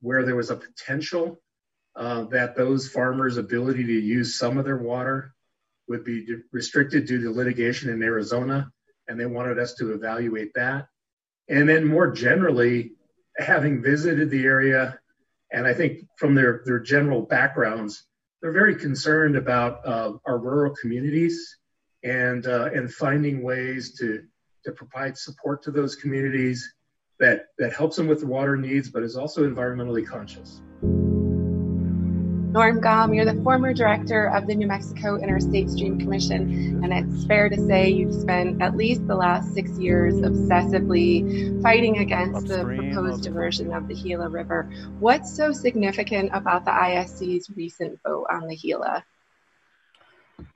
where 0.00 0.24
there 0.24 0.36
was 0.36 0.50
a 0.50 0.56
potential 0.56 1.40
uh, 1.96 2.24
that 2.24 2.56
those 2.56 2.88
farmers' 2.88 3.36
ability 3.36 3.84
to 3.84 3.92
use 3.92 4.34
some 4.34 4.58
of 4.58 4.64
their 4.64 4.78
water 4.78 5.34
would 5.88 6.04
be 6.04 6.26
restricted 6.52 7.06
due 7.06 7.22
to 7.22 7.30
litigation 7.30 7.90
in 7.90 8.02
Arizona, 8.02 8.70
and 9.08 9.18
they 9.18 9.26
wanted 9.26 9.58
us 9.58 9.74
to 9.74 9.92
evaluate 9.92 10.54
that. 10.54 10.86
And 11.48 11.68
then 11.68 11.86
more 11.86 12.10
generally, 12.10 12.92
having 13.36 13.82
visited 13.82 14.30
the 14.30 14.44
area, 14.44 14.98
and 15.52 15.66
I 15.66 15.74
think 15.74 16.06
from 16.16 16.34
their, 16.34 16.62
their 16.64 16.78
general 16.78 17.22
backgrounds, 17.22 18.04
they're 18.40 18.52
very 18.52 18.76
concerned 18.76 19.36
about 19.36 19.86
uh, 19.86 20.14
our 20.24 20.38
rural 20.38 20.74
communities 20.74 21.58
and 22.04 22.46
uh, 22.46 22.70
and 22.74 22.92
finding 22.92 23.42
ways 23.42 23.96
to 23.98 24.22
to 24.64 24.72
provide 24.72 25.16
support 25.16 25.62
to 25.64 25.70
those 25.70 25.96
communities 25.96 26.74
that 27.18 27.46
that 27.58 27.72
helps 27.72 27.96
them 27.96 28.08
with 28.08 28.20
the 28.20 28.26
water 28.26 28.56
needs, 28.56 28.90
but 28.90 29.02
is 29.02 29.16
also 29.16 29.48
environmentally 29.48 30.06
conscious. 30.06 30.60
Norm 32.52 32.80
Gaume, 32.82 33.14
you're 33.14 33.24
the 33.24 33.42
former 33.42 33.72
director 33.72 34.26
of 34.26 34.46
the 34.46 34.54
New 34.54 34.66
Mexico 34.66 35.16
Interstate 35.16 35.70
Stream 35.70 35.98
Commission, 35.98 36.84
and 36.84 36.92
it's 36.92 37.24
fair 37.24 37.48
to 37.48 37.56
say 37.66 37.88
you've 37.88 38.12
spent 38.12 38.60
at 38.60 38.76
least 38.76 39.06
the 39.06 39.14
last 39.14 39.54
six 39.54 39.70
years 39.78 40.16
obsessively 40.16 41.62
fighting 41.62 41.96
against 41.96 42.48
the 42.48 42.62
proposed 42.62 43.22
diversion 43.22 43.72
of 43.72 43.88
the 43.88 43.94
Gila 43.94 44.28
River. 44.28 44.70
What's 44.98 45.34
so 45.34 45.52
significant 45.52 46.28
about 46.34 46.66
the 46.66 46.72
ISC's 46.72 47.48
recent 47.56 47.98
vote 48.02 48.26
on 48.28 48.46
the 48.46 48.56
Gila? 48.56 49.02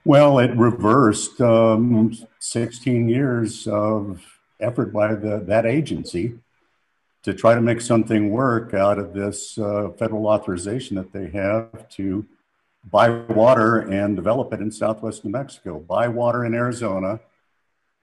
Well, 0.04 0.38
it 0.38 0.56
reversed 0.56 1.40
um, 1.40 2.16
16 2.38 3.08
years 3.08 3.66
of 3.66 4.24
effort 4.60 4.92
by 4.92 5.14
the, 5.14 5.40
that 5.40 5.66
agency 5.66 6.38
to 7.22 7.34
try 7.34 7.54
to 7.54 7.60
make 7.60 7.80
something 7.80 8.30
work 8.30 8.72
out 8.72 8.98
of 8.98 9.12
this 9.12 9.58
uh, 9.58 9.90
federal 9.98 10.28
authorization 10.28 10.96
that 10.96 11.12
they 11.12 11.28
have 11.28 11.88
to 11.88 12.24
buy 12.88 13.08
water 13.08 13.78
and 13.78 14.14
develop 14.14 14.52
it 14.52 14.60
in 14.60 14.70
southwest 14.70 15.24
New 15.24 15.32
Mexico, 15.32 15.80
buy 15.80 16.06
water 16.06 16.44
in 16.44 16.54
Arizona, 16.54 17.18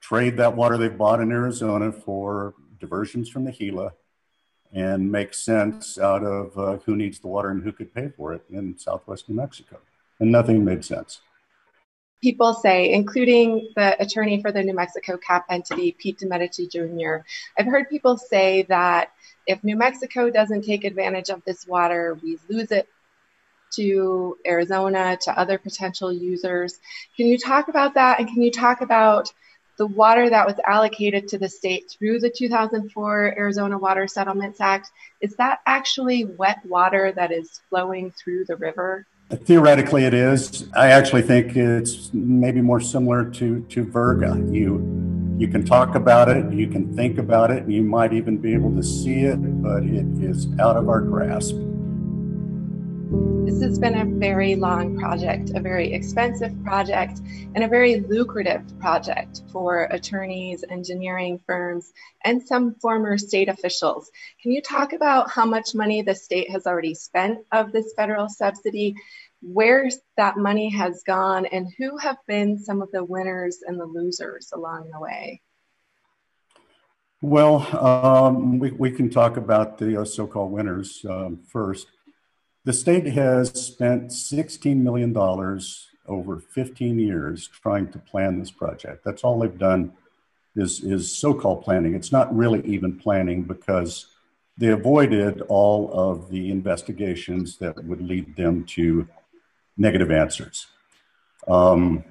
trade 0.00 0.36
that 0.36 0.54
water 0.54 0.76
they've 0.76 0.98
bought 0.98 1.20
in 1.20 1.32
Arizona 1.32 1.90
for 1.90 2.54
diversions 2.78 3.30
from 3.30 3.44
the 3.44 3.52
Gila, 3.52 3.94
and 4.72 5.10
make 5.10 5.32
sense 5.32 5.98
out 5.98 6.22
of 6.22 6.58
uh, 6.58 6.76
who 6.84 6.94
needs 6.94 7.18
the 7.18 7.28
water 7.28 7.48
and 7.48 7.62
who 7.62 7.72
could 7.72 7.94
pay 7.94 8.10
for 8.14 8.34
it 8.34 8.42
in 8.50 8.76
southwest 8.76 9.28
New 9.28 9.36
Mexico. 9.36 9.78
And 10.20 10.30
nothing 10.30 10.64
made 10.64 10.84
sense 10.84 11.20
people 12.24 12.54
say, 12.54 12.90
including 12.90 13.68
the 13.76 14.00
attorney 14.02 14.40
for 14.40 14.50
the 14.50 14.62
New 14.62 14.72
Mexico 14.72 15.18
CAP 15.18 15.44
entity, 15.50 15.92
Pete 15.92 16.20
Domenici 16.20 16.66
Jr. 16.66 17.22
I've 17.58 17.66
heard 17.66 17.90
people 17.90 18.16
say 18.16 18.62
that 18.70 19.12
if 19.46 19.62
New 19.62 19.76
Mexico 19.76 20.30
doesn't 20.30 20.64
take 20.64 20.84
advantage 20.84 21.28
of 21.28 21.44
this 21.44 21.66
water, 21.66 22.18
we 22.22 22.38
lose 22.48 22.72
it 22.72 22.88
to 23.76 24.38
Arizona, 24.46 25.18
to 25.20 25.38
other 25.38 25.58
potential 25.58 26.10
users. 26.10 26.80
Can 27.14 27.26
you 27.26 27.36
talk 27.36 27.68
about 27.68 27.92
that? 27.92 28.20
And 28.20 28.26
can 28.26 28.40
you 28.40 28.50
talk 28.50 28.80
about 28.80 29.30
the 29.76 29.86
water 29.86 30.30
that 30.30 30.46
was 30.46 30.56
allocated 30.66 31.28
to 31.28 31.38
the 31.38 31.50
state 31.50 31.90
through 31.90 32.20
the 32.20 32.30
2004 32.30 33.34
Arizona 33.36 33.76
Water 33.76 34.06
Settlements 34.06 34.62
Act? 34.62 34.90
Is 35.20 35.36
that 35.36 35.58
actually 35.66 36.24
wet 36.24 36.64
water 36.64 37.12
that 37.16 37.32
is 37.32 37.60
flowing 37.68 38.12
through 38.12 38.46
the 38.46 38.56
river? 38.56 39.04
Theoretically, 39.30 40.04
it 40.04 40.14
is. 40.14 40.68
I 40.74 40.88
actually 40.88 41.22
think 41.22 41.56
it's 41.56 42.12
maybe 42.12 42.60
more 42.60 42.80
similar 42.80 43.24
to 43.30 43.60
to 43.60 43.84
Virga. 43.84 44.52
You 44.52 45.36
you 45.38 45.48
can 45.48 45.64
talk 45.64 45.94
about 45.94 46.28
it, 46.28 46.52
you 46.52 46.68
can 46.68 46.94
think 46.94 47.18
about 47.18 47.50
it, 47.50 47.64
and 47.64 47.72
you 47.72 47.82
might 47.82 48.12
even 48.12 48.38
be 48.38 48.52
able 48.54 48.72
to 48.76 48.82
see 48.82 49.20
it, 49.20 49.36
but 49.62 49.82
it 49.82 50.06
is 50.22 50.46
out 50.60 50.76
of 50.76 50.88
our 50.88 51.00
grasp. 51.00 51.56
This 53.44 53.62
has 53.62 53.78
been 53.78 53.94
a 53.94 54.04
very 54.04 54.56
long 54.56 54.98
project, 54.98 55.50
a 55.54 55.60
very 55.60 55.92
expensive 55.92 56.52
project, 56.64 57.20
and 57.54 57.62
a 57.62 57.68
very 57.68 58.00
lucrative 58.00 58.62
project 58.80 59.42
for 59.52 59.84
attorneys, 59.90 60.64
engineering 60.68 61.38
firms, 61.46 61.92
and 62.24 62.42
some 62.42 62.74
former 62.74 63.16
state 63.16 63.48
officials. 63.48 64.10
Can 64.42 64.50
you 64.50 64.60
talk 64.60 64.92
about 64.92 65.30
how 65.30 65.44
much 65.44 65.74
money 65.74 66.02
the 66.02 66.14
state 66.14 66.50
has 66.50 66.66
already 66.66 66.94
spent 66.94 67.38
of 67.52 67.70
this 67.70 67.92
federal 67.94 68.28
subsidy, 68.28 68.96
where 69.40 69.88
that 70.16 70.36
money 70.36 70.70
has 70.70 71.02
gone, 71.06 71.46
and 71.46 71.72
who 71.78 71.96
have 71.98 72.16
been 72.26 72.58
some 72.58 72.82
of 72.82 72.90
the 72.92 73.04
winners 73.04 73.58
and 73.66 73.78
the 73.78 73.86
losers 73.86 74.50
along 74.52 74.90
the 74.90 74.98
way? 74.98 75.42
Well, 77.20 77.66
um, 77.82 78.58
we, 78.58 78.70
we 78.72 78.90
can 78.90 79.08
talk 79.08 79.36
about 79.36 79.78
the 79.78 80.00
uh, 80.00 80.04
so 80.04 80.26
called 80.26 80.50
winners 80.50 81.04
um, 81.08 81.38
first. 81.48 81.86
The 82.64 82.72
state 82.72 83.06
has 83.06 83.50
spent 83.62 84.10
$16 84.10 84.76
million 84.76 85.14
over 86.06 86.38
15 86.38 86.98
years 86.98 87.46
trying 87.46 87.92
to 87.92 87.98
plan 87.98 88.38
this 88.38 88.50
project. 88.50 89.04
That's 89.04 89.22
all 89.22 89.38
they've 89.38 89.58
done 89.58 89.92
is, 90.56 90.82
is 90.82 91.14
so-called 91.14 91.62
planning. 91.62 91.94
It's 91.94 92.10
not 92.10 92.34
really 92.34 92.62
even 92.64 92.98
planning 92.98 93.42
because 93.42 94.06
they 94.56 94.68
avoided 94.68 95.42
all 95.42 95.92
of 95.92 96.30
the 96.30 96.50
investigations 96.50 97.58
that 97.58 97.84
would 97.84 98.00
lead 98.00 98.34
them 98.34 98.64
to 98.64 99.08
negative 99.76 100.10
answers. 100.10 100.66
Um, 101.46 102.02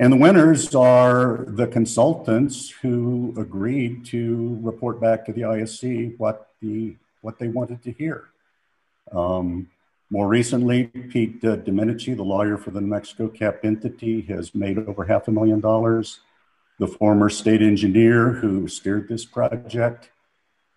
and 0.00 0.12
the 0.12 0.16
winners 0.16 0.74
are 0.74 1.44
the 1.46 1.68
consultants 1.68 2.68
who 2.68 3.32
agreed 3.36 4.04
to 4.06 4.58
report 4.60 5.00
back 5.00 5.24
to 5.26 5.32
the 5.32 5.42
ISC 5.42 6.18
what, 6.18 6.48
the, 6.60 6.96
what 7.20 7.38
they 7.38 7.46
wanted 7.46 7.80
to 7.84 7.92
hear. 7.92 8.30
Um, 9.12 9.68
more 10.14 10.28
recently, 10.28 10.84
Pete 10.84 11.44
uh, 11.44 11.56
Domenici, 11.56 12.14
the 12.14 12.22
lawyer 12.22 12.56
for 12.56 12.70
the 12.70 12.80
New 12.80 12.86
Mexico 12.86 13.26
CAP 13.26 13.64
entity, 13.64 14.20
has 14.20 14.54
made 14.54 14.78
over 14.78 15.02
half 15.06 15.26
a 15.26 15.32
million 15.32 15.58
dollars. 15.58 16.20
The 16.78 16.86
former 16.86 17.28
state 17.28 17.60
engineer 17.60 18.30
who 18.30 18.68
steered 18.68 19.08
this 19.08 19.24
project, 19.24 20.10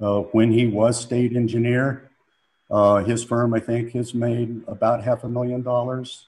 uh, 0.01 0.21
when 0.31 0.51
he 0.51 0.65
was 0.65 0.99
state 0.99 1.35
engineer, 1.35 2.09
uh, 2.71 3.03
his 3.03 3.23
firm, 3.23 3.53
I 3.53 3.59
think, 3.59 3.91
has 3.91 4.15
made 4.15 4.63
about 4.65 5.03
half 5.03 5.23
a 5.23 5.29
million 5.29 5.61
dollars. 5.61 6.25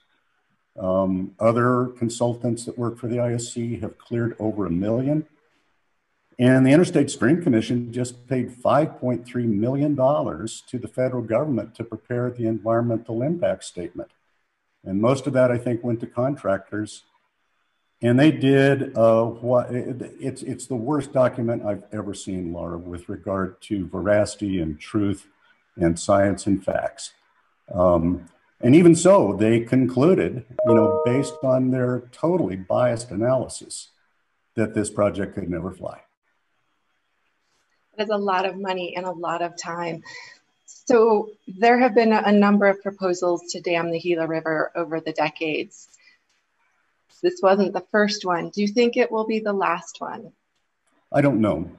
Um, 0.79 1.33
other 1.39 1.87
consultants 1.97 2.65
that 2.65 2.77
work 2.77 2.99
for 2.99 3.07
the 3.07 3.17
ISC 3.17 3.81
have 3.81 3.97
cleared 3.97 4.35
over 4.37 4.67
a 4.67 4.71
million. 4.71 5.25
And 6.39 6.65
the 6.65 6.71
Interstate 6.71 7.11
Stream 7.11 7.43
Commission 7.43 7.91
just 7.91 8.25
paid 8.29 8.49
$5.3 8.49 9.27
million 9.45 9.93
to 9.93 10.79
the 10.79 10.87
federal 10.87 11.21
government 11.21 11.75
to 11.75 11.83
prepare 11.83 12.31
the 12.31 12.47
environmental 12.47 13.21
impact 13.21 13.65
statement. 13.65 14.11
And 14.85 15.01
most 15.01 15.27
of 15.27 15.33
that, 15.33 15.51
I 15.51 15.57
think, 15.57 15.83
went 15.83 15.99
to 15.99 16.07
contractors. 16.07 17.03
And 18.01 18.17
they 18.17 18.31
did 18.31 18.97
uh, 18.97 19.25
what 19.25 19.67
it's, 19.69 20.41
it's 20.41 20.67
the 20.67 20.75
worst 20.75 21.11
document 21.11 21.65
I've 21.65 21.83
ever 21.91 22.13
seen, 22.13 22.53
Laura, 22.53 22.77
with 22.77 23.09
regard 23.09 23.61
to 23.63 23.89
veracity 23.89 24.61
and 24.61 24.79
truth 24.79 25.27
and 25.75 25.99
science 25.99 26.47
and 26.47 26.63
facts. 26.63 27.11
Um, 27.73 28.29
and 28.61 28.75
even 28.75 28.95
so, 28.95 29.35
they 29.37 29.59
concluded, 29.59 30.45
you 30.65 30.73
know, 30.73 31.01
based 31.03 31.35
on 31.43 31.71
their 31.71 32.03
totally 32.13 32.55
biased 32.55 33.11
analysis, 33.11 33.89
that 34.55 34.73
this 34.73 34.89
project 34.89 35.35
could 35.35 35.49
never 35.49 35.71
fly. 35.71 35.99
That's 37.99 38.11
a 38.11 38.17
lot 38.17 38.45
of 38.45 38.57
money 38.57 38.95
and 38.95 39.05
a 39.05 39.11
lot 39.11 39.41
of 39.41 39.57
time. 39.57 40.03
So 40.65 41.31
there 41.49 41.77
have 41.79 41.93
been 41.93 42.13
a 42.13 42.31
number 42.31 42.67
of 42.67 42.81
proposals 42.81 43.41
to 43.49 43.59
dam 43.59 43.91
the 43.91 43.99
Gila 43.99 44.25
River 44.25 44.71
over 44.73 45.01
the 45.01 45.11
decades. 45.11 45.89
This 47.21 47.41
wasn't 47.43 47.73
the 47.73 47.83
first 47.91 48.23
one. 48.23 48.51
Do 48.51 48.61
you 48.61 48.69
think 48.69 48.95
it 48.95 49.11
will 49.11 49.27
be 49.27 49.39
the 49.39 49.51
last 49.51 49.99
one? 49.99 50.31
I 51.11 51.19
don't 51.19 51.41
know. 51.41 51.69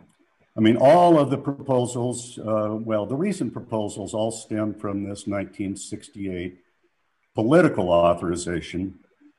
I 0.54 0.60
mean, 0.60 0.76
all 0.76 1.18
of 1.18 1.30
the 1.30 1.38
proposals, 1.38 2.38
uh, 2.38 2.76
well, 2.78 3.06
the 3.06 3.16
recent 3.16 3.54
proposals 3.54 4.12
all 4.12 4.30
stem 4.30 4.74
from 4.74 5.04
this 5.04 5.26
1968 5.26 6.58
political 7.34 7.88
authorization. 7.88 8.98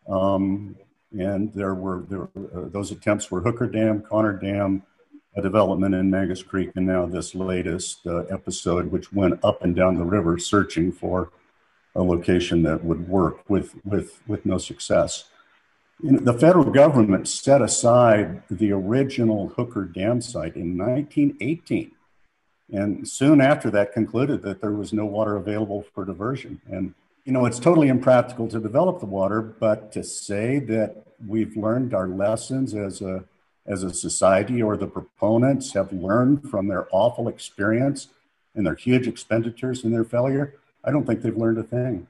Um, 0.09 0.75
and 1.11 1.53
there 1.53 1.75
were, 1.75 2.05
there, 2.09 2.23
uh, 2.23 2.69
those 2.69 2.89
attempts 2.89 3.29
were 3.29 3.41
Hooker 3.41 3.67
Dam, 3.67 4.01
Conner 4.01 4.33
Dam, 4.33 4.81
a 5.35 5.41
development 5.41 5.95
in 5.95 6.09
Mangas 6.09 6.43
Creek, 6.43 6.71
and 6.75 6.85
now 6.85 7.05
this 7.05 7.33
latest 7.33 8.05
uh, 8.05 8.23
episode, 8.25 8.91
which 8.91 9.13
went 9.13 9.39
up 9.43 9.63
and 9.63 9.75
down 9.75 9.97
the 9.97 10.03
river 10.03 10.37
searching 10.37 10.91
for 10.91 11.31
a 11.95 12.03
location 12.03 12.63
that 12.63 12.83
would 12.83 13.07
work 13.07 13.49
with, 13.49 13.75
with, 13.85 14.21
with 14.27 14.45
no 14.45 14.57
success. 14.57 15.25
You 16.01 16.11
know, 16.11 16.19
the 16.19 16.37
federal 16.37 16.69
government 16.71 17.27
set 17.27 17.61
aside 17.61 18.43
the 18.49 18.71
original 18.71 19.49
Hooker 19.49 19.85
Dam 19.85 20.19
site 20.21 20.55
in 20.55 20.77
1918, 20.77 21.91
and 22.73 23.07
soon 23.07 23.39
after 23.39 23.69
that 23.71 23.93
concluded 23.93 24.41
that 24.43 24.61
there 24.61 24.71
was 24.71 24.93
no 24.93 25.05
water 25.05 25.35
available 25.35 25.85
for 25.93 26.03
diversion. 26.03 26.61
And 26.69 26.93
you 27.25 27.31
know, 27.31 27.45
it's 27.45 27.59
totally 27.59 27.87
impractical 27.87 28.47
to 28.47 28.59
develop 28.59 28.99
the 28.99 29.05
water, 29.05 29.41
but 29.41 29.91
to 29.91 30.03
say 30.03 30.57
that 30.59 31.03
we've 31.25 31.55
learned 31.55 31.93
our 31.93 32.07
lessons 32.07 32.73
as 32.73 33.01
a 33.01 33.23
as 33.65 33.83
a 33.83 33.93
society 33.93 34.61
or 34.61 34.75
the 34.75 34.87
proponents 34.87 35.73
have 35.73 35.93
learned 35.93 36.49
from 36.49 36.67
their 36.67 36.87
awful 36.91 37.27
experience 37.27 38.07
and 38.55 38.65
their 38.65 38.75
huge 38.75 39.07
expenditures 39.07 39.83
and 39.83 39.93
their 39.93 40.03
failure, 40.03 40.55
I 40.83 40.91
don't 40.91 41.05
think 41.05 41.21
they've 41.21 41.37
learned 41.37 41.59
a 41.59 41.63
thing. 41.63 42.07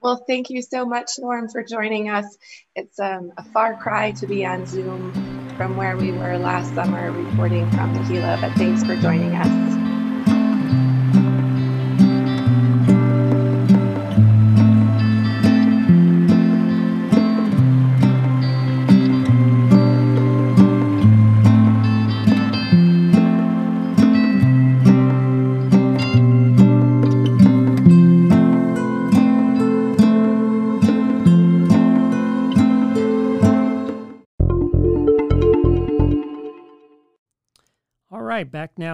Well, 0.00 0.24
thank 0.26 0.48
you 0.48 0.62
so 0.62 0.86
much, 0.86 1.18
Norm, 1.18 1.48
for 1.50 1.62
joining 1.62 2.08
us. 2.08 2.38
It's 2.74 2.98
um, 2.98 3.32
a 3.36 3.44
far 3.44 3.76
cry 3.76 4.12
to 4.12 4.26
be 4.26 4.46
on 4.46 4.64
Zoom 4.64 5.12
from 5.56 5.76
where 5.76 5.96
we 5.96 6.12
were 6.12 6.38
last 6.38 6.74
summer 6.74 7.12
reporting 7.12 7.70
from 7.72 7.92
the 7.92 8.00
Gila, 8.04 8.38
but 8.40 8.52
thanks 8.52 8.82
for 8.82 8.96
joining 8.96 9.34
us. 9.34 9.79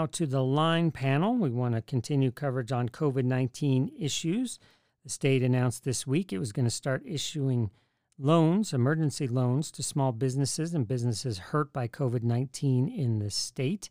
To 0.06 0.26
the 0.26 0.42
line 0.42 0.90
panel. 0.90 1.36
We 1.36 1.50
want 1.50 1.74
to 1.74 1.82
continue 1.82 2.30
coverage 2.30 2.72
on 2.72 2.88
COVID 2.88 3.24
19 3.24 3.92
issues. 3.98 4.58
The 5.04 5.10
state 5.10 5.42
announced 5.42 5.84
this 5.84 6.06
week 6.06 6.32
it 6.32 6.38
was 6.38 6.52
going 6.52 6.64
to 6.64 6.70
start 6.70 7.02
issuing 7.06 7.70
loans, 8.18 8.72
emergency 8.72 9.28
loans, 9.28 9.70
to 9.72 9.82
small 9.82 10.12
businesses 10.12 10.74
and 10.74 10.88
businesses 10.88 11.38
hurt 11.38 11.72
by 11.72 11.88
COVID 11.88 12.22
19 12.22 12.88
in 12.88 13.18
the 13.18 13.30
state. 13.30 13.90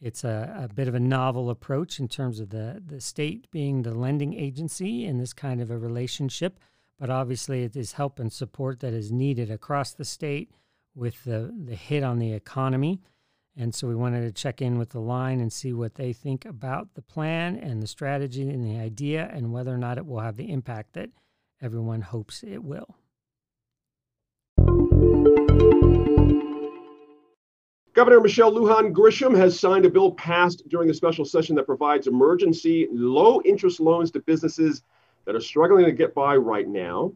It's 0.00 0.24
a, 0.24 0.68
a, 0.68 0.74
bit 0.74 0.88
of 0.88 0.96
a 0.96 1.00
novel 1.00 1.48
approach 1.48 2.00
in 2.00 2.08
terms 2.08 2.40
of 2.40 2.50
the, 2.50 2.82
the 2.84 3.00
state 3.00 3.48
being 3.52 3.82
the 3.82 3.94
lending 3.94 4.34
agency 4.34 5.04
in 5.04 5.18
this 5.18 5.32
kind 5.32 5.60
of 5.60 5.70
a 5.70 5.78
relationship, 5.78 6.58
but 6.98 7.08
obviously 7.08 7.62
it 7.62 7.76
is 7.76 7.92
help 7.92 8.18
and 8.18 8.32
support 8.32 8.80
that 8.80 8.92
is 8.92 9.12
needed 9.12 9.48
across 9.48 9.92
the 9.92 10.04
state 10.04 10.50
with 10.94 11.22
the, 11.22 11.54
the 11.56 11.76
hit 11.76 12.02
on 12.02 12.18
the 12.18 12.32
economy. 12.32 13.00
And 13.56 13.74
so 13.74 13.86
we 13.86 13.94
wanted 13.94 14.22
to 14.22 14.32
check 14.32 14.62
in 14.62 14.78
with 14.78 14.90
the 14.90 15.00
line 15.00 15.40
and 15.40 15.52
see 15.52 15.72
what 15.72 15.96
they 15.96 16.12
think 16.12 16.46
about 16.46 16.94
the 16.94 17.02
plan 17.02 17.56
and 17.56 17.82
the 17.82 17.86
strategy 17.86 18.48
and 18.48 18.64
the 18.64 18.78
idea 18.78 19.30
and 19.32 19.52
whether 19.52 19.74
or 19.74 19.78
not 19.78 19.98
it 19.98 20.06
will 20.06 20.20
have 20.20 20.36
the 20.36 20.50
impact 20.50 20.94
that 20.94 21.10
everyone 21.60 22.00
hopes 22.00 22.42
it 22.42 22.64
will. 22.64 22.96
Governor 27.94 28.20
Michelle 28.20 28.52
Lujan 28.52 28.94
Grisham 28.94 29.36
has 29.36 29.60
signed 29.60 29.84
a 29.84 29.90
bill 29.90 30.12
passed 30.12 30.66
during 30.70 30.88
the 30.88 30.94
special 30.94 31.26
session 31.26 31.54
that 31.56 31.66
provides 31.66 32.06
emergency 32.06 32.88
low 32.90 33.42
interest 33.42 33.80
loans 33.80 34.10
to 34.12 34.20
businesses 34.20 34.82
that 35.26 35.34
are 35.34 35.40
struggling 35.40 35.84
to 35.84 35.92
get 35.92 36.14
by 36.14 36.34
right 36.36 36.66
now. 36.66 37.12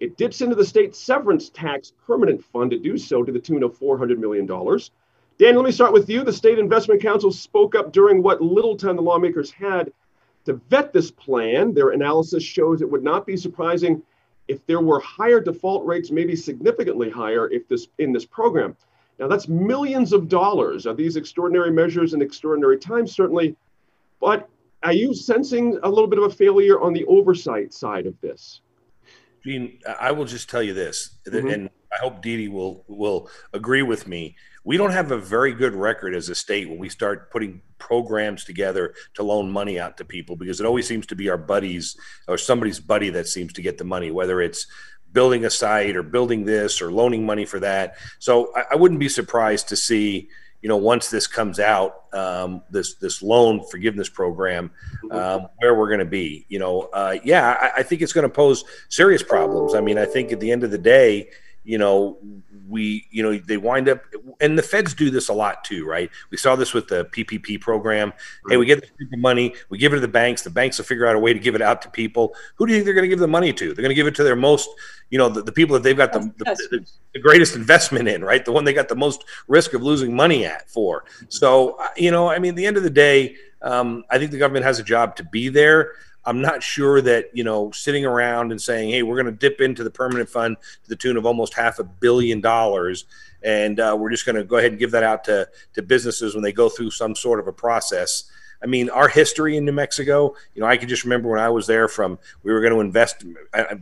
It 0.00 0.18
dips 0.18 0.42
into 0.42 0.54
the 0.54 0.66
state 0.66 0.94
severance 0.94 1.48
tax 1.48 1.94
permanent 2.06 2.44
fund 2.44 2.72
to 2.72 2.78
do 2.78 2.98
so 2.98 3.24
to 3.24 3.32
the 3.32 3.40
tune 3.40 3.62
of 3.62 3.78
$400 3.78 4.18
million. 4.18 4.46
Dan, 5.38 5.54
let 5.54 5.64
me 5.64 5.70
start 5.70 5.92
with 5.92 6.10
you. 6.10 6.24
The 6.24 6.32
State 6.32 6.58
Investment 6.58 7.00
Council 7.00 7.30
spoke 7.30 7.76
up 7.76 7.92
during 7.92 8.22
what 8.22 8.42
little 8.42 8.76
time 8.76 8.96
the 8.96 9.02
lawmakers 9.02 9.52
had 9.52 9.92
to 10.46 10.54
vet 10.68 10.92
this 10.92 11.12
plan. 11.12 11.72
Their 11.72 11.90
analysis 11.90 12.42
shows 12.42 12.82
it 12.82 12.90
would 12.90 13.04
not 13.04 13.24
be 13.24 13.36
surprising 13.36 14.02
if 14.48 14.66
there 14.66 14.80
were 14.80 14.98
higher 14.98 15.40
default 15.40 15.86
rates, 15.86 16.10
maybe 16.10 16.34
significantly 16.34 17.08
higher 17.08 17.48
if 17.50 17.68
this 17.68 17.86
in 17.98 18.12
this 18.12 18.24
program. 18.24 18.76
Now 19.20 19.28
that's 19.28 19.46
millions 19.46 20.12
of 20.12 20.28
dollars. 20.28 20.86
Are 20.86 20.94
these 20.94 21.16
extraordinary 21.16 21.70
measures 21.70 22.14
in 22.14 22.22
extraordinary 22.22 22.78
times? 22.78 23.14
Certainly. 23.14 23.56
But 24.20 24.48
are 24.82 24.92
you 24.92 25.14
sensing 25.14 25.78
a 25.84 25.88
little 25.88 26.08
bit 26.08 26.18
of 26.18 26.24
a 26.24 26.30
failure 26.30 26.80
on 26.80 26.92
the 26.92 27.04
oversight 27.04 27.72
side 27.72 28.06
of 28.06 28.20
this? 28.20 28.60
Gene, 29.44 29.78
I 30.00 30.10
will 30.10 30.24
just 30.24 30.50
tell 30.50 30.62
you 30.62 30.74
this, 30.74 31.16
mm-hmm. 31.26 31.48
and 31.48 31.70
I 31.92 31.96
hope 32.00 32.22
Dee 32.22 32.48
will 32.48 32.84
will 32.88 33.30
agree 33.52 33.82
with 33.82 34.06
me 34.06 34.36
we 34.68 34.76
don't 34.76 34.90
have 34.90 35.12
a 35.12 35.16
very 35.16 35.54
good 35.54 35.74
record 35.74 36.14
as 36.14 36.28
a 36.28 36.34
state 36.34 36.68
when 36.68 36.76
we 36.76 36.90
start 36.90 37.30
putting 37.30 37.62
programs 37.78 38.44
together 38.44 38.92
to 39.14 39.22
loan 39.22 39.50
money 39.50 39.80
out 39.80 39.96
to 39.96 40.04
people 40.04 40.36
because 40.36 40.60
it 40.60 40.66
always 40.66 40.86
seems 40.86 41.06
to 41.06 41.16
be 41.16 41.30
our 41.30 41.38
buddies 41.38 41.96
or 42.26 42.36
somebody's 42.36 42.78
buddy 42.78 43.08
that 43.08 43.26
seems 43.26 43.54
to 43.54 43.62
get 43.62 43.78
the 43.78 43.84
money, 43.84 44.10
whether 44.10 44.42
it's 44.42 44.66
building 45.10 45.46
a 45.46 45.50
site 45.50 45.96
or 45.96 46.02
building 46.02 46.44
this 46.44 46.82
or 46.82 46.92
loaning 46.92 47.24
money 47.24 47.46
for 47.46 47.58
that. 47.60 47.94
So 48.18 48.54
I, 48.54 48.64
I 48.72 48.76
wouldn't 48.76 49.00
be 49.00 49.08
surprised 49.08 49.70
to 49.70 49.76
see, 49.76 50.28
you 50.60 50.68
know, 50.68 50.76
once 50.76 51.08
this 51.08 51.26
comes 51.26 51.58
out, 51.58 52.02
um, 52.12 52.62
this 52.68 52.96
this 52.96 53.22
loan 53.22 53.66
forgiveness 53.70 54.10
program, 54.10 54.70
um, 55.10 55.48
where 55.60 55.76
we're 55.76 55.88
going 55.88 56.00
to 56.00 56.04
be. 56.04 56.44
You 56.50 56.58
know, 56.58 56.90
uh, 56.92 57.16
yeah, 57.24 57.56
I, 57.58 57.80
I 57.80 57.82
think 57.82 58.02
it's 58.02 58.12
going 58.12 58.28
to 58.28 58.34
pose 58.34 58.64
serious 58.90 59.22
problems. 59.22 59.74
I 59.74 59.80
mean, 59.80 59.96
I 59.96 60.04
think 60.04 60.30
at 60.30 60.40
the 60.40 60.52
end 60.52 60.62
of 60.62 60.70
the 60.70 60.76
day, 60.76 61.30
you 61.68 61.76
know 61.76 62.16
we 62.66 63.06
you 63.10 63.22
know 63.22 63.36
they 63.36 63.58
wind 63.58 63.90
up 63.90 64.02
and 64.40 64.58
the 64.58 64.62
feds 64.62 64.94
do 64.94 65.10
this 65.10 65.28
a 65.28 65.32
lot 65.34 65.62
too 65.64 65.84
right? 65.84 66.10
We 66.30 66.38
saw 66.38 66.56
this 66.56 66.72
with 66.72 66.88
the 66.88 67.04
PPP 67.04 67.60
program. 67.60 68.14
Hey 68.48 68.56
we 68.56 68.64
get 68.64 68.90
the 68.98 69.16
money 69.18 69.54
we 69.68 69.76
give 69.76 69.92
it 69.92 69.96
to 69.96 70.00
the 70.00 70.08
banks 70.08 70.42
the 70.42 70.50
banks 70.50 70.78
will 70.78 70.86
figure 70.86 71.06
out 71.06 71.14
a 71.14 71.18
way 71.18 71.34
to 71.34 71.38
give 71.38 71.54
it 71.54 71.60
out 71.60 71.82
to 71.82 71.90
people. 71.90 72.34
Who 72.54 72.66
do 72.66 72.72
you 72.72 72.78
think 72.78 72.86
they're 72.86 72.94
going 72.94 73.04
to 73.04 73.08
give 73.08 73.18
the 73.18 73.28
money 73.28 73.52
to? 73.52 73.66
They're 73.66 73.82
going 73.82 73.90
to 73.90 73.94
give 73.94 74.06
it 74.06 74.14
to 74.14 74.24
their 74.24 74.34
most 74.34 74.70
you 75.10 75.18
know 75.18 75.28
the, 75.28 75.42
the 75.42 75.52
people 75.52 75.74
that 75.74 75.82
they've 75.82 75.96
got 75.96 76.14
the, 76.14 76.20
the, 76.38 76.86
the, 77.12 77.20
greatest 77.20 77.54
investment 77.54 78.08
in 78.08 78.24
right? 78.24 78.46
The 78.46 78.52
one 78.52 78.64
they 78.64 78.72
got 78.72 78.88
the 78.88 78.96
most 78.96 79.24
risk 79.46 79.74
of 79.74 79.82
losing 79.82 80.16
money 80.16 80.46
at 80.46 80.70
for. 80.70 81.04
So 81.28 81.72
uh, 81.72 81.88
you 81.98 82.10
know 82.10 82.30
i 82.30 82.38
mean 82.38 82.50
at 82.50 82.56
the 82.56 82.66
end 82.66 82.78
of 82.78 82.82
the 82.82 82.90
day 82.90 83.36
um, 83.60 84.04
i 84.10 84.18
think 84.18 84.30
the 84.30 84.38
government 84.38 84.64
has 84.64 84.78
a 84.78 84.84
job 84.84 85.16
to 85.16 85.24
be 85.24 85.50
there 85.50 85.92
I'm 86.28 86.42
not 86.42 86.62
sure 86.62 87.00
that 87.00 87.30
you 87.32 87.42
know 87.42 87.70
sitting 87.70 88.04
around 88.04 88.52
and 88.52 88.60
saying, 88.60 88.90
"Hey, 88.90 89.02
we're 89.02 89.16
going 89.16 89.34
to 89.34 89.38
dip 89.48 89.62
into 89.62 89.82
the 89.82 89.90
permanent 89.90 90.28
fund 90.28 90.58
to 90.84 90.88
the 90.88 90.96
tune 90.96 91.16
of 91.16 91.24
almost 91.24 91.54
half 91.54 91.78
a 91.78 91.84
billion 91.84 92.42
dollars, 92.42 93.06
and 93.42 93.80
uh, 93.80 93.96
we're 93.98 94.10
just 94.10 94.26
going 94.26 94.36
to 94.36 94.44
go 94.44 94.58
ahead 94.58 94.72
and 94.72 94.78
give 94.78 94.90
that 94.90 95.02
out 95.02 95.24
to 95.24 95.48
to 95.72 95.82
businesses 95.82 96.34
when 96.34 96.44
they 96.44 96.52
go 96.52 96.68
through 96.68 96.90
some 96.90 97.16
sort 97.16 97.40
of 97.40 97.48
a 97.48 97.52
process." 97.52 98.30
I 98.62 98.66
mean, 98.66 98.90
our 98.90 99.08
history 99.08 99.56
in 99.56 99.64
New 99.64 99.72
Mexico, 99.72 100.34
you 100.54 100.60
know, 100.60 100.66
I 100.66 100.76
can 100.76 100.88
just 100.88 101.04
remember 101.04 101.30
when 101.30 101.38
I 101.38 101.48
was 101.48 101.68
there 101.68 101.86
from, 101.86 102.18
we 102.42 102.52
were 102.52 102.60
going 102.60 102.72
to 102.72 102.80
invest, 102.80 103.24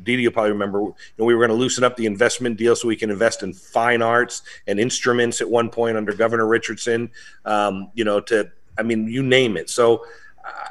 Dee 0.02 0.22
will 0.22 0.32
probably 0.32 0.52
remember, 0.52 0.80
you 0.80 0.94
know, 1.16 1.24
we 1.24 1.34
were 1.34 1.40
going 1.40 1.56
to 1.56 1.56
loosen 1.56 1.82
up 1.82 1.96
the 1.96 2.04
investment 2.04 2.58
deal 2.58 2.76
so 2.76 2.86
we 2.86 2.94
can 2.94 3.08
invest 3.08 3.42
in 3.42 3.54
fine 3.54 4.02
arts 4.02 4.42
and 4.66 4.78
instruments 4.78 5.40
at 5.40 5.48
one 5.48 5.70
point 5.70 5.96
under 5.96 6.12
Governor 6.12 6.46
Richardson, 6.46 7.10
um, 7.46 7.90
you 7.94 8.04
know, 8.04 8.20
to, 8.20 8.52
I 8.76 8.82
mean, 8.82 9.08
you 9.08 9.22
name 9.22 9.56
it. 9.56 9.70
So 9.70 10.04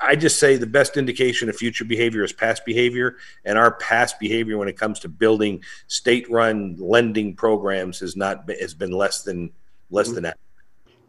I 0.01 0.15
just 0.15 0.39
say 0.39 0.55
the 0.55 0.67
best 0.67 0.97
indication 0.97 1.49
of 1.49 1.55
future 1.55 1.85
behavior 1.85 2.23
is 2.23 2.31
past 2.31 2.65
behavior, 2.65 3.17
and 3.43 3.57
our 3.57 3.71
past 3.71 4.19
behavior 4.19 4.57
when 4.57 4.67
it 4.67 4.77
comes 4.77 4.99
to 4.99 5.09
building 5.09 5.63
state-run 5.87 6.77
lending 6.79 7.35
programs 7.35 7.99
has 7.99 8.15
not 8.15 8.45
been, 8.45 8.59
has 8.59 8.73
been 8.73 8.91
less 8.91 9.23
than 9.23 9.51
less 9.89 10.11
than 10.11 10.23
that. 10.23 10.37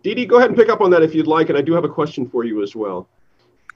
Dede, 0.03 0.29
go 0.29 0.37
ahead 0.37 0.51
and 0.51 0.57
pick 0.57 0.69
up 0.69 0.81
on 0.81 0.91
that 0.91 1.03
if 1.03 1.15
you'd 1.15 1.27
like, 1.27 1.49
and 1.49 1.59
I 1.59 1.63
do 1.63 1.73
have 1.73 1.85
a 1.85 1.89
question 1.89 2.29
for 2.29 2.45
you 2.45 2.63
as 2.63 2.77
well. 2.77 3.09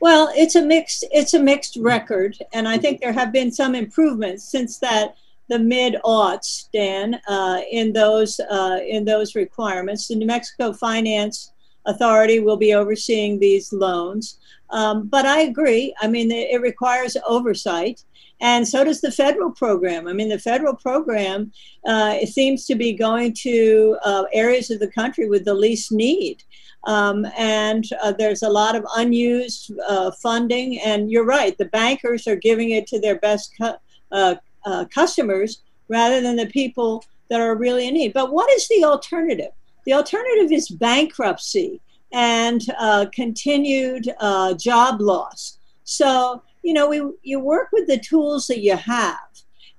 Well, 0.01 0.31
it's 0.35 0.55
a 0.55 0.63
mixed 0.63 1.05
it's 1.13 1.35
a 1.35 1.43
mixed 1.43 1.77
record, 1.77 2.37
and 2.53 2.67
I 2.67 2.79
think 2.79 3.01
there 3.01 3.13
have 3.13 3.33
been 3.33 3.53
some 3.53 3.75
improvements 3.75 4.45
since 4.45 4.79
that 4.79 5.17
the 5.49 5.59
mid 5.59 5.97
aughts, 6.05 6.71
Dan, 6.73 7.21
uh, 7.29 7.61
in 7.71 7.93
those 7.93 8.41
uh, 8.41 8.79
in 8.87 9.05
those 9.05 9.35
requirements. 9.35 10.09
The 10.09 10.15
New 10.15 10.27
Mexico 10.27 10.73
Finance 10.73 11.53
Authority 11.87 12.41
will 12.41 12.57
be 12.57 12.75
overseeing 12.75 13.39
these 13.39 13.73
loans. 13.73 14.39
Um, 14.71 15.09
but 15.09 15.27
I 15.27 15.41
agree. 15.43 15.95
I 16.01 16.09
mean, 16.09 16.31
it, 16.31 16.61
requires 16.61 17.17
oversight, 17.27 18.05
and 18.41 18.67
so 18.67 18.85
does 18.85 19.01
the 19.01 19.11
federal 19.11 19.51
program. 19.51 20.07
I 20.07 20.13
mean, 20.13 20.29
the 20.29 20.39
federal 20.39 20.77
program 20.77 21.53
uh, 21.87 22.25
seems 22.27 22.67
to 22.67 22.75
be 22.75 22.93
going 22.93 23.35
to 23.41 23.99
uh, 24.05 24.25
areas 24.33 24.71
of 24.71 24.79
the 24.79 24.91
country 24.91 25.29
with 25.29 25.45
the 25.45 25.55
least 25.55 25.91
need. 25.91 26.43
Um, 26.85 27.27
and 27.37 27.85
uh, 28.03 28.13
there's 28.13 28.43
a 28.43 28.49
lot 28.49 28.75
of 28.75 28.87
unused 28.97 29.73
uh, 29.87 30.11
funding. 30.13 30.81
And 30.81 31.11
you're 31.11 31.27
right, 31.27 31.57
the 31.59 31.67
bankers 31.67 32.27
are 32.27 32.37
giving 32.37 32.71
it 32.71 32.87
to 32.89 33.01
their 33.01 33.19
best 33.19 33.53
cu- 33.59 33.79
uh, 34.13 34.37
uh, 34.65 34.85
customers 34.87 35.63
rather 35.89 36.21
than 36.21 36.37
the 36.37 36.47
people 36.47 37.05
that 37.29 37.41
are 37.41 37.55
really 37.55 37.89
in 37.89 37.95
need. 37.95 38.13
But 38.13 38.33
what 38.33 38.51
is 38.51 38.67
the 38.69 38.85
alternative? 38.85 39.53
The 39.85 39.93
alternative 39.95 40.53
is 40.53 40.69
bankruptcy 40.69 41.81
and 42.13 42.63
uh, 42.79 43.07
continued 43.13 44.13
uh, 44.19 44.55
job 44.55 45.01
loss. 45.01 45.59
So, 45.85 46.43
you 46.63 46.73
know, 46.73 46.89
we, 46.89 47.03
you 47.23 47.41
work 47.41 47.69
with 47.73 47.87
the 47.87 47.99
tools 47.99 48.47
that 48.49 48.61
you 48.61 48.77
have. 48.77 49.19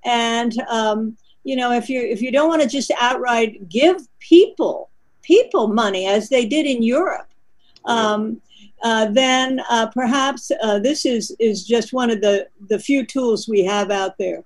And, 0.03 0.57
um, 0.69 1.17
you 1.43 1.55
know, 1.55 1.71
if 1.71 1.89
you 1.89 2.01
if 2.01 2.21
you 2.21 2.31
don't 2.31 2.47
want 2.47 2.61
to 2.61 2.67
just 2.67 2.91
outright 2.99 3.67
give 3.67 4.07
people 4.19 4.89
people 5.21 5.67
money 5.67 6.07
as 6.07 6.29
they 6.29 6.45
did 6.45 6.65
in 6.65 6.83
Europe, 6.83 7.27
um, 7.85 8.41
uh, 8.83 9.05
then 9.07 9.61
uh, 9.69 9.87
perhaps 9.87 10.51
uh, 10.61 10.79
this 10.79 11.05
is 11.05 11.35
is 11.39 11.65
just 11.65 11.93
one 11.93 12.11
of 12.11 12.21
the 12.21 12.47
the 12.69 12.77
few 12.77 13.05
tools 13.05 13.47
we 13.47 13.63
have 13.63 13.89
out 13.89 14.17
there. 14.17 14.43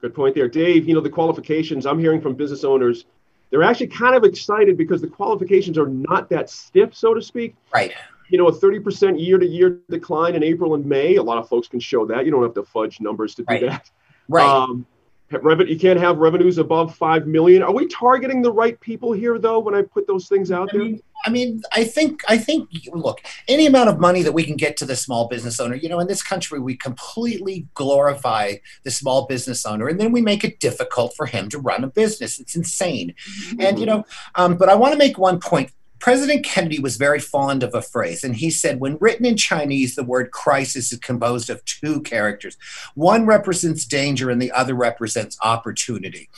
Good 0.00 0.14
point 0.14 0.34
there, 0.34 0.48
Dave. 0.48 0.88
You 0.88 0.94
know 0.94 1.00
the 1.00 1.10
qualifications 1.10 1.86
I'm 1.86 1.98
hearing 1.98 2.20
from 2.20 2.34
business 2.34 2.64
owners 2.64 3.04
they're 3.50 3.62
actually 3.62 3.88
kind 3.88 4.14
of 4.14 4.24
excited 4.24 4.76
because 4.76 5.00
the 5.00 5.08
qualifications 5.08 5.78
are 5.78 5.88
not 5.88 6.28
that 6.30 6.50
stiff, 6.50 6.94
so 6.94 7.14
to 7.14 7.22
speak. 7.22 7.54
Right. 7.72 7.92
You 8.28 8.38
know, 8.38 8.48
a 8.48 8.52
30% 8.52 9.24
year 9.24 9.38
to 9.38 9.46
year 9.46 9.80
decline 9.88 10.34
in 10.34 10.42
April 10.42 10.74
and 10.74 10.84
May. 10.84 11.16
A 11.16 11.22
lot 11.22 11.38
of 11.38 11.48
folks 11.48 11.68
can 11.68 11.78
show 11.78 12.06
that. 12.06 12.24
You 12.24 12.32
don't 12.32 12.42
have 12.42 12.54
to 12.54 12.64
fudge 12.64 13.00
numbers 13.00 13.36
to 13.36 13.42
do 13.42 13.54
right. 13.54 13.60
that. 13.62 13.90
Right. 14.28 14.44
Um, 14.44 14.86
you 15.30 15.78
can't 15.78 15.98
have 15.98 16.18
revenues 16.18 16.58
above 16.58 16.94
five 16.94 17.26
million. 17.26 17.62
Are 17.62 17.72
we 17.72 17.86
targeting 17.86 18.42
the 18.42 18.52
right 18.52 18.78
people 18.80 19.12
here, 19.12 19.38
though? 19.38 19.58
When 19.58 19.74
I 19.74 19.82
put 19.82 20.06
those 20.06 20.28
things 20.28 20.52
out 20.52 20.68
I 20.72 20.76
there, 20.76 20.84
mean, 20.84 21.00
I 21.26 21.30
mean, 21.30 21.62
I 21.72 21.82
think, 21.82 22.22
I 22.28 22.38
think, 22.38 22.70
look, 22.92 23.20
any 23.48 23.66
amount 23.66 23.88
of 23.88 23.98
money 23.98 24.22
that 24.22 24.32
we 24.32 24.44
can 24.44 24.56
get 24.56 24.76
to 24.78 24.84
the 24.84 24.94
small 24.94 25.26
business 25.26 25.58
owner, 25.58 25.74
you 25.74 25.88
know, 25.88 25.98
in 25.98 26.06
this 26.06 26.22
country, 26.22 26.60
we 26.60 26.76
completely 26.76 27.66
glorify 27.74 28.54
the 28.84 28.92
small 28.92 29.26
business 29.26 29.66
owner, 29.66 29.88
and 29.88 30.00
then 30.00 30.12
we 30.12 30.22
make 30.22 30.44
it 30.44 30.60
difficult 30.60 31.14
for 31.16 31.26
him 31.26 31.48
to 31.48 31.58
run 31.58 31.82
a 31.82 31.88
business. 31.88 32.38
It's 32.38 32.54
insane, 32.54 33.14
mm-hmm. 33.28 33.60
and 33.60 33.78
you 33.80 33.86
know, 33.86 34.04
um, 34.36 34.56
but 34.56 34.68
I 34.68 34.76
want 34.76 34.92
to 34.92 34.98
make 34.98 35.18
one 35.18 35.40
point 35.40 35.72
President 36.06 36.44
Kennedy 36.44 36.78
was 36.78 36.98
very 36.98 37.18
fond 37.18 37.64
of 37.64 37.74
a 37.74 37.82
phrase, 37.82 38.22
and 38.22 38.36
he 38.36 38.48
said, 38.48 38.78
when 38.78 38.96
written 39.00 39.26
in 39.26 39.36
Chinese, 39.36 39.96
the 39.96 40.04
word 40.04 40.30
crisis 40.30 40.92
is 40.92 41.00
composed 41.00 41.50
of 41.50 41.64
two 41.64 42.00
characters. 42.02 42.56
One 42.94 43.26
represents 43.26 43.84
danger, 43.84 44.30
and 44.30 44.40
the 44.40 44.52
other 44.52 44.74
represents 44.74 45.36
opportunity. 45.42 46.28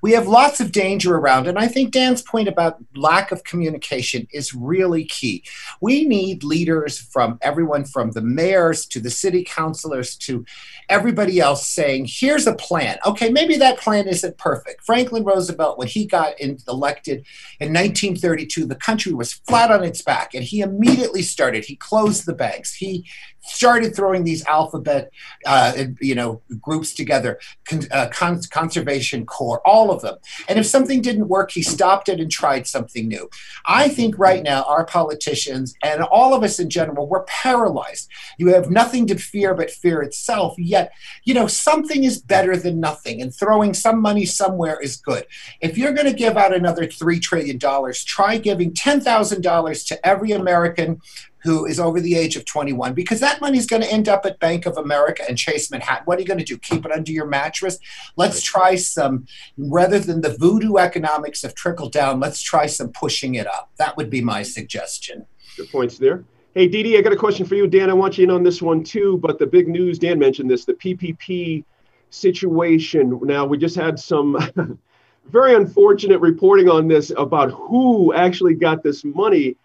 We 0.00 0.12
have 0.12 0.28
lots 0.28 0.60
of 0.60 0.70
danger 0.70 1.16
around, 1.16 1.48
and 1.48 1.58
I 1.58 1.66
think 1.66 1.90
Dan's 1.90 2.22
point 2.22 2.46
about 2.46 2.78
lack 2.94 3.32
of 3.32 3.42
communication 3.42 4.28
is 4.32 4.54
really 4.54 5.04
key. 5.04 5.42
We 5.80 6.04
need 6.04 6.44
leaders 6.44 6.96
from 6.96 7.40
everyone 7.42 7.84
from 7.84 8.12
the 8.12 8.22
mayors 8.22 8.86
to 8.86 9.00
the 9.00 9.10
city 9.10 9.42
councilors 9.42 10.14
to 10.18 10.44
everybody 10.88 11.40
else 11.40 11.66
saying, 11.66 12.06
here's 12.08 12.46
a 12.46 12.54
plan. 12.54 12.98
Okay, 13.04 13.30
maybe 13.30 13.56
that 13.56 13.80
plan 13.80 14.06
isn't 14.06 14.38
perfect. 14.38 14.84
Franklin 14.84 15.24
Roosevelt, 15.24 15.78
when 15.78 15.88
he 15.88 16.06
got 16.06 16.38
in, 16.38 16.58
elected 16.68 17.26
in 17.58 17.72
1932, 17.72 18.66
the 18.66 18.76
country 18.76 19.06
country 19.06 19.15
was 19.16 19.32
flat 19.32 19.70
on 19.70 19.82
its 19.84 20.02
back, 20.02 20.34
and 20.34 20.44
he 20.44 20.60
immediately 20.60 21.22
started. 21.22 21.64
He 21.64 21.76
closed 21.76 22.26
the 22.26 22.34
banks. 22.34 22.74
He 22.74 23.08
started 23.46 23.94
throwing 23.94 24.24
these 24.24 24.44
alphabet, 24.46 25.10
uh, 25.46 25.84
you 26.00 26.14
know, 26.14 26.42
groups 26.60 26.94
together, 26.94 27.38
con- 27.68 27.88
uh, 27.90 28.08
con- 28.12 28.40
conservation 28.50 29.24
corps, 29.24 29.60
all 29.64 29.90
of 29.90 30.02
them. 30.02 30.16
And 30.48 30.58
if 30.58 30.66
something 30.66 31.00
didn't 31.00 31.28
work, 31.28 31.50
he 31.52 31.62
stopped 31.62 32.08
it 32.08 32.20
and 32.20 32.30
tried 32.30 32.66
something 32.66 33.08
new. 33.08 33.28
I 33.64 33.88
think 33.88 34.18
right 34.18 34.42
now 34.42 34.64
our 34.64 34.84
politicians 34.84 35.74
and 35.82 36.02
all 36.02 36.34
of 36.34 36.42
us 36.42 36.58
in 36.58 36.70
general, 36.70 37.06
we're 37.06 37.24
paralyzed. 37.24 38.08
You 38.38 38.48
have 38.48 38.70
nothing 38.70 39.06
to 39.08 39.18
fear 39.18 39.54
but 39.54 39.70
fear 39.70 40.02
itself. 40.02 40.54
Yet, 40.58 40.92
you 41.24 41.34
know, 41.34 41.46
something 41.46 42.04
is 42.04 42.20
better 42.20 42.56
than 42.56 42.80
nothing, 42.80 43.22
and 43.22 43.34
throwing 43.34 43.74
some 43.74 44.00
money 44.00 44.24
somewhere 44.24 44.78
is 44.80 44.96
good. 44.96 45.26
If 45.60 45.78
you're 45.78 45.92
going 45.92 46.06
to 46.06 46.12
give 46.12 46.36
out 46.36 46.54
another 46.54 46.86
three 46.86 47.20
trillion 47.20 47.58
dollars, 47.58 48.04
try 48.04 48.38
giving 48.38 48.74
ten 48.74 49.00
thousand 49.00 49.42
dollars 49.42 49.84
to 49.84 50.06
every 50.06 50.32
American 50.32 51.00
who 51.46 51.66
is 51.66 51.80
over 51.80 52.00
the 52.00 52.14
age 52.14 52.36
of 52.36 52.44
21 52.44 52.94
because 52.94 53.20
that 53.20 53.40
money 53.40 53.58
is 53.58 53.66
going 53.66 53.82
to 53.82 53.90
end 53.90 54.08
up 54.08 54.26
at 54.26 54.38
Bank 54.38 54.66
of 54.66 54.76
America 54.76 55.24
and 55.28 55.38
Chase 55.38 55.70
Manhattan. 55.70 56.04
What 56.04 56.18
are 56.18 56.20
you 56.20 56.26
going 56.26 56.38
to 56.38 56.44
do? 56.44 56.58
Keep 56.58 56.84
it 56.84 56.92
under 56.92 57.12
your 57.12 57.26
mattress? 57.26 57.78
Let's 58.16 58.42
try 58.42 58.74
some, 58.74 59.26
rather 59.56 59.98
than 59.98 60.20
the 60.20 60.36
voodoo 60.36 60.76
economics 60.76 61.44
of 61.44 61.54
trickle 61.54 61.88
down, 61.88 62.20
let's 62.20 62.42
try 62.42 62.66
some 62.66 62.90
pushing 62.90 63.36
it 63.36 63.46
up. 63.46 63.70
That 63.76 63.96
would 63.96 64.10
be 64.10 64.20
my 64.20 64.42
suggestion. 64.42 65.26
Good 65.56 65.70
points 65.70 65.98
there. 65.98 66.24
Hey, 66.54 66.68
Dede, 66.68 66.96
I 66.96 67.02
got 67.02 67.12
a 67.12 67.16
question 67.16 67.44
for 67.44 67.54
you. 67.54 67.66
Dan, 67.66 67.90
I 67.90 67.92
want 67.92 68.16
you 68.16 68.24
in 68.24 68.30
on 68.30 68.42
this 68.42 68.62
one 68.62 68.82
too, 68.82 69.18
but 69.18 69.38
the 69.38 69.46
big 69.46 69.68
news, 69.68 69.98
Dan 69.98 70.18
mentioned 70.18 70.50
this, 70.50 70.64
the 70.64 70.74
PPP 70.74 71.64
situation. 72.10 73.20
Now, 73.22 73.44
we 73.44 73.58
just 73.58 73.76
had 73.76 73.98
some 73.98 74.38
very 75.26 75.54
unfortunate 75.54 76.20
reporting 76.20 76.68
on 76.68 76.88
this 76.88 77.12
about 77.16 77.50
who 77.50 78.14
actually 78.14 78.54
got 78.54 78.82
this 78.82 79.04
money 79.04 79.56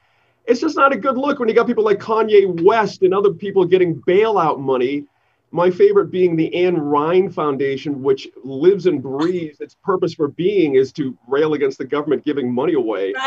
it's 0.46 0.62
just 0.62 0.76
not 0.76 0.94
a 0.94 0.98
good 0.98 1.18
look 1.18 1.40
when 1.40 1.50
you 1.50 1.56
got 1.56 1.68
people 1.68 1.84
like 1.84 2.00
Kanye 2.00 2.62
West 2.64 3.04
and 3.04 3.14
other 3.14 3.34
people 3.34 3.66
getting 3.66 4.02
bailout 4.02 4.60
money. 4.60 5.06
My 5.52 5.70
favorite 5.70 6.12
being 6.12 6.36
the 6.36 6.50
Ayn 6.56 6.76
Rand 6.78 7.36
Foundation, 7.36 8.02
which 8.02 8.28
lives 8.44 8.86
and 8.86 9.02
breathes. 9.02 9.60
Its 9.60 9.76
purpose 9.84 10.14
for 10.14 10.30
being 10.30 10.76
is 10.76 10.94
to 10.94 11.18
rail 11.28 11.54
against 11.54 11.78
the 11.78 11.86
government 11.86 12.24
giving 12.24 12.52
money 12.52 12.74
away. 12.74 13.14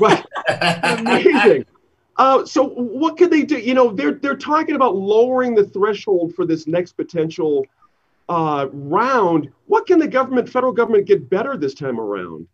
Right. 0.00 0.26
right. 0.50 1.00
Amazing. 1.00 1.64
Uh, 2.18 2.44
so 2.44 2.68
what 2.68 3.16
could 3.16 3.30
they 3.30 3.42
do? 3.42 3.58
You 3.58 3.72
know, 3.72 3.90
they're 3.90 4.12
they're 4.12 4.36
talking 4.36 4.74
about 4.74 4.96
lowering 4.96 5.54
the 5.54 5.64
threshold 5.64 6.34
for 6.34 6.44
this 6.44 6.66
next 6.66 6.92
potential 6.92 7.64
uh, 8.28 8.66
round. 8.70 9.50
What 9.66 9.86
can 9.86 9.98
the 9.98 10.08
government, 10.08 10.48
federal 10.48 10.72
government, 10.72 11.06
get 11.06 11.30
better 11.30 11.56
this 11.56 11.72
time 11.72 11.98
around? 11.98 12.46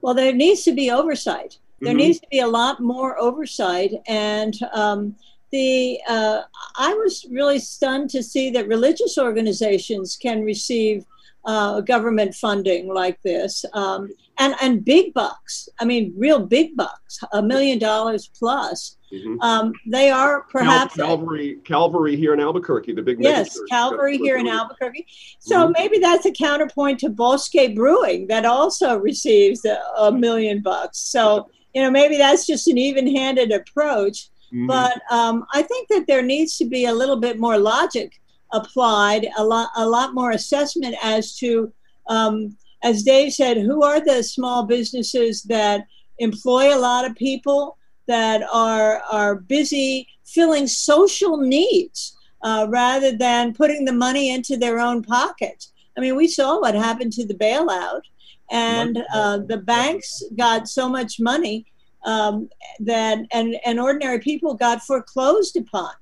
Well, 0.00 0.14
there 0.14 0.32
needs 0.32 0.64
to 0.64 0.72
be 0.72 0.90
oversight. 0.90 1.58
There 1.82 1.90
mm-hmm. 1.90 1.98
needs 1.98 2.20
to 2.20 2.26
be 2.30 2.38
a 2.38 2.46
lot 2.46 2.80
more 2.80 3.18
oversight. 3.18 3.92
And 4.06 4.54
um, 4.72 5.16
the 5.50 6.00
uh, 6.08 6.42
I 6.76 6.94
was 6.94 7.26
really 7.30 7.58
stunned 7.58 8.10
to 8.10 8.22
see 8.22 8.50
that 8.50 8.68
religious 8.68 9.18
organizations 9.18 10.16
can 10.16 10.42
receive 10.42 11.04
uh, 11.44 11.80
government 11.80 12.34
funding 12.34 12.92
like 12.92 13.20
this, 13.22 13.64
um, 13.74 14.08
and 14.38 14.54
and 14.62 14.84
big 14.84 15.12
bucks. 15.12 15.68
I 15.80 15.84
mean, 15.84 16.14
real 16.16 16.46
big 16.46 16.76
bucks, 16.76 17.18
a 17.32 17.42
million 17.42 17.78
dollars 17.78 18.30
plus. 18.38 18.96
Mm-hmm. 19.12 19.40
Um, 19.42 19.74
they 19.86 20.08
are 20.08 20.44
perhaps 20.44 20.94
Calvary, 20.96 21.58
Calvary 21.64 22.16
here 22.16 22.32
in 22.32 22.40
Albuquerque, 22.40 22.94
the 22.94 23.02
big 23.02 23.20
yes, 23.20 23.58
Calvary 23.68 24.16
here 24.16 24.38
in 24.38 24.48
Albuquerque. 24.48 25.06
So 25.38 25.64
mm-hmm. 25.64 25.72
maybe 25.72 25.98
that's 25.98 26.24
a 26.24 26.32
counterpoint 26.32 27.00
to 27.00 27.10
Bosque 27.10 27.74
Brewing 27.74 28.28
that 28.28 28.46
also 28.46 28.96
receives 29.10 29.66
a, 29.66 29.78
a, 29.98 30.10
million 30.10 30.62
bucks. 30.62 30.98
So 30.98 31.50
you 31.74 31.82
know 31.82 31.90
maybe 31.90 32.16
that's 32.16 32.46
just 32.46 32.68
an 32.68 32.78
even-handed 32.78 33.52
approach. 33.52 34.28
Mm-hmm. 34.52 34.66
But 34.66 35.00
um, 35.10 35.46
I 35.52 35.62
think 35.62 35.88
that 35.88 36.06
there 36.06 36.22
needs 36.22 36.58
to 36.58 36.66
be 36.66 36.84
a 36.84 36.92
little 36.92 37.16
bit 37.16 37.38
more 37.38 37.58
logic 37.58 38.20
applied, 38.52 39.26
a 39.36 39.44
lot, 39.44 39.70
a 39.76 39.88
lot 39.88 40.14
more 40.14 40.30
assessment 40.30 40.94
as 41.02 41.36
to, 41.36 41.72
um, 42.08 42.56
as 42.82 43.02
Dave 43.02 43.32
said, 43.32 43.56
who 43.56 43.82
are 43.82 44.04
the 44.04 44.22
small 44.22 44.64
businesses 44.64 45.42
that 45.44 45.86
employ 46.18 46.74
a 46.74 46.78
lot 46.78 47.04
of 47.04 47.16
people 47.16 47.78
that 48.08 48.42
are 48.52 49.00
are 49.10 49.36
busy 49.36 50.06
filling 50.24 50.66
social 50.66 51.36
needs 51.36 52.16
uh, 52.42 52.66
rather 52.68 53.16
than 53.16 53.54
putting 53.54 53.84
the 53.84 53.92
money 53.92 54.30
into 54.30 54.56
their 54.56 54.78
own 54.78 55.02
pockets. 55.02 55.71
I 55.96 56.00
mean, 56.00 56.16
we 56.16 56.28
saw 56.28 56.60
what 56.60 56.74
happened 56.74 57.12
to 57.14 57.26
the 57.26 57.34
bailout, 57.34 58.02
and 58.50 59.04
uh, 59.14 59.38
the 59.38 59.58
banks 59.58 60.22
got 60.36 60.68
so 60.68 60.88
much 60.88 61.20
money 61.20 61.66
um, 62.04 62.48
that 62.80 63.18
and 63.32 63.56
and 63.64 63.80
ordinary 63.80 64.18
people 64.18 64.54
got 64.54 64.82
foreclosed 64.82 65.56
upon. 65.56 65.92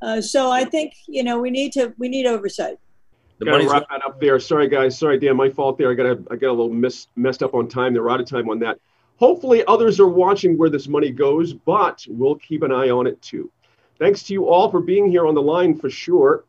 Uh, 0.00 0.20
so 0.20 0.50
I 0.50 0.64
think 0.64 0.94
you 1.06 1.22
know 1.22 1.38
we 1.40 1.50
need 1.50 1.72
to 1.72 1.92
we 1.98 2.08
need 2.08 2.26
oversight. 2.26 2.78
The 3.38 3.44
gotta 3.44 3.68
wrap 3.68 3.88
that 3.90 4.04
up 4.04 4.20
there. 4.20 4.38
Sorry 4.40 4.68
guys, 4.68 4.98
sorry 4.98 5.18
Dan, 5.18 5.36
my 5.36 5.48
fault 5.48 5.78
there. 5.78 5.90
I 5.90 5.94
got 5.94 6.18
I 6.30 6.36
got 6.36 6.48
a 6.48 6.56
little 6.56 6.70
miss, 6.70 7.06
messed 7.16 7.42
up 7.42 7.54
on 7.54 7.68
time. 7.68 7.94
They're 7.94 8.10
out 8.10 8.20
of 8.20 8.26
time 8.26 8.48
on 8.48 8.58
that. 8.60 8.78
Hopefully 9.16 9.64
others 9.66 9.98
are 9.98 10.08
watching 10.08 10.56
where 10.56 10.70
this 10.70 10.86
money 10.86 11.10
goes, 11.10 11.52
but 11.52 12.04
we'll 12.08 12.36
keep 12.36 12.62
an 12.62 12.70
eye 12.70 12.90
on 12.90 13.06
it 13.06 13.20
too. 13.20 13.50
Thanks 13.98 14.22
to 14.24 14.32
you 14.32 14.48
all 14.48 14.70
for 14.70 14.80
being 14.80 15.10
here 15.10 15.26
on 15.26 15.34
the 15.34 15.42
line 15.42 15.76
for 15.76 15.90
sure. 15.90 16.44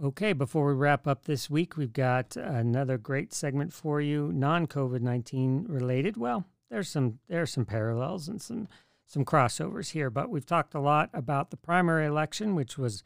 Okay, 0.00 0.32
before 0.32 0.64
we 0.64 0.74
wrap 0.74 1.08
up 1.08 1.24
this 1.24 1.50
week, 1.50 1.76
we've 1.76 1.92
got 1.92 2.36
another 2.36 2.96
great 2.98 3.32
segment 3.32 3.72
for 3.72 4.00
you, 4.00 4.30
non 4.32 4.68
COVID 4.68 5.00
19 5.00 5.66
related. 5.68 6.16
Well, 6.16 6.44
there's 6.70 6.88
some 6.88 7.18
there 7.28 7.42
are 7.42 7.46
some 7.46 7.64
parallels 7.64 8.28
and 8.28 8.40
some 8.40 8.68
some 9.06 9.24
crossovers 9.24 9.90
here, 9.90 10.08
but 10.08 10.30
we've 10.30 10.46
talked 10.46 10.76
a 10.76 10.80
lot 10.80 11.10
about 11.12 11.50
the 11.50 11.56
primary 11.56 12.06
election, 12.06 12.54
which 12.54 12.78
was 12.78 13.02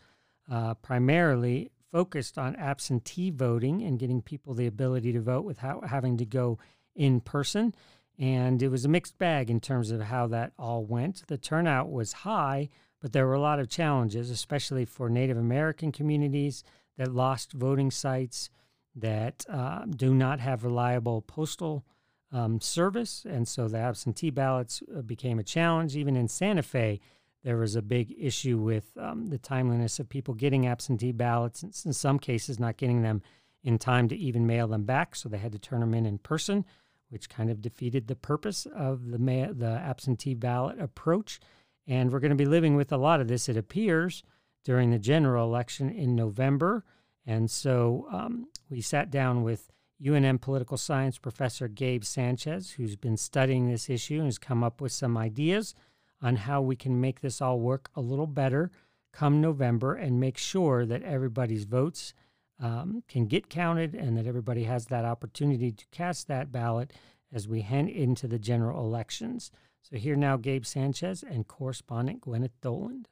uh, 0.51 0.75
primarily 0.75 1.71
focused 1.91 2.37
on 2.37 2.57
absentee 2.57 3.31
voting 3.31 3.81
and 3.81 3.99
getting 3.99 4.21
people 4.21 4.53
the 4.53 4.67
ability 4.67 5.15
to 5.15 5.21
vote 5.23 5.47
without 5.47 5.89
having 5.89 6.19
to 6.19 6.27
go 6.27 6.59
in 6.95 7.23
person. 7.23 7.75
And 8.19 8.63
it 8.63 8.69
was 8.69 8.85
a 8.85 8.91
mixed 8.91 9.17
bag 9.17 9.49
in 9.49 9.61
terms 9.61 9.91
of 9.91 10.03
how 10.03 10.27
that 10.27 10.53
all 10.59 10.85
went. 10.85 11.27
The 11.27 11.39
turnout 11.39 11.91
was 11.91 12.13
high, 12.13 12.69
but 13.01 13.15
there 13.15 13.27
were 13.27 13.33
a 13.33 13.41
lot 13.41 13.61
of 13.61 13.71
challenges, 13.71 14.29
especially 14.29 14.85
for 14.85 15.09
Native 15.09 15.39
American 15.39 15.91
communities 15.91 16.63
that 17.03 17.13
lost 17.13 17.53
voting 17.53 17.91
sites, 17.91 18.49
that 18.95 19.45
uh, 19.49 19.85
do 19.87 20.15
not 20.15 20.39
have 20.39 20.65
reliable 20.65 21.21
postal 21.23 21.85
um, 22.31 22.61
service. 22.61 23.27
And 23.29 23.49
so 23.49 23.67
the 23.67 23.79
absentee 23.79 24.31
ballots 24.31 24.83
uh, 24.97 25.03
became 25.03 25.41
a 25.41 25.43
challenge. 25.43 25.97
Even 25.97 26.15
in 26.15 26.29
Santa 26.29 26.63
Fe, 26.63 27.01
there 27.43 27.57
was 27.57 27.75
a 27.75 27.83
big 27.83 28.15
issue 28.17 28.59
with 28.59 28.97
um, 29.01 29.27
the 29.27 29.39
timeliness 29.39 29.99
of 29.99 30.09
people 30.09 30.35
getting 30.35 30.65
absentee 30.67 31.11
ballots, 31.11 31.65
and 31.65 31.75
in 31.85 31.93
some 31.93 32.21
cases, 32.21 32.61
not 32.61 32.77
getting 32.77 33.03
them 33.03 33.21
in 33.65 33.79
time 33.79 34.09
to 34.09 34.17
even 34.17 34.47
mail 34.47 34.69
them 34.69 34.85
back. 34.85 35.17
So 35.17 35.29
they 35.29 35.39
had 35.39 35.53
to 35.53 35.59
turn 35.59 35.81
them 35.81 35.95
in 35.95 36.07
in 36.07 36.19
person, 36.19 36.65
which 37.09 37.29
kind 37.29 37.51
of 37.51 37.61
defeated 37.61 38.07
the 38.07 38.15
purpose 38.15 38.67
of 38.67 39.11
the, 39.11 39.19
ma- 39.19 39.53
the 39.53 39.81
absentee 39.85 40.35
ballot 40.35 40.81
approach. 40.81 41.41
And 41.89 42.13
we're 42.13 42.21
going 42.21 42.31
to 42.31 42.37
be 42.37 42.45
living 42.45 42.77
with 42.77 42.93
a 42.93 42.97
lot 42.97 43.21
of 43.21 43.27
this, 43.27 43.49
it 43.49 43.57
appears, 43.57 44.23
during 44.65 44.91
the 44.91 44.99
general 44.99 45.47
election 45.47 45.91
in 45.91 46.15
November. 46.15 46.85
And 47.27 47.51
so 47.51 48.07
um, 48.11 48.49
we 48.71 48.81
sat 48.81 49.11
down 49.11 49.43
with 49.43 49.71
UNM 50.03 50.41
political 50.41 50.77
science 50.77 51.19
professor 51.19 51.69
Gabe 51.69 52.05
Sanchez, 52.05 52.73
who's 52.73 52.97
been 52.97 53.17
studying 53.17 53.69
this 53.69 53.89
issue 53.89 54.17
and 54.17 54.27
has 54.27 54.39
come 54.39 54.65
up 54.65 54.81
with 54.81 54.93
some 54.93 55.17
ideas 55.17 55.75
on 56.21 56.37
how 56.37 56.61
we 56.61 56.77
can 56.77 57.01
make 57.01 57.21
this 57.21 57.41
all 57.41 57.61
work 57.61 57.91
a 57.95 58.01
little 58.01 58.27
better 58.27 58.71
come 59.13 59.41
November 59.41 59.95
and 59.95 60.19
make 60.19 60.39
sure 60.39 60.87
that 60.87 61.03
everybody's 61.03 61.65
votes 61.65 62.15
um, 62.59 63.03
can 63.09 63.27
get 63.27 63.49
counted 63.49 63.95
and 63.95 64.17
that 64.17 64.27
everybody 64.27 64.65
has 64.65 64.87
that 64.87 65.05
opportunity 65.05 65.71
to 65.71 65.85
cast 65.91 66.29
that 66.29 66.51
ballot 66.51 66.93
as 67.33 67.49
we 67.49 67.63
head 67.63 67.89
into 67.89 68.27
the 68.27 68.39
general 68.39 68.85
elections. 68.85 69.51
So, 69.83 69.97
here 69.97 70.17
now, 70.17 70.37
Gabe 70.37 70.65
Sanchez 70.65 71.23
and 71.23 71.49
correspondent 71.49 72.21
Gwyneth 72.21 72.53
Doland. 72.63 73.09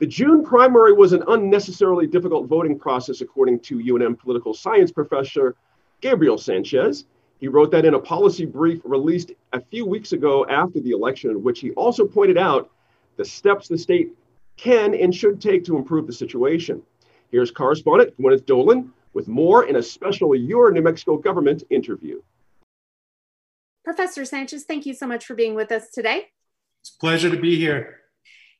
The 0.00 0.06
June 0.06 0.42
primary 0.42 0.94
was 0.94 1.12
an 1.12 1.22
unnecessarily 1.28 2.06
difficult 2.06 2.46
voting 2.48 2.78
process, 2.78 3.20
according 3.20 3.60
to 3.60 3.78
UNM 3.78 4.18
political 4.18 4.54
science 4.54 4.90
professor 4.90 5.56
Gabriel 6.00 6.38
Sanchez. 6.38 7.04
He 7.38 7.48
wrote 7.48 7.70
that 7.72 7.84
in 7.84 7.92
a 7.92 7.98
policy 7.98 8.46
brief 8.46 8.80
released 8.84 9.32
a 9.52 9.60
few 9.60 9.84
weeks 9.84 10.12
ago 10.12 10.46
after 10.46 10.80
the 10.80 10.92
election, 10.92 11.30
in 11.30 11.42
which 11.42 11.60
he 11.60 11.72
also 11.72 12.06
pointed 12.06 12.38
out 12.38 12.70
the 13.16 13.24
steps 13.24 13.68
the 13.68 13.76
state 13.76 14.12
can 14.56 14.94
and 14.94 15.14
should 15.14 15.40
take 15.40 15.64
to 15.64 15.76
improve 15.76 16.06
the 16.06 16.12
situation. 16.12 16.82
Here's 17.30 17.50
correspondent 17.50 18.18
Gwyneth 18.18 18.46
Doland 18.46 18.90
with 19.12 19.28
more 19.28 19.64
in 19.64 19.76
a 19.76 19.82
special 19.82 20.34
Your 20.34 20.70
New 20.70 20.82
Mexico 20.82 21.18
Government 21.18 21.62
interview. 21.70 22.22
Professor 23.84 24.24
Sanchez, 24.24 24.64
thank 24.64 24.86
you 24.86 24.94
so 24.94 25.06
much 25.06 25.24
for 25.26 25.34
being 25.34 25.54
with 25.54 25.72
us 25.72 25.90
today. 25.90 26.28
It's 26.80 26.94
a 26.94 26.98
pleasure 26.98 27.30
to 27.30 27.40
be 27.40 27.58
here. 27.58 27.96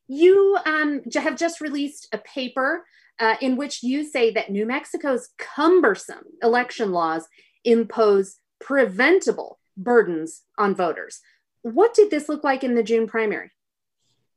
You 0.09 0.59
um, 0.67 1.03
have 1.15 1.37
just 1.37 1.61
released 1.61 2.09
a 2.13 2.19
paper 2.19 2.85
uh, 3.19 3.37
in 3.41 3.57
which 3.57 3.83
you 3.83 4.05
say 4.05 4.31
that 4.33 4.51
New 4.51 4.67
Mexico's 4.67 5.29
cumbersome 5.39 6.25
election 6.43 6.93
laws 6.93 7.29
impose 7.65 8.37
preventable 8.61 9.59
burdens 9.77 10.43
on 10.59 10.75
voters. 10.75 11.21
What 11.63 11.95
did 11.95 12.11
this 12.11 12.29
look 12.29 12.43
like 12.43 12.65
in 12.65 12.75
the 12.75 12.83
June 12.83 13.07
primary? 13.07 13.51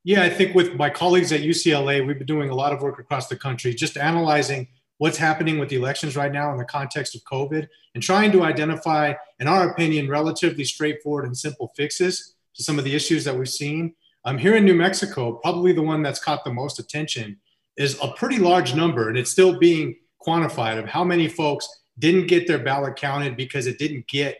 Yeah, 0.04 0.24
I 0.24 0.30
think 0.30 0.54
with 0.54 0.76
my 0.76 0.90
colleagues 0.90 1.32
at 1.32 1.42
UCLA, 1.42 2.06
we've 2.06 2.18
been 2.18 2.28
doing 2.28 2.50
a 2.50 2.56
lot 2.56 2.74
of 2.74 2.82
work 2.82 3.00
across 3.00 3.28
the 3.28 3.38
country, 3.38 3.74
just 3.74 3.98
analyzing 3.98 4.68
what's 4.98 5.18
happening 5.18 5.60
with 5.60 5.70
the 5.70 5.78
elections 5.78 6.16
right 6.16 6.32
now 6.32 6.52
in 6.52 6.58
the 6.58 6.66
context 6.66 7.16
of 7.16 7.24
COVID 7.24 7.68
and 7.96 8.04
trying 8.04 8.32
to 8.34 8.44
identify, 8.44 9.14
in 9.40 9.48
our 9.48 9.70
opinion, 9.70 10.10
relatively 10.10 10.66
straightforward 10.66 11.26
and 11.26 11.38
simple 11.38 11.72
fixes 11.76 12.36
to 12.56 12.64
some 12.64 12.78
of 12.78 12.86
the 12.86 12.95
issues 12.95 13.24
that 13.26 13.38
we've 13.38 13.49
seen 13.49 13.95
um, 14.26 14.38
here 14.38 14.56
in 14.56 14.64
New 14.64 14.76
Mexico, 14.76 15.34
probably 15.34 15.74
the 15.74 15.82
one 15.82 16.01
that's 16.01 16.24
caught 16.24 16.43
the 16.43 16.54
most 16.54 16.80
attention 16.80 17.38
is 17.76 17.97
a 18.01 18.08
pretty 18.10 18.38
large 18.38 18.74
number, 18.76 19.10
and 19.10 19.18
it's 19.18 19.32
still 19.32 19.60
being 19.60 19.95
quantified 20.26 20.80
of 20.80 20.86
how 20.86 21.04
many 21.04 21.28
folks 21.28 21.68
didn't 21.99 22.28
get 22.28 22.47
their 22.47 22.60
ballot 22.60 22.95
counted 22.95 23.36
because 23.36 23.68
it 23.68 23.78
didn't 23.78 24.08
get 24.08 24.38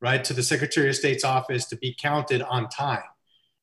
right 0.00 0.24
to 0.24 0.32
the 0.32 0.42
Secretary 0.42 0.88
of 0.88 0.96
State's 0.96 1.24
office 1.24 1.66
to 1.66 1.76
be 1.76 1.94
counted 2.00 2.42
on 2.42 2.68
time. 2.68 3.02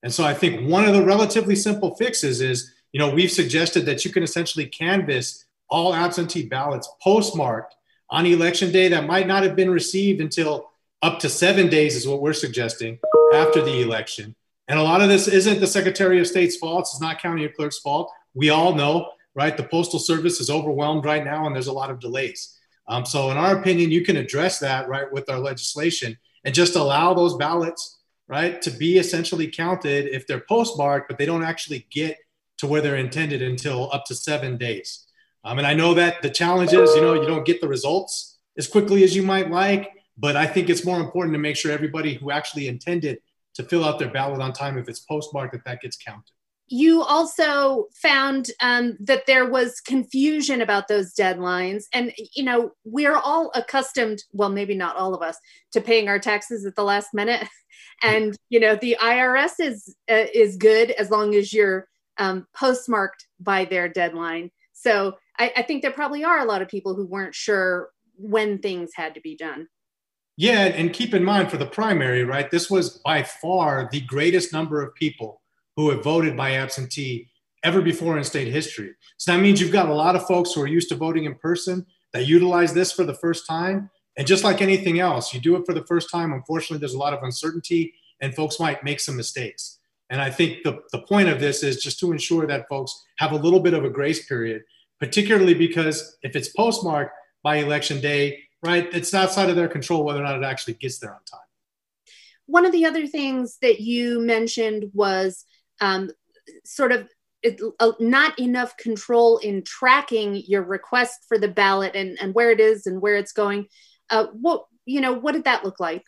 And 0.04 0.14
so 0.14 0.24
I 0.24 0.34
think 0.34 0.70
one 0.70 0.86
of 0.86 0.94
the 0.94 1.04
relatively 1.04 1.56
simple 1.56 1.96
fixes 1.96 2.42
is, 2.42 2.72
you 2.92 3.00
know, 3.00 3.14
we've 3.14 3.32
suggested 3.32 3.86
that 3.86 4.06
you 4.06 4.12
can 4.12 4.24
essentially 4.24 4.66
canvass 4.66 5.46
all 5.70 5.94
absentee 5.94 6.46
ballots 6.46 6.90
postmarked 7.02 7.76
on 8.10 8.26
election 8.26 8.72
day 8.72 8.90
that 8.90 9.08
might 9.08 9.28
not 9.28 9.44
have 9.44 9.56
been 9.56 9.72
received 9.72 10.22
until 10.22 10.70
up 11.04 11.20
to 11.20 11.30
seven 11.30 11.68
days 11.68 11.96
is 11.96 12.08
what 12.08 12.22
we're 12.22 12.34
suggesting 12.34 12.98
after 13.34 13.62
the 13.62 13.82
election. 13.82 14.34
And 14.70 14.80
a 14.80 14.84
lot 14.84 15.02
of 15.02 15.10
this 15.10 15.28
isn't 15.28 15.60
the 15.60 15.68
Secretary 15.68 16.20
of 16.22 16.28
State's 16.28 16.56
fault. 16.56 16.88
It's 16.92 17.02
not 17.02 17.22
county 17.22 17.48
clerk's 17.50 17.80
fault. 17.80 18.10
We 18.34 18.50
all 18.50 18.74
know, 18.74 19.10
right? 19.36 19.56
The 19.56 19.64
Postal 19.64 20.00
Service 20.00 20.40
is 20.40 20.50
overwhelmed 20.50 21.04
right 21.04 21.24
now 21.24 21.46
and 21.46 21.54
there's 21.54 21.68
a 21.68 21.74
lot 21.74 21.92
of 21.92 22.00
delays. 22.00 22.58
Um, 22.88 23.06
so, 23.06 23.32
in 23.32 23.38
our 23.38 23.58
opinion, 23.60 23.92
you 23.92 24.04
can 24.04 24.18
address 24.18 24.60
that, 24.60 24.88
right, 24.88 25.12
with 25.12 25.30
our 25.30 25.40
legislation 25.40 26.18
and 26.46 26.56
just 26.56 26.76
allow 26.76 27.14
those 27.14 27.36
ballots, 27.36 28.00
right, 28.28 28.62
to 28.62 28.72
be 28.72 28.98
essentially 28.98 29.48
counted 29.48 30.08
if 30.08 30.26
they're 30.26 30.44
postmarked, 30.48 31.10
but 31.10 31.18
they 31.18 31.26
don't 31.26 31.44
actually 31.44 31.86
get 31.92 32.18
to 32.58 32.68
where 32.68 32.82
they're 32.82 32.96
intended 32.96 33.42
until 33.42 33.92
up 33.92 34.06
to 34.06 34.16
seven 34.16 34.58
days. 34.58 35.06
Um, 35.44 35.58
and 35.58 35.68
I 35.68 35.74
know 35.74 35.94
that 35.94 36.22
the 36.22 36.30
challenge 36.30 36.72
is, 36.72 36.96
you 36.96 37.02
know, 37.02 37.14
you 37.14 37.28
don't 37.28 37.46
get 37.46 37.60
the 37.60 37.68
results 37.68 38.38
as 38.58 38.68
quickly 38.68 39.04
as 39.04 39.16
you 39.16 39.24
might 39.24 39.50
like, 39.50 39.92
but 40.18 40.36
I 40.36 40.46
think 40.46 40.70
it's 40.70 40.86
more 40.86 41.00
important 41.00 41.34
to 41.34 41.40
make 41.40 41.56
sure 41.56 41.72
everybody 41.72 42.16
who 42.16 42.32
actually 42.32 42.68
intended 42.68 43.20
to 43.56 43.64
fill 43.64 43.84
out 43.84 44.00
their 44.00 44.10
ballot 44.10 44.42
on 44.42 44.54
time 44.54 44.78
if 44.78 44.90
it's 44.90 45.00
postmarked 45.00 45.54
that 45.54 45.66
that 45.66 45.82
gets 45.82 45.98
counted 45.98 46.32
you 46.68 47.04
also 47.04 47.88
found 47.94 48.48
um, 48.62 48.98
that 49.00 49.26
there 49.28 49.48
was 49.48 49.82
confusion 49.82 50.62
about 50.62 50.88
those 50.88 51.14
deadlines 51.14 51.84
and 51.94 52.14
you 52.36 52.44
know 52.44 52.72
we're 52.84 53.18
all 53.18 53.52
accustomed 53.54 54.24
well 54.32 54.50
maybe 54.50 54.76
not 54.76 54.96
all 54.96 55.14
of 55.14 55.22
us 55.22 55.38
to 55.72 55.82
paying 55.82 56.08
our 56.08 56.20
taxes 56.20 56.66
at 56.66 56.76
the 56.76 56.84
last 56.84 57.14
minute 57.14 57.48
and 58.04 58.36
you 58.50 58.60
know 58.60 58.76
the 58.76 58.98
IRS 59.02 59.54
is 59.60 59.96
uh, 60.10 60.26
is 60.34 60.58
good 60.58 60.92
as 60.92 61.10
long 61.10 61.36
as 61.36 61.54
you're 61.54 61.88
um, 62.18 62.48
postmarked 62.56 63.28
by 63.40 63.66
their 63.66 63.90
deadline. 63.90 64.52
So 64.74 65.16
I, 65.38 65.52
I 65.58 65.62
think 65.64 65.82
there 65.82 65.92
probably 65.92 66.24
are 66.24 66.40
a 66.40 66.46
lot 66.46 66.62
of 66.62 66.68
people 66.68 66.96
who 66.96 67.06
weren't 67.06 67.36
sure 67.36 67.90
when 68.18 68.60
things 68.60 68.92
had 68.96 69.16
to 69.16 69.22
be 69.22 69.36
done. 69.36 69.68
Yeah, 70.36 70.66
and 70.66 70.92
keep 70.92 71.14
in 71.14 71.24
mind 71.24 71.52
for 71.52 71.58
the 71.58 71.66
primary, 71.66 72.24
right? 72.24 72.50
This 72.50 72.70
was 72.70 72.98
by 73.06 73.24
far 73.24 73.88
the 73.92 74.02
greatest 74.02 74.52
number 74.52 74.82
of 74.82 74.96
people 74.96 75.42
who 75.76 75.92
have 75.92 76.04
voted 76.04 76.36
by 76.36 76.54
absentee 76.54 77.30
ever 77.64 77.82
before 77.82 78.18
in 78.18 78.24
state 78.24 78.52
history. 78.52 78.94
So 79.18 79.32
that 79.32 79.42
means 79.42 79.62
you've 79.62 79.72
got 79.72 79.90
a 79.90 79.94
lot 79.94 80.16
of 80.16 80.26
folks 80.26 80.54
who 80.54 80.62
are 80.62 80.68
used 80.68 80.90
to 80.90 80.96
voting 80.96 81.26
in 81.26 81.36
person 81.36 81.86
that 82.14 82.28
utilize 82.28 82.74
this 82.74 82.92
for 82.92 83.04
the 83.04 83.14
first 83.14 83.48
time. 83.48 83.90
And 84.18 84.28
just 84.28 84.44
like 84.44 84.62
anything 84.62 85.00
else, 85.00 85.34
you 85.34 85.40
do 85.40 85.56
it 85.56 85.66
for 85.66 85.74
the 85.74 85.86
first 85.86 86.10
time. 86.12 86.34
Unfortunately, 86.34 86.78
there's 86.80 86.94
a 86.94 87.00
lot 87.00 87.14
of 87.14 87.24
uncertainty 87.24 87.94
and 88.22 88.36
folks 88.36 88.60
might 88.60 88.84
make 88.84 89.00
some 89.00 89.16
mistakes. 89.16 89.80
And 90.10 90.22
I 90.22 90.30
think 90.30 90.64
the, 90.64 90.80
the 90.92 91.02
point 91.02 91.30
of 91.30 91.40
this 91.40 91.64
is 91.64 91.82
just 91.82 92.00
to 92.00 92.12
ensure 92.12 92.46
that 92.48 92.68
folks 92.70 93.06
have 93.18 93.32
a 93.32 93.38
little 93.38 93.60
bit 93.60 93.74
of 93.74 93.84
a 93.84 93.90
grace 93.90 94.26
period, 94.26 94.64
particularly 95.00 95.54
because 95.54 96.18
if 96.22 96.36
it's 96.36 96.50
postmarked 96.50 97.16
by 97.44 97.58
election 97.58 98.00
day, 98.00 98.43
right, 98.64 98.88
it's 98.94 99.14
outside 99.14 99.50
of 99.50 99.56
their 99.56 99.68
control 99.68 100.04
whether 100.04 100.20
or 100.20 100.24
not 100.24 100.38
it 100.38 100.44
actually 100.44 100.76
gets 100.76 101.00
there 101.00 101.14
on 101.14 101.24
time. 101.30 101.40
One 102.46 102.66
of 102.66 102.72
the 102.72 102.86
other 102.86 103.08
things 103.08 103.58
that 103.62 103.80
you 103.80 104.20
mentioned 104.20 104.92
was 104.94 105.46
um, 105.80 106.12
sort 106.66 106.92
of 106.92 107.08
it, 107.42 107.60
uh, 107.80 107.92
not 108.00 108.40
enough 108.40 108.76
control 108.78 109.38
in 109.38 109.64
tracking 109.64 110.36
your 110.48 110.64
request 110.64 111.26
for 111.28 111.38
the 111.38 111.50
ballot 111.50 111.94
and, 111.94 112.18
and 112.22 112.34
where 112.34 112.52
it 112.52 112.60
is 112.60 112.88
and 112.88 113.02
where 113.02 113.18
it's 113.18 113.34
going. 113.34 113.68
Uh, 114.10 114.28
what 114.34 114.66
you 114.86 115.02
know, 115.02 115.14
what 115.14 115.34
did 115.34 115.46
that 115.46 115.64
look 115.64 115.80
like? 115.80 116.04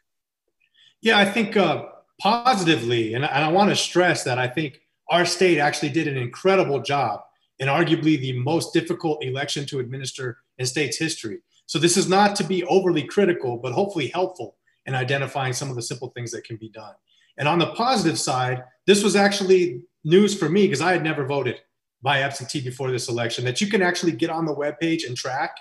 Yeah, 1.01 1.17
I 1.17 1.25
think 1.25 1.55
uh, 1.55 1.85
positively, 2.21 3.13
and, 3.13 3.23
and 3.23 3.45
I 3.45 3.49
want 3.49 3.69
to 3.69 3.75
stress 3.75 4.23
that 4.23 4.37
I 4.37 4.47
think 4.47 4.81
our 5.09 5.25
state 5.25 5.59
actually 5.59 5.89
did 5.89 6.07
an 6.07 6.17
incredible 6.17 6.81
job 6.81 7.21
in 7.59 7.67
arguably 7.67 8.19
the 8.19 8.37
most 8.39 8.73
difficult 8.73 9.23
election 9.23 9.65
to 9.67 9.79
administer 9.79 10.39
in 10.57 10.65
state's 10.65 10.97
history. 10.97 11.39
So 11.65 11.79
this 11.79 11.97
is 11.97 12.07
not 12.07 12.35
to 12.37 12.43
be 12.43 12.63
overly 12.65 13.03
critical, 13.03 13.57
but 13.57 13.73
hopefully 13.73 14.07
helpful 14.07 14.57
in 14.85 14.93
identifying 14.93 15.53
some 15.53 15.69
of 15.69 15.75
the 15.75 15.81
simple 15.81 16.09
things 16.09 16.31
that 16.31 16.43
can 16.43 16.57
be 16.57 16.69
done. 16.69 16.93
And 17.37 17.47
on 17.47 17.59
the 17.59 17.73
positive 17.73 18.19
side, 18.19 18.63
this 18.85 19.03
was 19.03 19.15
actually 19.15 19.81
news 20.03 20.37
for 20.37 20.47
me 20.47 20.65
because 20.65 20.81
I 20.81 20.91
had 20.91 21.03
never 21.03 21.25
voted 21.25 21.59
by 22.01 22.19
absentee 22.19 22.61
before 22.61 22.91
this 22.91 23.09
election 23.09 23.43
that 23.45 23.59
you 23.59 23.67
can 23.67 23.81
actually 23.81 24.11
get 24.11 24.29
on 24.29 24.45
the 24.45 24.53
web 24.53 24.79
page 24.79 25.03
and 25.03 25.17
track 25.17 25.57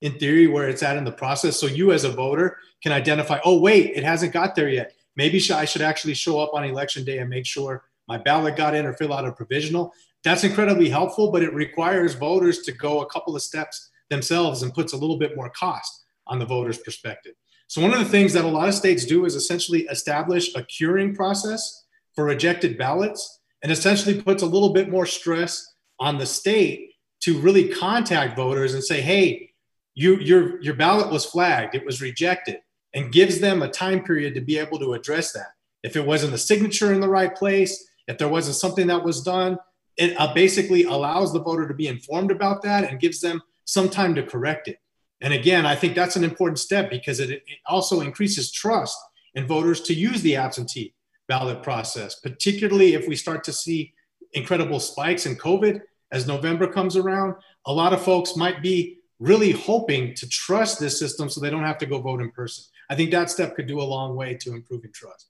in 0.00 0.16
theory 0.18 0.46
where 0.46 0.68
it's 0.68 0.82
at 0.82 0.96
in 0.96 1.04
the 1.04 1.12
process. 1.12 1.58
So 1.58 1.66
you 1.66 1.92
as 1.92 2.04
a 2.04 2.10
voter 2.10 2.56
can 2.82 2.92
identify 2.92 3.40
oh 3.44 3.58
wait 3.58 3.92
it 3.96 4.04
hasn't 4.04 4.32
got 4.32 4.54
there 4.54 4.68
yet. 4.68 4.92
Maybe 5.16 5.42
i 5.52 5.64
should 5.64 5.82
actually 5.82 6.14
show 6.14 6.38
up 6.38 6.54
on 6.54 6.64
election 6.64 7.04
day 7.04 7.18
and 7.18 7.28
make 7.28 7.44
sure 7.44 7.82
my 8.06 8.16
ballot 8.16 8.56
got 8.56 8.76
in 8.76 8.86
or 8.86 8.92
fill 8.92 9.12
out 9.12 9.26
a 9.26 9.32
provisional. 9.32 9.92
That's 10.22 10.44
incredibly 10.44 10.88
helpful 10.88 11.32
but 11.32 11.42
it 11.42 11.52
requires 11.52 12.14
voters 12.14 12.60
to 12.60 12.72
go 12.72 13.00
a 13.00 13.10
couple 13.10 13.34
of 13.34 13.42
steps 13.42 13.90
themselves 14.10 14.62
and 14.62 14.74
puts 14.74 14.92
a 14.92 14.96
little 14.96 15.18
bit 15.18 15.36
more 15.36 15.50
cost 15.50 16.04
on 16.26 16.38
the 16.38 16.46
voter's 16.46 16.78
perspective 16.78 17.34
so 17.68 17.82
one 17.82 17.92
of 17.92 17.98
the 17.98 18.06
things 18.06 18.32
that 18.32 18.46
a 18.46 18.48
lot 18.48 18.68
of 18.68 18.74
states 18.74 19.04
do 19.04 19.26
is 19.26 19.34
essentially 19.34 19.82
establish 19.90 20.54
a 20.54 20.62
curing 20.62 21.14
process 21.14 21.84
for 22.14 22.24
rejected 22.24 22.78
ballots 22.78 23.40
and 23.62 23.70
essentially 23.70 24.22
puts 24.22 24.42
a 24.42 24.46
little 24.46 24.72
bit 24.72 24.88
more 24.88 25.04
stress 25.04 25.74
on 26.00 26.16
the 26.16 26.24
state 26.24 26.92
to 27.20 27.38
really 27.38 27.68
contact 27.68 28.36
voters 28.36 28.72
and 28.72 28.82
say, 28.82 29.02
hey, 29.02 29.50
you, 29.94 30.16
your, 30.16 30.62
your 30.62 30.74
ballot 30.74 31.12
was 31.12 31.26
flagged, 31.26 31.74
it 31.74 31.84
was 31.84 32.00
rejected, 32.00 32.58
and 32.94 33.12
gives 33.12 33.38
them 33.38 33.60
a 33.60 33.68
time 33.68 34.02
period 34.02 34.34
to 34.34 34.40
be 34.40 34.56
able 34.56 34.78
to 34.78 34.94
address 34.94 35.32
that. 35.32 35.48
If 35.82 35.94
it 35.94 36.06
wasn't 36.06 36.32
the 36.32 36.38
signature 36.38 36.94
in 36.94 37.02
the 37.02 37.08
right 37.08 37.34
place, 37.34 37.86
if 38.06 38.16
there 38.16 38.28
wasn't 38.28 38.56
something 38.56 38.86
that 38.86 39.04
was 39.04 39.22
done, 39.22 39.58
it 39.98 40.18
uh, 40.18 40.32
basically 40.32 40.84
allows 40.84 41.34
the 41.34 41.42
voter 41.42 41.68
to 41.68 41.74
be 41.74 41.88
informed 41.88 42.30
about 42.30 42.62
that 42.62 42.84
and 42.84 42.98
gives 42.98 43.20
them 43.20 43.42
some 43.68 43.90
time 43.90 44.14
to 44.14 44.22
correct 44.22 44.66
it. 44.66 44.78
And 45.20 45.34
again, 45.34 45.66
I 45.66 45.76
think 45.76 45.94
that's 45.94 46.16
an 46.16 46.24
important 46.24 46.58
step 46.58 46.88
because 46.88 47.20
it, 47.20 47.28
it 47.30 47.42
also 47.66 48.00
increases 48.00 48.50
trust 48.50 48.96
in 49.34 49.46
voters 49.46 49.82
to 49.82 49.94
use 49.94 50.22
the 50.22 50.36
absentee 50.36 50.94
ballot 51.28 51.62
process, 51.62 52.14
particularly 52.14 52.94
if 52.94 53.06
we 53.06 53.14
start 53.14 53.44
to 53.44 53.52
see 53.52 53.92
incredible 54.32 54.80
spikes 54.80 55.26
in 55.26 55.36
COVID 55.36 55.82
as 56.12 56.26
November 56.26 56.66
comes 56.66 56.96
around. 56.96 57.34
A 57.66 57.72
lot 57.72 57.92
of 57.92 58.00
folks 58.00 58.36
might 58.36 58.62
be 58.62 59.00
really 59.18 59.52
hoping 59.52 60.14
to 60.14 60.26
trust 60.28 60.80
this 60.80 60.98
system 60.98 61.28
so 61.28 61.38
they 61.38 61.50
don't 61.50 61.64
have 61.64 61.78
to 61.78 61.86
go 61.86 62.00
vote 62.00 62.22
in 62.22 62.30
person. 62.30 62.64
I 62.88 62.94
think 62.94 63.10
that 63.10 63.30
step 63.30 63.54
could 63.54 63.66
do 63.66 63.82
a 63.82 63.82
long 63.82 64.16
way 64.16 64.34
to 64.40 64.54
improving 64.54 64.92
trust. 64.94 65.26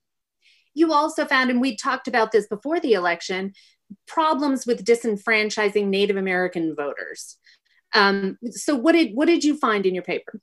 You 0.74 0.92
also 0.92 1.24
found, 1.24 1.50
and 1.50 1.60
we 1.60 1.74
talked 1.74 2.06
about 2.06 2.30
this 2.30 2.46
before 2.46 2.78
the 2.78 2.92
election, 2.92 3.54
problems 4.06 4.64
with 4.64 4.84
disenfranchising 4.84 5.86
Native 5.86 6.16
American 6.16 6.76
voters. 6.76 7.36
Um, 7.94 8.38
so, 8.50 8.74
what 8.74 8.92
did 8.92 9.14
what 9.14 9.26
did 9.26 9.44
you 9.44 9.56
find 9.56 9.86
in 9.86 9.94
your 9.94 10.04
paper? 10.04 10.40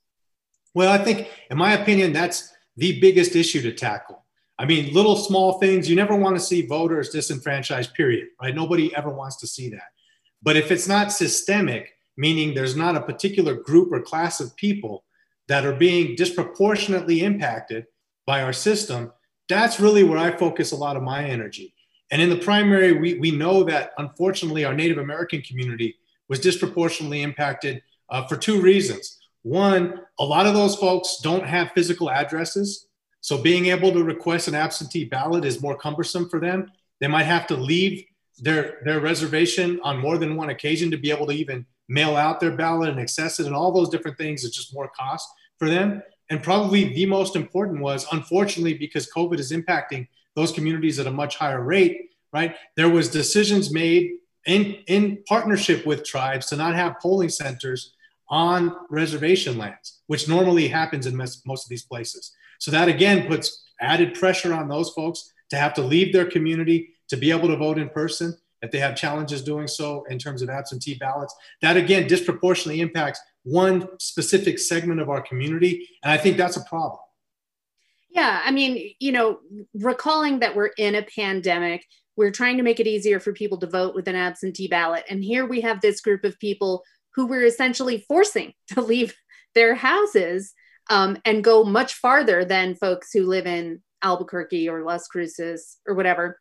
Well, 0.74 0.92
I 0.92 0.98
think, 1.04 1.30
in 1.50 1.58
my 1.58 1.74
opinion, 1.74 2.12
that's 2.14 2.54
the 2.76 3.00
biggest 3.00 3.36
issue 3.36 3.62
to 3.62 3.72
tackle. 3.72 4.26
I 4.58 4.66
mean, 4.66 4.94
little 4.94 5.16
small 5.16 5.60
things, 5.60 5.90
you 5.90 5.96
never 5.96 6.16
want 6.16 6.36
to 6.36 6.40
see 6.42 6.66
voters 6.66 7.10
disenfranchised, 7.10 7.94
period, 7.94 8.28
right? 8.42 8.56
Nobody 8.56 8.96
ever 8.96 9.10
wants 9.10 9.38
to 9.38 9.48
see 9.48 9.70
that. 9.70 9.90
But 10.42 10.56
if 10.56 10.72
it's 10.72 10.88
not 10.88 11.12
systemic, 11.12 11.94
meaning 12.18 12.54
there's 12.54 12.76
not 12.76 12.96
a 12.96 13.02
particular 13.02 13.56
group 13.56 13.92
or 13.92 14.02
class 14.02 14.40
of 14.40 14.56
people 14.56 15.04
that 15.48 15.66
are 15.66 15.74
being 15.74 16.16
disproportionately 16.16 17.24
impacted 17.24 17.86
by 18.26 18.42
our 18.42 18.54
system, 18.54 19.12
that's 19.50 19.80
really 19.80 20.04
where 20.04 20.18
I 20.18 20.36
focus 20.36 20.72
a 20.72 20.78
lot 20.78 20.98
of 20.98 21.04
my 21.04 21.24
energy. 21.24 21.74
And 22.12 22.22
in 22.22 22.30
the 22.30 22.38
primary, 22.38 22.94
we, 22.94 23.16
we 23.16 23.32
know 23.32 23.64
that 23.64 23.92
unfortunately 23.98 24.64
our 24.64 24.74
Native 24.74 24.98
American 24.98 25.42
community 25.42 25.98
was 26.30 26.40
disproportionately 26.40 27.22
impacted 27.22 27.82
uh, 28.10 28.26
for 28.28 28.38
two 28.38 28.62
reasons. 28.62 29.20
One, 29.44 30.02
a 30.20 30.26
lot 30.26 30.48
of 30.48 30.54
those 30.54 30.76
folks 30.76 31.18
don't 31.22 31.46
have 31.46 31.72
physical 31.72 32.10
addresses 32.10 32.88
so 33.26 33.40
being 33.40 33.66
able 33.66 33.92
to 33.92 34.04
request 34.04 34.48
an 34.48 34.54
absentee 34.54 35.04
ballot 35.04 35.46
is 35.46 35.60
more 35.60 35.76
cumbersome 35.76 36.30
for 36.30 36.40
them. 36.40 36.72
They 37.02 37.08
might 37.08 37.24
have 37.24 37.48
to 37.48 37.56
leave 37.56 38.06
their, 38.38 38.78
their 38.86 39.00
reservation 39.00 39.80
on 39.82 39.98
more 39.98 40.20
than 40.20 40.36
one 40.36 40.52
occasion 40.52 40.92
to 40.92 40.98
be 40.98 41.10
able 41.10 41.26
to 41.26 41.34
even 41.34 41.66
mail 41.90 42.18
out 42.18 42.40
their 42.40 42.56
ballot 42.56 42.90
and 42.90 43.00
access 43.00 43.40
it 43.40 43.48
and 43.48 43.56
all 43.56 43.72
those 43.72 43.90
different 43.90 44.20
things 44.20 44.44
is 44.44 44.56
just 44.56 44.76
more 44.76 44.92
cost 44.96 45.28
for 45.58 45.68
them. 45.68 46.04
And 46.30 46.44
probably 46.44 46.94
the 46.94 47.08
most 47.08 47.36
important 47.36 47.82
was, 47.82 48.06
unfortunately, 48.12 48.76
because 48.76 49.12
COVID 49.12 49.40
is 49.40 49.52
impacting 49.52 50.08
those 50.36 50.52
communities 50.52 51.00
at 51.00 51.08
a 51.08 51.12
much 51.12 51.36
higher 51.36 51.64
rate, 51.64 52.12
right? 52.32 52.56
There 52.76 52.90
was 52.90 53.10
decisions 53.10 53.74
made 53.74 54.18
in, 54.46 54.78
in 54.88 55.24
partnership 55.28 55.86
with 55.86 56.06
tribes 56.06 56.48
to 56.48 56.56
not 56.56 56.76
have 56.76 57.00
polling 57.02 57.30
centers 57.30 57.94
on 58.30 58.76
reservation 58.90 59.58
lands, 59.58 60.02
which 60.08 60.28
normally 60.28 60.68
happens 60.68 61.06
in 61.06 61.16
most 61.16 61.44
of 61.46 61.70
these 61.70 61.84
places. 61.84 62.34
So 62.60 62.72
that 62.72 62.88
again 62.88 63.28
puts 63.28 63.64
added 63.82 64.14
pressure 64.16 64.54
on 64.54 64.68
those 64.68 64.92
folks 64.92 65.32
to 65.50 65.58
have 65.58 65.74
to 65.76 65.82
leave 65.82 66.14
their 66.14 66.26
community 66.26 66.90
to 67.10 67.18
be 67.18 67.32
able 67.32 67.48
to 67.50 67.58
vote 67.58 67.78
in 67.78 67.90
person 67.90 68.36
if 68.62 68.72
they 68.72 68.80
have 68.80 68.96
challenges 68.96 69.44
doing 69.44 69.68
so 69.68 70.06
in 70.10 70.18
terms 70.18 70.42
of 70.42 70.50
absentee 70.50 70.96
ballots. 70.96 71.36
That 71.62 71.78
again 71.78 72.08
disproportionately 72.08 72.82
impacts 72.82 73.20
one 73.44 73.88
specific 74.00 74.58
segment 74.58 75.00
of 75.00 75.10
our 75.10 75.22
community. 75.22 75.88
And 76.04 76.12
I 76.12 76.18
think 76.18 76.38
that's 76.38 76.58
a 76.58 76.64
problem. 76.64 77.00
Yeah, 78.10 78.42
I 78.44 78.52
mean, 78.52 78.94
you 79.00 79.12
know, 79.12 79.40
recalling 79.74 80.40
that 80.40 80.56
we're 80.56 80.72
in 80.78 80.96
a 80.96 81.04
pandemic, 81.04 81.86
we're 82.18 82.32
trying 82.32 82.58
to 82.58 82.64
make 82.64 82.80
it 82.80 82.88
easier 82.88 83.20
for 83.20 83.34
people 83.34 83.58
to 83.60 83.68
vote 83.68 83.96
with 83.96 84.08
an 84.08 84.16
absentee 84.16 84.68
ballot. 84.68 85.04
And 85.10 85.24
here 85.24 85.46
we 85.46 85.62
have 85.62 85.82
this 85.82 86.02
group 86.02 86.24
of 86.24 86.40
people 86.40 86.84
who 87.16 87.26
we're 87.26 87.46
essentially 87.46 88.06
forcing 88.08 88.54
to 88.70 88.82
leave 88.82 89.16
their 89.54 89.76
houses 89.76 90.54
um, 90.90 91.18
and 91.26 91.44
go 91.44 91.64
much 91.64 91.96
farther 91.96 92.46
than 92.46 92.76
folks 92.76 93.12
who 93.14 93.26
live 93.26 93.48
in 93.48 93.82
Albuquerque 94.04 94.70
or 94.70 94.84
Las 94.84 95.08
Cruces 95.08 95.78
or 95.88 95.96
whatever. 95.96 96.40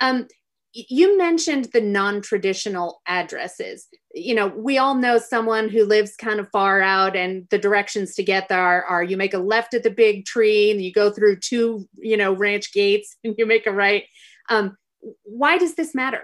Um, 0.00 0.26
you 0.72 1.16
mentioned 1.16 1.68
the 1.72 1.80
non-traditional 1.80 3.00
addresses 3.06 3.86
you 4.14 4.34
know 4.34 4.48
we 4.48 4.78
all 4.78 4.94
know 4.94 5.18
someone 5.18 5.68
who 5.68 5.84
lives 5.84 6.16
kind 6.16 6.40
of 6.40 6.48
far 6.50 6.80
out 6.80 7.16
and 7.16 7.46
the 7.50 7.58
directions 7.58 8.14
to 8.14 8.22
get 8.22 8.48
there 8.48 8.60
are, 8.60 8.84
are, 8.84 9.02
you 9.02 9.16
make 9.16 9.34
a 9.34 9.38
left 9.38 9.74
at 9.74 9.82
the 9.82 9.90
big 9.90 10.24
tree 10.24 10.70
and 10.70 10.82
you 10.82 10.92
go 10.92 11.10
through 11.10 11.36
two 11.36 11.86
you 11.94 12.16
know 12.16 12.32
ranch 12.32 12.72
gates 12.72 13.16
and 13.24 13.34
you 13.38 13.46
make 13.46 13.66
a 13.66 13.72
right 13.72 14.04
um, 14.50 14.76
why 15.22 15.58
does 15.58 15.74
this 15.74 15.94
matter 15.94 16.22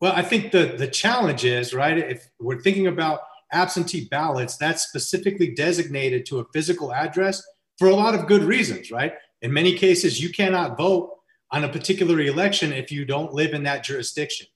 well 0.00 0.12
i 0.14 0.22
think 0.22 0.52
the 0.52 0.74
the 0.78 0.86
challenge 0.86 1.44
is 1.44 1.74
right 1.74 1.98
if 1.98 2.28
we're 2.40 2.60
thinking 2.60 2.86
about 2.86 3.20
absentee 3.52 4.08
ballots, 4.10 4.56
that's 4.56 4.82
specifically 4.82 5.54
designated 5.54 6.26
to 6.26 6.40
a 6.40 6.44
physical 6.52 6.92
address 6.92 7.42
for 7.78 7.88
a 7.88 7.94
lot 7.94 8.14
of 8.14 8.26
good 8.26 8.42
reasons, 8.42 8.90
right? 8.90 9.12
In 9.42 9.52
many 9.52 9.76
cases, 9.76 10.20
you 10.20 10.30
cannot 10.30 10.76
vote 10.76 11.12
on 11.52 11.64
a 11.64 11.68
particular 11.68 12.20
election 12.20 12.72
if 12.72 12.90
you 12.90 13.04
don't 13.04 13.32
live 13.32 13.52
in 13.54 13.62
that 13.64 13.84
jurisdiction, 13.84 14.46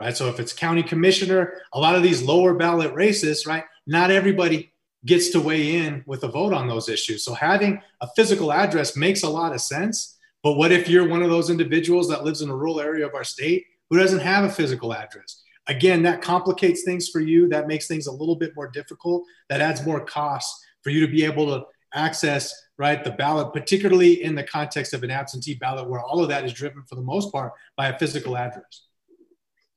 right? 0.00 0.16
So 0.16 0.28
if 0.28 0.40
it's 0.40 0.52
county 0.52 0.82
commissioner, 0.82 1.54
a 1.72 1.78
lot 1.78 1.94
of 1.94 2.02
these 2.02 2.22
lower 2.22 2.54
ballot 2.54 2.92
races, 2.94 3.46
right? 3.46 3.64
Not 3.86 4.10
everybody 4.10 4.72
gets 5.04 5.30
to 5.30 5.40
weigh 5.40 5.76
in 5.76 6.02
with 6.06 6.24
a 6.24 6.28
vote 6.28 6.52
on 6.52 6.68
those 6.68 6.88
issues. 6.88 7.24
So 7.24 7.34
having 7.34 7.80
a 8.00 8.08
physical 8.16 8.52
address 8.52 8.96
makes 8.96 9.22
a 9.22 9.28
lot 9.28 9.52
of 9.52 9.60
sense. 9.60 10.16
But 10.42 10.54
what 10.54 10.72
if 10.72 10.88
you're 10.88 11.08
one 11.08 11.22
of 11.22 11.30
those 11.30 11.50
individuals 11.50 12.08
that 12.08 12.24
lives 12.24 12.42
in 12.42 12.50
a 12.50 12.56
rural 12.56 12.80
area 12.80 13.06
of 13.06 13.14
our 13.14 13.24
state 13.24 13.64
who 13.92 13.98
doesn't 13.98 14.20
have 14.20 14.44
a 14.44 14.48
physical 14.48 14.94
address. 14.94 15.42
Again, 15.66 16.02
that 16.04 16.22
complicates 16.22 16.82
things 16.82 17.10
for 17.10 17.20
you. 17.20 17.46
That 17.50 17.68
makes 17.68 17.86
things 17.86 18.06
a 18.06 18.12
little 18.12 18.36
bit 18.36 18.52
more 18.56 18.68
difficult. 18.68 19.24
That 19.50 19.60
adds 19.60 19.84
more 19.84 20.02
costs 20.02 20.64
for 20.82 20.88
you 20.88 21.06
to 21.06 21.12
be 21.12 21.26
able 21.26 21.44
to 21.48 21.66
access 21.92 22.54
right 22.78 23.04
the 23.04 23.10
ballot, 23.10 23.52
particularly 23.52 24.24
in 24.24 24.34
the 24.34 24.44
context 24.44 24.94
of 24.94 25.02
an 25.02 25.10
absentee 25.10 25.56
ballot, 25.56 25.90
where 25.90 26.00
all 26.00 26.22
of 26.22 26.30
that 26.30 26.46
is 26.46 26.54
driven 26.54 26.82
for 26.88 26.94
the 26.94 27.02
most 27.02 27.30
part 27.30 27.52
by 27.76 27.88
a 27.88 27.98
physical 27.98 28.34
address 28.34 28.86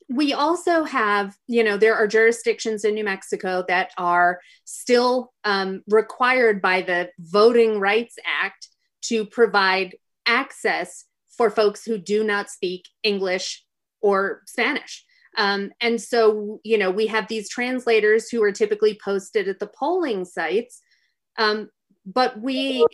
we 0.08 0.34
also 0.34 0.84
have, 0.84 1.36
you 1.48 1.64
know, 1.64 1.78
there 1.78 1.96
are 1.96 2.08
jurisdictions 2.08 2.86
in 2.86 2.94
New 2.94 3.04
Mexico 3.04 3.66
that 3.68 3.92
are 3.98 4.40
still 4.64 5.34
um, 5.44 5.82
required 5.88 6.62
by 6.62 6.82
the 6.82 7.10
Voting 7.20 7.80
Rights 7.80 8.16
Act 8.44 8.70
to 9.06 9.26
provide 9.26 9.96
access 10.26 11.06
for 11.38 11.50
folks 11.50 11.84
who 11.84 11.98
do 11.98 12.24
not 12.24 12.50
speak 12.50 12.88
English 13.04 13.64
or 14.02 14.42
Spanish. 14.46 15.04
Um, 15.38 15.72
and 15.82 16.02
so, 16.02 16.60
you 16.64 16.78
know, 16.78 16.92
we 16.92 17.08
have 17.08 17.28
these 17.28 17.50
translators 17.50 18.30
who 18.30 18.42
are 18.44 18.52
typically 18.52 18.98
posted 19.04 19.48
at 19.48 19.60
the 19.60 19.68
polling 19.68 20.24
sites. 20.24 20.82
Um, 21.38 21.70
but 22.06 22.40
we, 22.40 22.86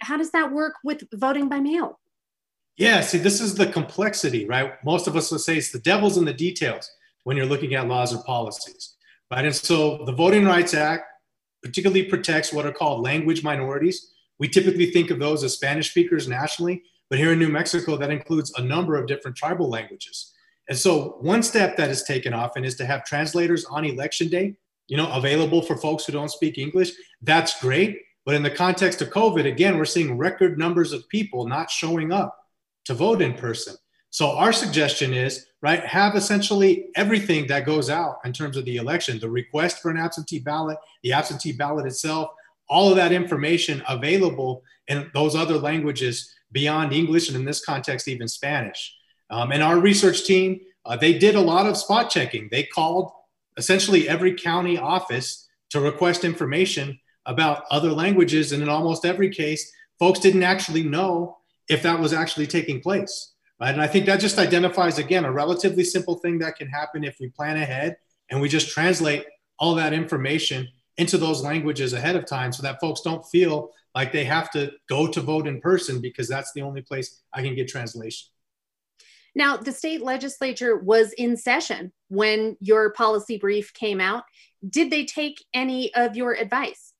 how 0.00 0.16
does 0.16 0.30
that 0.32 0.52
work 0.52 0.74
with 0.82 1.04
voting 1.12 1.48
by 1.48 1.60
mail? 1.60 2.00
Yeah, 2.76 3.02
see, 3.02 3.18
this 3.18 3.40
is 3.40 3.54
the 3.54 3.66
complexity, 3.66 4.46
right? 4.46 4.72
Most 4.84 5.06
of 5.06 5.14
us 5.14 5.30
will 5.30 5.38
say 5.38 5.56
it's 5.56 5.70
the 5.70 5.78
devil's 5.78 6.16
in 6.16 6.24
the 6.24 6.32
details 6.32 6.90
when 7.22 7.36
you're 7.36 7.46
looking 7.46 7.74
at 7.74 7.86
laws 7.86 8.12
or 8.12 8.22
policies, 8.24 8.94
right? 9.30 9.44
And 9.44 9.54
so 9.54 10.04
the 10.04 10.12
Voting 10.12 10.44
Rights 10.44 10.74
Act 10.74 11.04
particularly 11.62 12.04
protects 12.04 12.52
what 12.52 12.66
are 12.66 12.72
called 12.72 13.02
language 13.02 13.44
minorities. 13.44 14.13
We 14.38 14.48
typically 14.48 14.86
think 14.86 15.10
of 15.10 15.18
those 15.18 15.44
as 15.44 15.54
Spanish 15.54 15.90
speakers 15.90 16.28
nationally, 16.28 16.82
but 17.10 17.18
here 17.18 17.32
in 17.32 17.38
New 17.38 17.48
Mexico, 17.48 17.96
that 17.96 18.10
includes 18.10 18.52
a 18.56 18.62
number 18.62 18.96
of 18.96 19.06
different 19.06 19.36
tribal 19.36 19.68
languages. 19.68 20.32
And 20.68 20.78
so 20.78 21.18
one 21.20 21.42
step 21.42 21.76
that 21.76 21.90
is 21.90 22.02
taken 22.02 22.32
often 22.32 22.64
is 22.64 22.74
to 22.76 22.86
have 22.86 23.04
translators 23.04 23.64
on 23.66 23.84
election 23.84 24.28
day, 24.28 24.56
you 24.88 24.96
know, 24.96 25.12
available 25.12 25.62
for 25.62 25.76
folks 25.76 26.04
who 26.04 26.12
don't 26.12 26.30
speak 26.30 26.58
English. 26.58 26.92
That's 27.22 27.60
great. 27.60 28.00
But 28.24 28.34
in 28.34 28.42
the 28.42 28.50
context 28.50 29.02
of 29.02 29.10
COVID, 29.10 29.46
again, 29.46 29.76
we're 29.76 29.84
seeing 29.84 30.16
record 30.16 30.58
numbers 30.58 30.92
of 30.92 31.08
people 31.10 31.46
not 31.46 31.70
showing 31.70 32.10
up 32.12 32.38
to 32.86 32.94
vote 32.94 33.20
in 33.20 33.34
person. 33.34 33.76
So 34.08 34.30
our 34.30 34.52
suggestion 34.52 35.12
is, 35.12 35.46
right, 35.60 35.84
have 35.84 36.14
essentially 36.14 36.86
everything 36.94 37.46
that 37.48 37.66
goes 37.66 37.90
out 37.90 38.18
in 38.24 38.32
terms 38.32 38.56
of 38.56 38.64
the 38.64 38.76
election, 38.76 39.18
the 39.18 39.28
request 39.28 39.80
for 39.82 39.90
an 39.90 39.96
absentee 39.98 40.38
ballot, 40.38 40.78
the 41.02 41.12
absentee 41.12 41.52
ballot 41.52 41.84
itself, 41.84 42.30
all 42.68 42.90
of 42.90 42.96
that 42.96 43.12
information 43.12 43.82
available 43.88 44.62
in 44.88 45.10
those 45.14 45.34
other 45.34 45.58
languages 45.58 46.34
beyond 46.52 46.92
English, 46.92 47.28
and 47.28 47.36
in 47.36 47.44
this 47.44 47.64
context, 47.64 48.08
even 48.08 48.28
Spanish. 48.28 48.94
Um, 49.30 49.50
and 49.52 49.62
our 49.62 49.78
research 49.78 50.24
team, 50.24 50.60
uh, 50.86 50.96
they 50.96 51.18
did 51.18 51.34
a 51.34 51.40
lot 51.40 51.66
of 51.66 51.76
spot 51.76 52.10
checking. 52.10 52.48
They 52.50 52.62
called 52.62 53.10
essentially 53.56 54.08
every 54.08 54.34
county 54.34 54.78
office 54.78 55.48
to 55.70 55.80
request 55.80 56.24
information 56.24 56.98
about 57.26 57.64
other 57.70 57.90
languages. 57.90 58.52
And 58.52 58.62
in 58.62 58.68
almost 58.68 59.04
every 59.04 59.30
case, 59.30 59.72
folks 59.98 60.20
didn't 60.20 60.42
actually 60.42 60.82
know 60.82 61.38
if 61.68 61.82
that 61.82 61.98
was 61.98 62.12
actually 62.12 62.46
taking 62.46 62.80
place. 62.80 63.32
Right? 63.60 63.72
And 63.72 63.82
I 63.82 63.86
think 63.86 64.06
that 64.06 64.20
just 64.20 64.38
identifies, 64.38 64.98
again, 64.98 65.24
a 65.24 65.32
relatively 65.32 65.84
simple 65.84 66.16
thing 66.16 66.38
that 66.40 66.56
can 66.56 66.68
happen 66.68 67.04
if 67.04 67.16
we 67.18 67.28
plan 67.28 67.56
ahead 67.56 67.96
and 68.30 68.40
we 68.40 68.48
just 68.48 68.70
translate 68.70 69.24
all 69.58 69.74
that 69.76 69.92
information 69.92 70.68
into 70.96 71.18
those 71.18 71.42
languages 71.42 71.92
ahead 71.92 72.16
of 72.16 72.26
time 72.26 72.52
so 72.52 72.62
that 72.62 72.80
folks 72.80 73.00
don't 73.00 73.26
feel 73.26 73.72
like 73.94 74.12
they 74.12 74.24
have 74.24 74.50
to 74.52 74.72
go 74.88 75.06
to 75.06 75.20
vote 75.20 75.46
in 75.46 75.60
person 75.60 76.00
because 76.00 76.28
that's 76.28 76.52
the 76.52 76.62
only 76.62 76.82
place 76.82 77.22
I 77.32 77.42
can 77.42 77.54
get 77.54 77.68
translation. 77.68 78.28
Now, 79.34 79.56
the 79.56 79.72
state 79.72 80.02
legislature 80.02 80.76
was 80.76 81.12
in 81.14 81.36
session 81.36 81.92
when 82.08 82.56
your 82.60 82.92
policy 82.92 83.36
brief 83.36 83.72
came 83.74 84.00
out. 84.00 84.22
Did 84.68 84.90
they 84.90 85.04
take 85.04 85.44
any 85.52 85.92
of 85.94 86.16
your 86.16 86.32
advice? 86.32 86.92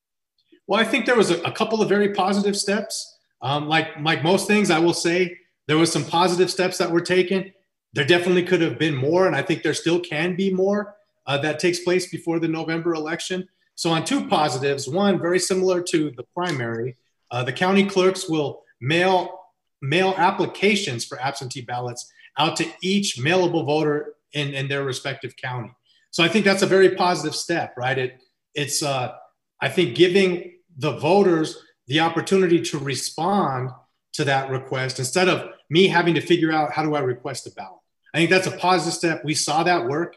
Well, 0.67 0.81
I 0.81 0.85
think 0.85 1.07
there 1.07 1.17
was 1.17 1.31
a, 1.31 1.41
a 1.43 1.53
couple 1.53 1.81
of 1.81 1.89
very 1.89 2.13
positive 2.13 2.57
steps. 2.57 3.19
Um, 3.43 3.69
like 3.69 3.89
like 4.01 4.25
most 4.25 4.49
things, 4.49 4.71
I 4.71 4.79
will 4.79 4.95
say 4.95 5.37
there 5.69 5.77
was 5.77 5.93
some 5.93 6.05
positive 6.05 6.51
steps 6.51 6.79
that 6.79 6.91
were 6.91 7.01
taken. 7.01 7.53
There 7.93 8.05
definitely 8.05 8.43
could 8.43 8.63
have 8.63 8.79
been 8.79 8.97
more, 8.97 9.27
and 9.27 9.37
I 9.37 9.43
think 9.43 9.63
there 9.63 9.75
still 9.75 10.01
can 10.01 10.35
be 10.35 10.53
more 10.53 10.97
uh, 11.27 11.39
that 11.39 11.59
takes 11.59 11.81
place 11.81 12.11
before 12.11 12.39
the 12.39 12.49
November 12.49 12.95
election. 12.95 13.49
So 13.75 13.91
on 13.91 14.05
two 14.05 14.29
positives, 14.29 14.89
one 14.89 15.21
very 15.21 15.39
similar 15.39 15.83
to 15.83 16.11
the 16.13 16.25
primary, 16.35 16.97
uh, 17.31 17.43
the 17.43 17.53
county 17.53 17.85
clerks 17.87 18.29
will 18.29 18.63
mail 18.81 19.41
mail 19.83 20.15
applications 20.17 21.05
for 21.05 21.21
absentee 21.21 21.61
ballots 21.61 22.11
out 22.39 22.57
to 22.57 22.67
each 22.83 23.19
mailable 23.19 23.67
voter 23.67 24.15
in, 24.33 24.55
in 24.55 24.67
their 24.67 24.83
respective 24.83 25.37
county. 25.37 25.71
So 26.11 26.25
I 26.25 26.29
think 26.29 26.45
that's 26.45 26.63
a 26.63 26.67
very 26.67 26.95
positive 26.95 27.35
step, 27.35 27.75
right? 27.77 27.99
It 27.99 28.23
it's 28.55 28.83
uh, 28.83 29.13
I 29.61 29.69
think 29.69 29.97
giving 29.97 30.53
the 30.79 30.93
voters 30.99 31.63
the 31.87 32.01
opportunity 32.01 32.61
to 32.63 32.79
respond 32.79 33.71
to 34.15 34.25
that 34.25 34.51
request 34.51 34.99
instead 34.99 35.29
of 35.29 35.51
me 35.69 35.89
having 35.89 36.15
to 36.15 36.21
figure 36.21 36.53
out 36.53 36.73
how 36.73 36.83
do 36.83 36.95
I 36.95 37.01
request 37.01 37.47
a 37.47 37.51
ballot. 37.51 37.81
I 38.15 38.19
think 38.19 38.31
that's 38.31 38.47
a 38.47 38.53
positive 38.53 38.95
step. 38.95 39.25
We 39.25 39.35
saw 39.35 39.65
that 39.65 39.87
work 39.87 40.17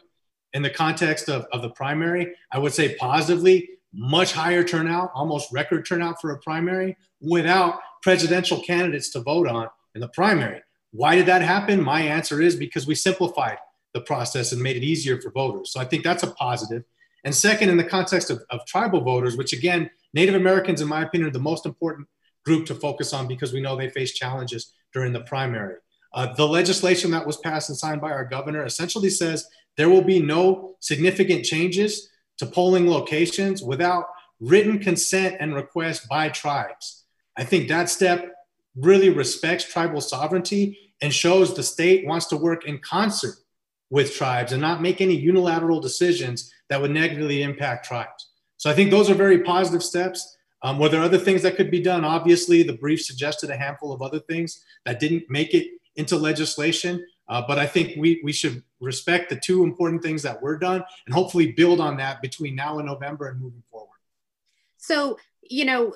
in 0.58 0.62
the 0.62 0.68
context 0.68 1.28
of, 1.28 1.46
of 1.52 1.62
the 1.62 1.70
primary. 1.70 2.34
I 2.50 2.58
would 2.58 2.74
say 2.74 2.96
positively, 2.96 3.68
much 3.94 4.32
higher 4.32 4.64
turnout, 4.64 5.12
almost 5.14 5.52
record 5.52 5.86
turnout 5.86 6.20
for 6.20 6.32
a 6.32 6.38
primary 6.40 6.96
without 7.20 7.78
presidential 8.02 8.60
candidates 8.60 9.10
to 9.10 9.20
vote 9.20 9.46
on 9.46 9.68
in 9.94 10.00
the 10.00 10.08
primary. 10.08 10.60
Why 10.90 11.14
did 11.14 11.26
that 11.26 11.42
happen? 11.42 11.80
My 11.80 12.00
answer 12.00 12.42
is 12.42 12.56
because 12.56 12.88
we 12.88 12.96
simplified 12.96 13.58
the 13.94 14.00
process 14.00 14.50
and 14.50 14.60
made 14.60 14.76
it 14.76 14.82
easier 14.82 15.20
for 15.20 15.30
voters. 15.30 15.70
So 15.70 15.78
I 15.78 15.84
think 15.84 16.02
that's 16.02 16.24
a 16.24 16.32
positive. 16.32 16.82
And 17.22 17.32
second, 17.32 17.68
in 17.68 17.76
the 17.76 17.84
context 17.84 18.28
of, 18.28 18.42
of 18.50 18.66
tribal 18.66 19.02
voters, 19.02 19.36
which 19.36 19.52
again 19.52 19.88
Native 20.12 20.34
Americans, 20.34 20.80
in 20.80 20.88
my 20.88 21.02
opinion, 21.02 21.28
are 21.28 21.32
the 21.32 21.38
most 21.38 21.66
important 21.66 22.08
group 22.44 22.66
to 22.66 22.74
focus 22.74 23.12
on 23.12 23.28
because 23.28 23.52
we 23.52 23.60
know 23.60 23.76
they 23.76 23.90
face 23.90 24.12
challenges 24.12 24.72
during 24.92 25.12
the 25.12 25.20
primary. 25.20 25.76
Uh, 26.14 26.34
the 26.34 26.48
legislation 26.48 27.12
that 27.12 27.26
was 27.26 27.36
passed 27.36 27.68
and 27.68 27.78
signed 27.78 28.00
by 28.00 28.10
our 28.10 28.24
governor 28.24 28.64
essentially 28.64 29.10
says 29.10 29.46
there 29.78 29.88
will 29.88 30.02
be 30.02 30.20
no 30.20 30.74
significant 30.80 31.44
changes 31.44 32.10
to 32.36 32.46
polling 32.46 32.90
locations 32.90 33.62
without 33.62 34.04
written 34.40 34.78
consent 34.78 35.36
and 35.40 35.54
request 35.54 36.08
by 36.08 36.28
tribes. 36.28 37.04
I 37.36 37.44
think 37.44 37.68
that 37.68 37.88
step 37.88 38.34
really 38.76 39.08
respects 39.08 39.64
tribal 39.64 40.00
sovereignty 40.00 40.92
and 41.00 41.14
shows 41.14 41.54
the 41.54 41.62
state 41.62 42.06
wants 42.06 42.26
to 42.26 42.36
work 42.36 42.66
in 42.66 42.78
concert 42.78 43.36
with 43.90 44.14
tribes 44.14 44.52
and 44.52 44.60
not 44.60 44.82
make 44.82 45.00
any 45.00 45.14
unilateral 45.14 45.80
decisions 45.80 46.52
that 46.68 46.80
would 46.80 46.90
negatively 46.90 47.42
impact 47.42 47.86
tribes. 47.86 48.30
So 48.56 48.68
I 48.68 48.74
think 48.74 48.90
those 48.90 49.08
are 49.08 49.14
very 49.14 49.42
positive 49.42 49.82
steps. 49.82 50.36
Um, 50.62 50.80
were 50.80 50.88
there 50.88 51.02
other 51.02 51.18
things 51.18 51.42
that 51.42 51.56
could 51.56 51.70
be 51.70 51.80
done? 51.80 52.04
Obviously, 52.04 52.64
the 52.64 52.76
brief 52.76 53.00
suggested 53.00 53.48
a 53.50 53.56
handful 53.56 53.92
of 53.92 54.02
other 54.02 54.18
things 54.18 54.64
that 54.84 54.98
didn't 54.98 55.30
make 55.30 55.54
it 55.54 55.68
into 55.94 56.16
legislation. 56.16 57.04
Uh, 57.28 57.42
but 57.46 57.58
I 57.58 57.66
think 57.66 57.96
we, 57.96 58.20
we 58.24 58.32
should 58.32 58.62
respect 58.80 59.30
the 59.30 59.36
two 59.36 59.62
important 59.62 60.02
things 60.02 60.22
that 60.22 60.40
were 60.40 60.56
done 60.56 60.84
and 61.06 61.14
hopefully 61.14 61.52
build 61.52 61.80
on 61.80 61.96
that 61.96 62.22
between 62.22 62.54
now 62.54 62.78
and 62.78 62.86
November 62.86 63.28
and 63.28 63.40
moving 63.40 63.62
forward. 63.70 63.88
So, 64.76 65.18
you 65.42 65.64
know, 65.64 65.94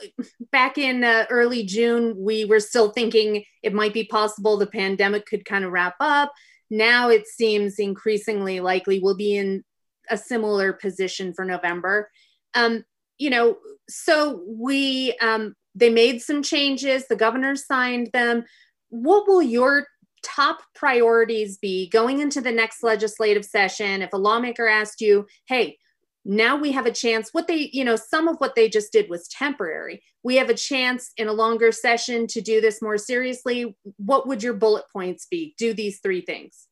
back 0.51 0.79
in 0.79 1.05
uh, 1.05 1.27
early 1.31 1.65
June, 1.65 2.15
we 2.19 2.45
were 2.45 2.61
still 2.61 2.91
thinking 2.91 3.45
it 3.63 3.73
might 3.73 3.95
be 3.95 4.05
possible 4.05 4.57
the 4.57 4.67
pandemic 4.67 5.27
could 5.27 5.45
kind 5.45 5.65
of 5.65 5.73
wrap 5.73 5.95
up. 6.01 6.33
Now 6.71 7.11
it 7.11 7.27
seems 7.27 7.79
increasingly 7.79 8.61
likely 8.61 8.99
we'll 8.99 9.17
be 9.17 9.37
in 9.37 9.63
a 10.11 10.17
similar 10.17 10.73
position 10.73 11.33
for 11.33 11.45
November. 11.45 12.11
Um, 12.55 12.85
you 13.19 13.31
know, 13.31 13.59
so 13.89 14.43
we 14.47 15.17
um, 15.21 15.55
they 15.75 15.91
made 15.91 16.23
some 16.23 16.43
changes. 16.43 17.07
The 17.07 17.17
governor 17.17 17.57
signed 17.57 18.11
them. 18.13 18.45
What 18.89 19.27
will 19.27 19.43
your 19.43 19.87
top 20.23 20.59
priorities 20.75 21.59
be 21.59 21.89
going 21.89 22.21
into 22.21 22.41
the 22.41 22.53
next 22.53 22.83
legislative 22.83 23.45
session? 23.45 24.03
If 24.03 24.13
a 24.13 24.19
lawmaker 24.19 24.67
asked 24.67 25.01
you, 25.01 25.27
"Hey, 25.47 25.79
now 26.25 26.57
we 26.57 26.73
have 26.73 26.87
a 26.87 26.93
chance," 26.93 27.31
what 27.33 27.47
they, 27.47 27.71
you 27.73 27.85
know, 27.85 27.97
some 27.97 28.29
of 28.29 28.37
what 28.37 28.55
they 28.55 28.69
just 28.69 28.93
did 28.93 29.11
was 29.11 29.29
temporary. 29.29 30.03
We 30.23 30.37
have 30.37 30.51
a 30.51 30.55
chance 30.55 31.13
in 31.17 31.29
a 31.29 31.33
longer 31.33 31.73
session 31.73 32.27
to 32.29 32.41
do 32.41 32.61
this 32.61 32.81
more 32.81 32.99
seriously. 32.99 33.75
What 33.97 34.27
would 34.27 34.43
your 34.43 34.55
bullet 34.55 34.85
points 34.93 35.27
be? 35.31 35.55
Do 35.59 35.75
these 35.75 36.01
three 36.01 36.21
things. 36.21 36.69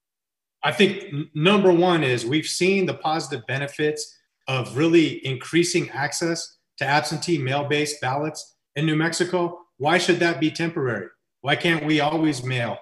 I 0.62 0.72
think 0.72 1.04
number 1.34 1.72
one 1.72 2.04
is 2.04 2.26
we've 2.26 2.46
seen 2.46 2.86
the 2.86 2.94
positive 2.94 3.46
benefits 3.46 4.16
of 4.46 4.76
really 4.76 5.24
increasing 5.26 5.88
access 5.90 6.58
to 6.78 6.84
absentee 6.84 7.38
mail 7.38 7.64
based 7.64 8.00
ballots 8.00 8.56
in 8.76 8.86
New 8.86 8.96
Mexico, 8.96 9.60
why 9.78 9.98
should 9.98 10.18
that 10.20 10.40
be 10.40 10.50
temporary? 10.50 11.08
Why 11.40 11.56
can't 11.56 11.84
we 11.84 12.00
always 12.00 12.44
mail 12.44 12.78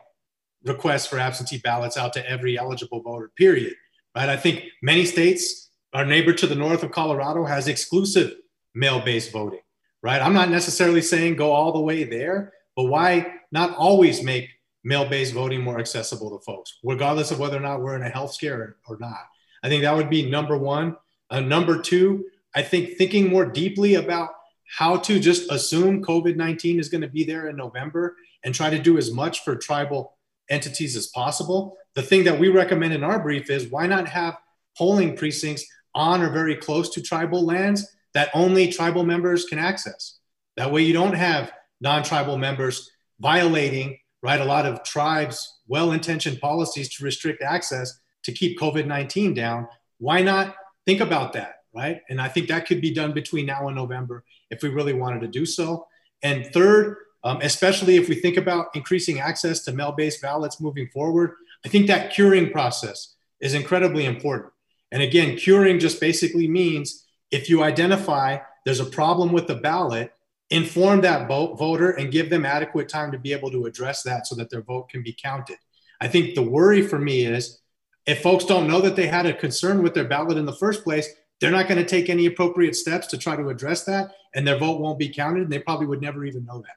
requests 0.65 1.07
for 1.07 1.19
absentee 1.19 1.59
ballots 1.59 1.97
out 1.97 2.13
to 2.15 2.29
every 2.29 2.59
eligible 2.59 3.03
voter, 3.03 3.31
period? 3.37 3.75
Right? 4.15 4.29
I 4.29 4.37
think 4.37 4.65
many 4.83 5.05
states, 5.05 5.71
our 5.93 6.05
neighbor 6.05 6.33
to 6.33 6.47
the 6.47 6.55
north 6.55 6.83
of 6.83 6.91
Colorado, 6.91 7.45
has 7.45 7.69
exclusive 7.69 8.35
mail 8.75 9.01
based 9.01 9.33
voting, 9.33 9.61
right? 10.03 10.21
I'm 10.21 10.35
not 10.35 10.51
necessarily 10.51 11.03
saying 11.03 11.37
go 11.37 11.53
all 11.53 11.73
the 11.73 11.81
way 11.81 12.05
there, 12.05 12.53
but 12.77 12.85
why 12.85 13.35
not 13.51 13.75
always 13.77 14.23
make 14.23 14.51
mail-based 14.85 15.35
voting 15.35 15.61
more 15.61 15.79
accessible 15.79 16.37
to 16.37 16.45
folks, 16.45 16.79
regardless 16.83 17.31
of 17.31 17.39
whether 17.39 17.57
or 17.57 17.61
not 17.61 17.83
we're 17.83 17.97
in 17.97 18.03
a 18.03 18.09
health 18.09 18.33
scare 18.33 18.77
or 18.87 18.97
not. 18.99 19.27
I 19.63 19.69
think 19.69 19.83
that 19.83 19.95
would 19.95 20.11
be 20.11 20.31
number 20.31 20.57
one. 20.57 20.97
Uh, 21.31 21.41
number 21.41 21.81
two, 21.81 22.25
I 22.55 22.63
think 22.63 22.97
thinking 22.97 23.29
more 23.29 23.45
deeply 23.45 23.97
about 23.97 24.31
how 24.79 24.97
to 24.99 25.19
just 25.19 25.51
assume 25.51 26.03
COVID 26.03 26.37
19 26.37 26.79
is 26.79 26.89
going 26.89 27.01
to 27.01 27.09
be 27.09 27.25
there 27.25 27.49
in 27.49 27.57
November 27.57 28.17
and 28.45 28.55
try 28.55 28.71
to 28.71 28.79
do 28.79 28.99
as 28.99 29.13
much 29.13 29.45
for 29.45 29.57
tribal 29.57 30.18
entities 30.51 30.97
as 30.97 31.09
possible. 31.09 31.77
The 31.95 32.03
thing 32.03 32.25
that 32.25 32.39
we 32.39 32.49
recommend 32.49 32.95
in 32.95 33.05
our 33.05 33.21
brief 33.21 33.51
is 33.51 33.69
why 33.69 33.87
not 33.87 34.09
have 34.09 34.39
polling 34.77 35.17
precincts 35.17 35.65
on 35.95 36.23
or 36.23 36.31
very 36.31 36.55
close 36.57 36.91
to 36.91 37.03
tribal 37.03 37.45
lands 37.45 37.87
that 38.15 38.31
only 38.35 38.69
tribal 38.69 39.05
members 39.05 39.45
can 39.45 39.59
access? 39.59 40.19
That 40.57 40.73
way, 40.73 40.83
you 40.83 40.93
don't 40.93 41.15
have 41.15 41.53
non 41.81 42.03
tribal 42.03 42.37
members 42.37 42.91
violating 43.21 43.99
right 44.23 44.41
a 44.41 44.45
lot 44.45 44.67
of 44.67 44.83
tribes 44.83 45.61
well 45.67 45.93
intentioned 45.93 46.41
policies 46.41 46.89
to 46.95 47.05
restrict 47.05 47.43
access 47.43 48.01
to 48.23 48.33
keep 48.33 48.59
covid-19 48.59 49.35
down 49.35 49.67
why 49.99 50.23
not 50.23 50.55
think 50.87 51.01
about 51.01 51.33
that 51.33 51.57
right 51.75 52.01
and 52.09 52.21
i 52.21 52.29
think 52.29 52.49
that 52.49 52.67
could 52.67 52.81
be 52.81 52.93
done 52.93 53.13
between 53.13 53.47
now 53.47 53.67
and 53.67 53.77
november 53.77 54.25
if 54.51 54.63
we 54.63 54.69
really 54.69 54.93
wanted 54.93 55.21
to 55.21 55.29
do 55.29 55.45
so 55.45 55.87
and 56.23 56.47
third 56.47 56.97
um, 57.25 57.39
especially 57.43 57.97
if 57.97 58.09
we 58.09 58.15
think 58.15 58.37
about 58.37 58.67
increasing 58.75 59.21
access 59.21 59.65
to 59.65 59.73
mail-based 59.73 60.23
ballots 60.23 60.61
moving 60.61 60.89
forward 60.89 61.33
i 61.65 61.69
think 61.69 61.87
that 61.87 62.13
curing 62.13 62.51
process 62.51 63.15
is 63.41 63.55
incredibly 63.55 64.05
important 64.05 64.53
and 64.93 65.03
again 65.03 65.37
curing 65.37 65.79
just 65.79 66.01
basically 66.01 66.49
means 66.49 67.07
if 67.31 67.49
you 67.49 67.63
identify 67.63 68.39
there's 68.65 68.81
a 68.81 68.85
problem 68.85 69.33
with 69.33 69.47
the 69.47 69.55
ballot 69.55 70.13
inform 70.51 71.03
that 71.03 71.29
voter 71.29 71.91
and 71.91 72.11
give 72.11 72.31
them 72.31 72.47
adequate 72.47 72.89
time 72.89 73.13
to 73.13 73.19
be 73.19 73.33
able 73.33 73.51
to 73.51 73.67
address 73.67 74.03
that 74.03 74.27
so 74.27 74.35
that 74.35 74.51
their 74.51 74.63
vote 74.63 74.89
can 74.89 75.03
be 75.03 75.13
counted. 75.13 75.59
I 76.01 76.09
think 76.09 76.35
the 76.35 76.43
worry 76.43 76.83
for 76.83 76.99
me 76.99 77.23
is 77.25 77.61
if 78.07 78.23
folks 78.23 78.45
don't 78.45 78.69
know 78.69 78.81
that 78.81 78.97
they 78.97 79.07
had 79.07 79.27
a 79.27 79.35
concern 79.35 79.83
with 79.83 79.93
their 79.93 80.09
ballot 80.09 80.39
in 80.39 80.47
the 80.47 80.55
first 80.55 80.85
place, 80.85 81.07
they're 81.41 81.51
not 81.51 81.69
going 81.69 81.79
to 81.79 81.89
take 81.89 82.09
any 82.09 82.27
appropriate 82.27 82.75
steps 82.75 83.07
to 83.09 83.19
try 83.19 83.37
to 83.37 83.49
address 83.51 83.85
that, 83.85 84.13
and 84.35 84.47
their 84.47 84.59
vote 84.59 84.81
won't 84.81 84.99
be 84.99 85.09
counted, 85.09 85.43
and 85.43 85.53
they 85.53 85.59
probably 85.59 85.87
would 85.87 86.01
never 86.01 86.25
even 86.25 86.45
know 86.45 86.61
that. 86.61 86.77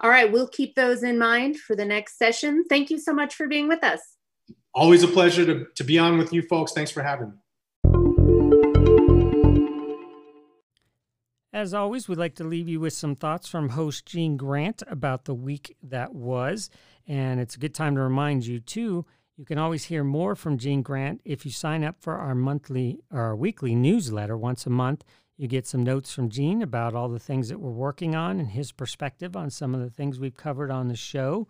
All 0.00 0.10
right, 0.10 0.30
we'll 0.30 0.46
keep 0.46 0.76
those 0.76 1.02
in 1.02 1.18
mind 1.18 1.58
for 1.58 1.74
the 1.74 1.84
next 1.84 2.18
session. 2.18 2.64
Thank 2.68 2.88
you 2.88 3.00
so 3.00 3.12
much 3.12 3.34
for 3.34 3.48
being 3.48 3.66
with 3.66 3.82
us. 3.82 4.00
Always 4.72 5.02
a 5.02 5.08
pleasure 5.08 5.44
to, 5.44 5.66
to 5.74 5.82
be 5.82 5.98
on 5.98 6.18
with 6.18 6.32
you 6.32 6.40
folks. 6.42 6.72
Thanks 6.72 6.92
for 6.92 7.02
having 7.02 7.30
me. 7.30 7.36
As 11.52 11.74
always, 11.74 12.06
we'd 12.06 12.18
like 12.18 12.36
to 12.36 12.44
leave 12.44 12.68
you 12.68 12.78
with 12.78 12.92
some 12.92 13.16
thoughts 13.16 13.48
from 13.48 13.70
host 13.70 14.06
Gene 14.06 14.36
Grant 14.36 14.84
about 14.86 15.24
the 15.24 15.34
week 15.34 15.76
that 15.82 16.14
was. 16.14 16.70
And 17.08 17.40
it's 17.40 17.56
a 17.56 17.58
good 17.58 17.74
time 17.74 17.96
to 17.96 18.00
remind 18.00 18.46
you, 18.46 18.60
too, 18.60 19.04
you 19.36 19.44
can 19.44 19.58
always 19.58 19.84
hear 19.84 20.04
more 20.04 20.36
from 20.36 20.58
Gene 20.58 20.82
Grant 20.82 21.20
if 21.24 21.44
you 21.44 21.50
sign 21.50 21.82
up 21.82 21.96
for 21.98 22.14
our 22.14 22.36
monthly 22.36 23.00
or 23.10 23.22
our 23.22 23.36
weekly 23.36 23.74
newsletter 23.74 24.36
once 24.36 24.64
a 24.64 24.70
month. 24.70 25.02
You 25.38 25.46
get 25.46 25.68
some 25.68 25.84
notes 25.84 26.12
from 26.12 26.30
Gene 26.30 26.62
about 26.62 26.96
all 26.96 27.08
the 27.08 27.20
things 27.20 27.48
that 27.48 27.60
we're 27.60 27.70
working 27.70 28.16
on 28.16 28.40
and 28.40 28.50
his 28.50 28.72
perspective 28.72 29.36
on 29.36 29.50
some 29.50 29.72
of 29.72 29.80
the 29.80 29.88
things 29.88 30.18
we've 30.18 30.36
covered 30.36 30.72
on 30.72 30.88
the 30.88 30.96
show. 30.96 31.46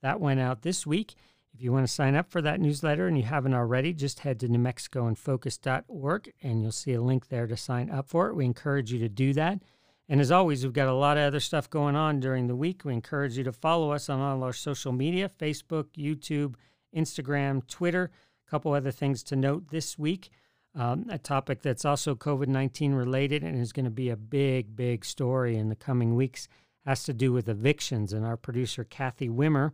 That 0.00 0.20
went 0.20 0.38
out 0.38 0.62
this 0.62 0.86
week. 0.86 1.14
If 1.52 1.60
you 1.60 1.72
want 1.72 1.84
to 1.84 1.92
sign 1.92 2.14
up 2.14 2.30
for 2.30 2.40
that 2.40 2.60
newsletter 2.60 3.08
and 3.08 3.16
you 3.16 3.24
haven't 3.24 3.52
already, 3.52 3.92
just 3.92 4.20
head 4.20 4.38
to 4.40 4.48
newmexicoinfocus.org 4.48 6.32
and 6.40 6.62
you'll 6.62 6.70
see 6.70 6.92
a 6.92 7.02
link 7.02 7.28
there 7.28 7.48
to 7.48 7.56
sign 7.56 7.90
up 7.90 8.08
for 8.08 8.28
it. 8.28 8.36
We 8.36 8.44
encourage 8.44 8.92
you 8.92 9.00
to 9.00 9.08
do 9.08 9.32
that. 9.32 9.60
And 10.08 10.20
as 10.20 10.30
always, 10.30 10.62
we've 10.62 10.72
got 10.72 10.88
a 10.88 10.94
lot 10.94 11.16
of 11.16 11.24
other 11.24 11.40
stuff 11.40 11.68
going 11.68 11.96
on 11.96 12.20
during 12.20 12.46
the 12.46 12.56
week. 12.56 12.84
We 12.84 12.92
encourage 12.92 13.36
you 13.36 13.44
to 13.44 13.52
follow 13.52 13.90
us 13.90 14.08
on 14.08 14.20
all 14.20 14.44
our 14.44 14.52
social 14.52 14.92
media 14.92 15.28
Facebook, 15.28 15.86
YouTube, 15.96 16.54
Instagram, 16.96 17.66
Twitter. 17.66 18.12
A 18.46 18.50
couple 18.50 18.72
other 18.72 18.92
things 18.92 19.24
to 19.24 19.36
note 19.36 19.70
this 19.70 19.98
week. 19.98 20.30
Um, 20.74 21.06
a 21.10 21.18
topic 21.18 21.60
that's 21.60 21.84
also 21.84 22.14
COVID 22.14 22.48
19 22.48 22.94
related 22.94 23.42
and 23.42 23.60
is 23.60 23.72
going 23.72 23.84
to 23.84 23.90
be 23.90 24.08
a 24.08 24.16
big, 24.16 24.74
big 24.74 25.04
story 25.04 25.56
in 25.56 25.68
the 25.68 25.76
coming 25.76 26.14
weeks 26.14 26.48
has 26.86 27.04
to 27.04 27.12
do 27.12 27.32
with 27.32 27.48
evictions. 27.48 28.12
And 28.12 28.24
our 28.24 28.36
producer, 28.36 28.84
Kathy 28.84 29.28
Wimmer, 29.28 29.72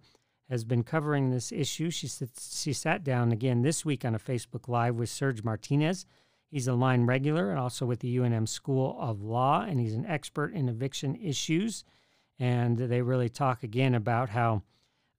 has 0.51 0.65
been 0.65 0.83
covering 0.83 1.31
this 1.31 1.53
issue. 1.53 1.91
She, 1.91 2.09
she 2.09 2.73
sat 2.73 3.05
down 3.05 3.33
again 3.33 3.63
this 3.63 3.85
week 3.85 4.05
on 4.05 4.15
a 4.15 4.19
Facebook 4.19 4.69
Live 4.69 4.97
with 4.97 5.09
Serge 5.09 5.45
Martinez. 5.45 6.07
He's 6.51 6.69
a 6.69 6.75
line 6.75 7.05
regular 7.05 7.51
and 7.51 7.59
also 7.59 7.85
with 7.85 8.01
the 8.01 8.17
UNM 8.17 8.49
School 8.49 8.97
of 8.99 9.23
Law, 9.23 9.63
and 9.63 9.79
he's 9.79 9.95
an 9.95 10.07
expert 10.07 10.55
in 10.55 10.69
eviction 10.69 11.15
issues. 11.17 11.85
And 12.39 12.79
they 12.79 13.03
really 13.03 13.29
talk 13.29 13.63
again 13.63 13.95
about 13.95 14.31
how 14.31 14.63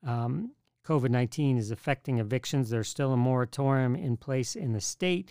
um, 0.06 0.54
COVID 0.86 1.10
19 1.10 1.58
is 1.58 1.70
affecting 1.70 2.18
evictions. 2.18 2.70
There's 2.70 2.88
still 2.88 3.14
a 3.14 3.18
moratorium 3.18 3.96
in 3.96 4.18
place 4.18 4.56
in 4.56 4.74
the 4.74 4.82
state. 4.82 5.30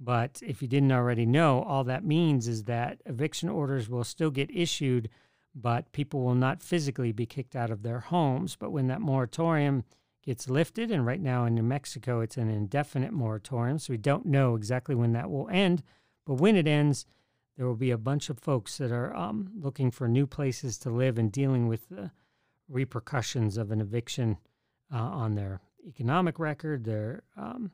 But 0.00 0.40
if 0.46 0.62
you 0.62 0.68
didn't 0.68 0.92
already 0.92 1.26
know, 1.26 1.62
all 1.62 1.84
that 1.84 2.04
means 2.04 2.46
is 2.46 2.64
that 2.64 3.00
eviction 3.04 3.48
orders 3.48 3.88
will 3.88 4.04
still 4.04 4.30
get 4.30 4.50
issued 4.54 5.08
but 5.60 5.90
people 5.92 6.22
will 6.22 6.34
not 6.34 6.62
physically 6.62 7.12
be 7.12 7.26
kicked 7.26 7.56
out 7.56 7.70
of 7.70 7.82
their 7.82 8.00
homes. 8.00 8.56
But 8.56 8.70
when 8.70 8.86
that 8.88 9.00
moratorium 9.00 9.84
gets 10.24 10.48
lifted, 10.48 10.90
and 10.90 11.04
right 11.04 11.20
now 11.20 11.44
in 11.44 11.54
New 11.54 11.62
Mexico, 11.62 12.20
it's 12.20 12.36
an 12.36 12.48
indefinite 12.48 13.12
moratorium, 13.12 13.78
so 13.78 13.92
we 13.92 13.96
don't 13.96 14.26
know 14.26 14.54
exactly 14.54 14.94
when 14.94 15.12
that 15.12 15.30
will 15.30 15.48
end. 15.48 15.82
But 16.26 16.34
when 16.34 16.56
it 16.56 16.66
ends, 16.66 17.06
there 17.56 17.66
will 17.66 17.76
be 17.76 17.90
a 17.90 17.98
bunch 17.98 18.30
of 18.30 18.38
folks 18.38 18.78
that 18.78 18.92
are 18.92 19.14
um, 19.16 19.50
looking 19.58 19.90
for 19.90 20.06
new 20.06 20.26
places 20.26 20.78
to 20.78 20.90
live 20.90 21.18
and 21.18 21.32
dealing 21.32 21.66
with 21.66 21.88
the 21.88 22.12
repercussions 22.68 23.56
of 23.56 23.70
an 23.70 23.80
eviction 23.80 24.36
uh, 24.92 24.96
on 24.96 25.34
their 25.34 25.60
economic 25.86 26.38
record, 26.38 26.84
their 26.84 27.22
um, 27.36 27.72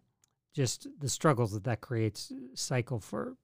just 0.54 0.86
the 1.00 1.08
struggles 1.08 1.52
that 1.52 1.64
that 1.64 1.80
creates 1.80 2.32
cycle 2.54 3.00
for 3.00 3.36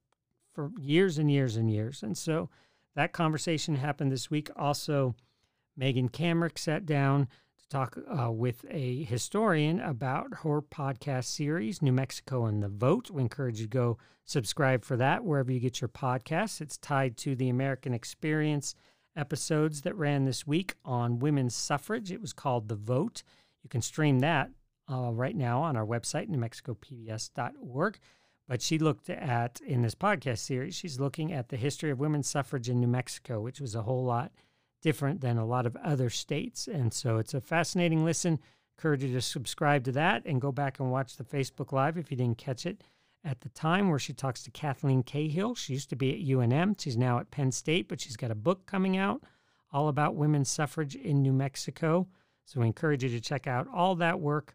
for 0.52 0.70
years 0.80 1.18
and 1.18 1.30
years 1.30 1.56
and 1.56 1.70
years. 1.70 2.02
And 2.02 2.16
so 2.16 2.48
that 2.96 3.12
conversation 3.12 3.76
happened 3.76 4.10
this 4.10 4.30
week. 4.30 4.50
Also, 4.56 5.14
Megan 5.76 6.08
Kamerick 6.08 6.58
sat 6.58 6.86
down 6.86 7.28
to 7.58 7.68
talk 7.68 7.98
uh, 8.18 8.30
with 8.30 8.64
a 8.70 9.04
historian 9.04 9.80
about 9.80 10.28
her 10.42 10.60
podcast 10.60 11.24
series, 11.24 11.82
New 11.82 11.92
Mexico 11.92 12.46
and 12.46 12.62
the 12.62 12.68
Vote. 12.68 13.10
We 13.10 13.22
encourage 13.22 13.60
you 13.60 13.66
to 13.66 13.70
go 13.70 13.98
subscribe 14.24 14.84
for 14.84 14.96
that 14.96 15.24
wherever 15.24 15.52
you 15.52 15.60
get 15.60 15.80
your 15.80 15.88
podcasts. 15.88 16.60
It's 16.60 16.78
tied 16.78 17.16
to 17.18 17.34
the 17.34 17.48
American 17.48 17.94
Experience 17.94 18.74
episodes 19.16 19.82
that 19.82 19.96
ran 19.96 20.24
this 20.24 20.46
week 20.46 20.74
on 20.84 21.18
women's 21.18 21.54
suffrage. 21.54 22.12
It 22.12 22.20
was 22.20 22.32
called 22.32 22.68
The 22.68 22.76
Vote. 22.76 23.22
You 23.62 23.68
can 23.68 23.82
stream 23.82 24.20
that 24.20 24.50
uh, 24.90 25.10
right 25.12 25.36
now 25.36 25.62
on 25.62 25.76
our 25.76 25.86
website, 25.86 26.28
newmexicopbs.org. 26.28 27.98
But 28.48 28.62
she 28.62 28.78
looked 28.78 29.08
at, 29.08 29.60
in 29.64 29.82
this 29.82 29.94
podcast 29.94 30.38
series, 30.38 30.74
she's 30.74 30.98
looking 30.98 31.32
at 31.32 31.48
the 31.48 31.56
history 31.56 31.90
of 31.90 32.00
women's 32.00 32.28
suffrage 32.28 32.68
in 32.68 32.80
New 32.80 32.88
Mexico, 32.88 33.40
which 33.40 33.60
was 33.60 33.76
a 33.76 33.82
whole 33.82 34.04
lot 34.04 34.32
different 34.82 35.20
than 35.20 35.38
a 35.38 35.46
lot 35.46 35.66
of 35.66 35.76
other 35.76 36.10
states. 36.10 36.66
And 36.66 36.92
so 36.92 37.18
it's 37.18 37.34
a 37.34 37.40
fascinating 37.40 38.04
listen. 38.04 38.40
Encourage 38.76 39.04
you 39.04 39.12
to 39.12 39.20
subscribe 39.20 39.84
to 39.84 39.92
that 39.92 40.24
and 40.24 40.40
go 40.40 40.50
back 40.50 40.80
and 40.80 40.90
watch 40.90 41.16
the 41.16 41.24
Facebook 41.24 41.70
Live 41.70 41.96
if 41.96 42.10
you 42.10 42.16
didn't 42.16 42.38
catch 42.38 42.66
it 42.66 42.82
at 43.22 43.42
the 43.42 43.50
time, 43.50 43.90
where 43.90 43.98
she 43.98 44.14
talks 44.14 44.42
to 44.42 44.50
Cathleen 44.50 45.04
Cahill. 45.04 45.54
She 45.54 45.74
used 45.74 45.90
to 45.90 45.96
be 45.96 46.10
at 46.10 46.36
UNM. 46.36 46.80
She's 46.80 46.96
now 46.96 47.18
at 47.18 47.30
Penn 47.30 47.52
State, 47.52 47.86
but 47.86 48.00
she's 48.00 48.16
got 48.16 48.30
a 48.30 48.34
book 48.34 48.66
coming 48.66 48.96
out 48.96 49.22
all 49.72 49.88
about 49.88 50.16
women's 50.16 50.50
suffrage 50.50 50.96
in 50.96 51.22
New 51.22 51.32
Mexico. 51.32 52.08
So 52.46 52.60
we 52.60 52.66
encourage 52.66 53.04
you 53.04 53.10
to 53.10 53.20
check 53.20 53.46
out 53.46 53.68
all 53.72 53.94
that 53.96 54.18
work 54.18 54.54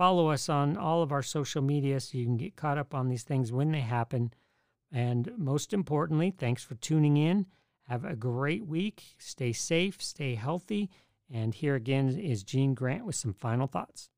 follow 0.00 0.30
us 0.30 0.48
on 0.48 0.78
all 0.78 1.02
of 1.02 1.12
our 1.12 1.22
social 1.22 1.60
media 1.60 2.00
so 2.00 2.16
you 2.16 2.24
can 2.24 2.38
get 2.38 2.56
caught 2.56 2.78
up 2.78 2.94
on 2.94 3.10
these 3.10 3.22
things 3.22 3.52
when 3.52 3.70
they 3.70 3.80
happen. 3.80 4.32
And 4.90 5.30
most 5.36 5.74
importantly, 5.74 6.32
thanks 6.38 6.64
for 6.64 6.74
tuning 6.76 7.18
in. 7.18 7.44
Have 7.86 8.06
a 8.06 8.16
great 8.16 8.64
week. 8.64 9.02
Stay 9.18 9.52
safe, 9.52 10.00
stay 10.00 10.36
healthy. 10.36 10.88
And 11.30 11.52
here 11.54 11.74
again 11.74 12.08
is 12.18 12.42
Gene 12.42 12.72
Grant 12.72 13.04
with 13.04 13.14
some 13.14 13.34
final 13.34 13.66
thoughts. 13.66 14.08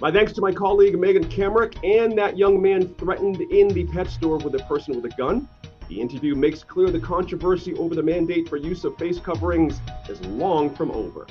My 0.00 0.10
thanks 0.10 0.32
to 0.32 0.40
my 0.40 0.50
colleague 0.50 0.98
Megan 0.98 1.28
Kamerick 1.28 1.78
and 1.84 2.18
that 2.18 2.36
young 2.36 2.60
man 2.60 2.96
threatened 2.96 3.40
in 3.40 3.68
the 3.68 3.84
pet 3.84 4.08
store 4.08 4.38
with 4.38 4.56
a 4.56 4.64
person 4.64 5.00
with 5.00 5.04
a 5.04 5.16
gun. 5.16 5.48
The 5.88 6.00
interview 6.00 6.34
makes 6.34 6.64
clear 6.64 6.90
the 6.90 6.98
controversy 6.98 7.74
over 7.74 7.94
the 7.94 8.02
mandate 8.02 8.48
for 8.48 8.56
use 8.56 8.84
of 8.84 8.98
face 8.98 9.20
coverings 9.20 9.80
is 10.08 10.20
long 10.22 10.74
from 10.74 10.90
over. 10.90 11.28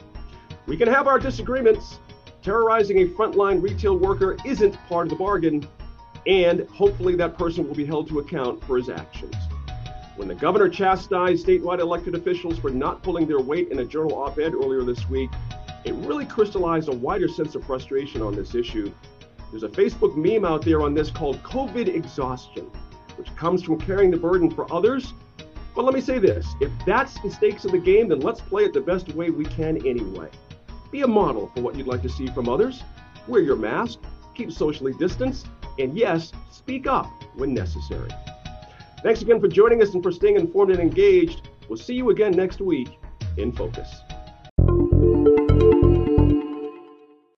We 0.68 0.78
can 0.78 0.88
have 0.88 1.08
our 1.08 1.20
disagreements. 1.20 2.00
Terrorizing 2.42 3.00
a 3.00 3.06
frontline 3.06 3.62
retail 3.62 3.98
worker 3.98 4.38
isn't 4.46 4.74
part 4.88 5.06
of 5.06 5.10
the 5.12 5.16
bargain, 5.16 5.68
and 6.26 6.68
hopefully 6.70 7.16
that 7.16 7.38
person 7.38 7.68
will 7.68 7.76
be 7.76 7.86
held 7.86 8.08
to 8.08 8.20
account 8.20 8.64
for 8.64 8.78
his 8.78 8.90
actions. 8.90 9.36
When 10.16 10.28
the 10.28 10.36
governor 10.36 10.70
chastised 10.70 11.46
statewide 11.46 11.80
elected 11.80 12.16
officials 12.16 12.58
for 12.58 12.70
not 12.70 13.04
pulling 13.04 13.28
their 13.28 13.40
weight 13.40 13.70
in 13.70 13.80
a 13.80 13.86
journal 13.86 14.16
op 14.16 14.40
ed 14.40 14.54
earlier 14.54 14.84
this 14.84 15.08
week, 15.10 15.30
it 15.84 15.94
really 15.96 16.26
crystallized 16.26 16.90
a 16.90 16.96
wider 16.96 17.28
sense 17.28 17.54
of 17.54 17.64
frustration 17.64 18.22
on 18.22 18.34
this 18.34 18.56
issue. 18.56 18.92
There's 19.52 19.64
a 19.64 19.70
Facebook 19.70 20.16
meme 20.16 20.46
out 20.46 20.64
there 20.64 20.82
on 20.82 20.94
this 20.94 21.12
called 21.12 21.44
COVID 21.44 21.94
exhaustion, 21.94 22.72
which 23.18 23.36
comes 23.36 23.62
from 23.62 23.80
carrying 23.80 24.10
the 24.10 24.18
burden 24.18 24.50
for 24.50 24.72
others 24.74 25.14
But 25.76 25.84
let 25.84 25.94
me 25.94 26.00
say 26.00 26.20
this 26.20 26.56
if 26.62 26.72
that's 26.86 27.20
the 27.20 27.30
stakes 27.30 27.66
of 27.66 27.72
the 27.72 27.78
game, 27.78 28.08
then 28.08 28.22
let's 28.22 28.40
play 28.40 28.64
it 28.64 28.74
the 28.74 28.82
best 28.82 29.14
way 29.14 29.30
we 29.30 29.44
can 29.44 29.86
anyway. 29.86 30.30
Be 30.92 31.02
a 31.02 31.08
model 31.08 31.52
for 31.54 31.62
what 31.62 31.76
you'd 31.76 31.88
like 31.88 32.02
to 32.04 32.10
see 32.10 32.28
from 32.28 32.48
others. 32.48 32.84
Wear 33.28 33.42
your 33.42 33.56
mask, 33.56 34.00
keep 34.34 34.52
socially 34.52 34.94
distanced, 34.94 35.48
and 35.80 35.98
yes, 35.98 36.32
speak 36.52 36.88
up 36.88 37.08
when 37.36 37.54
necessary. 37.54 38.10
Thanks 39.04 39.22
again 39.22 39.40
for 39.40 39.48
joining 39.48 39.82
us 39.82 39.94
and 39.94 40.02
for 40.02 40.12
staying 40.12 40.36
informed 40.36 40.72
and 40.72 40.80
engaged. 40.80 41.50
We'll 41.68 41.78
see 41.78 41.96
you 41.96 42.10
again 42.10 42.32
next 42.32 42.62
week 42.62 43.00
in 43.38 43.52
Focus. 43.52 44.05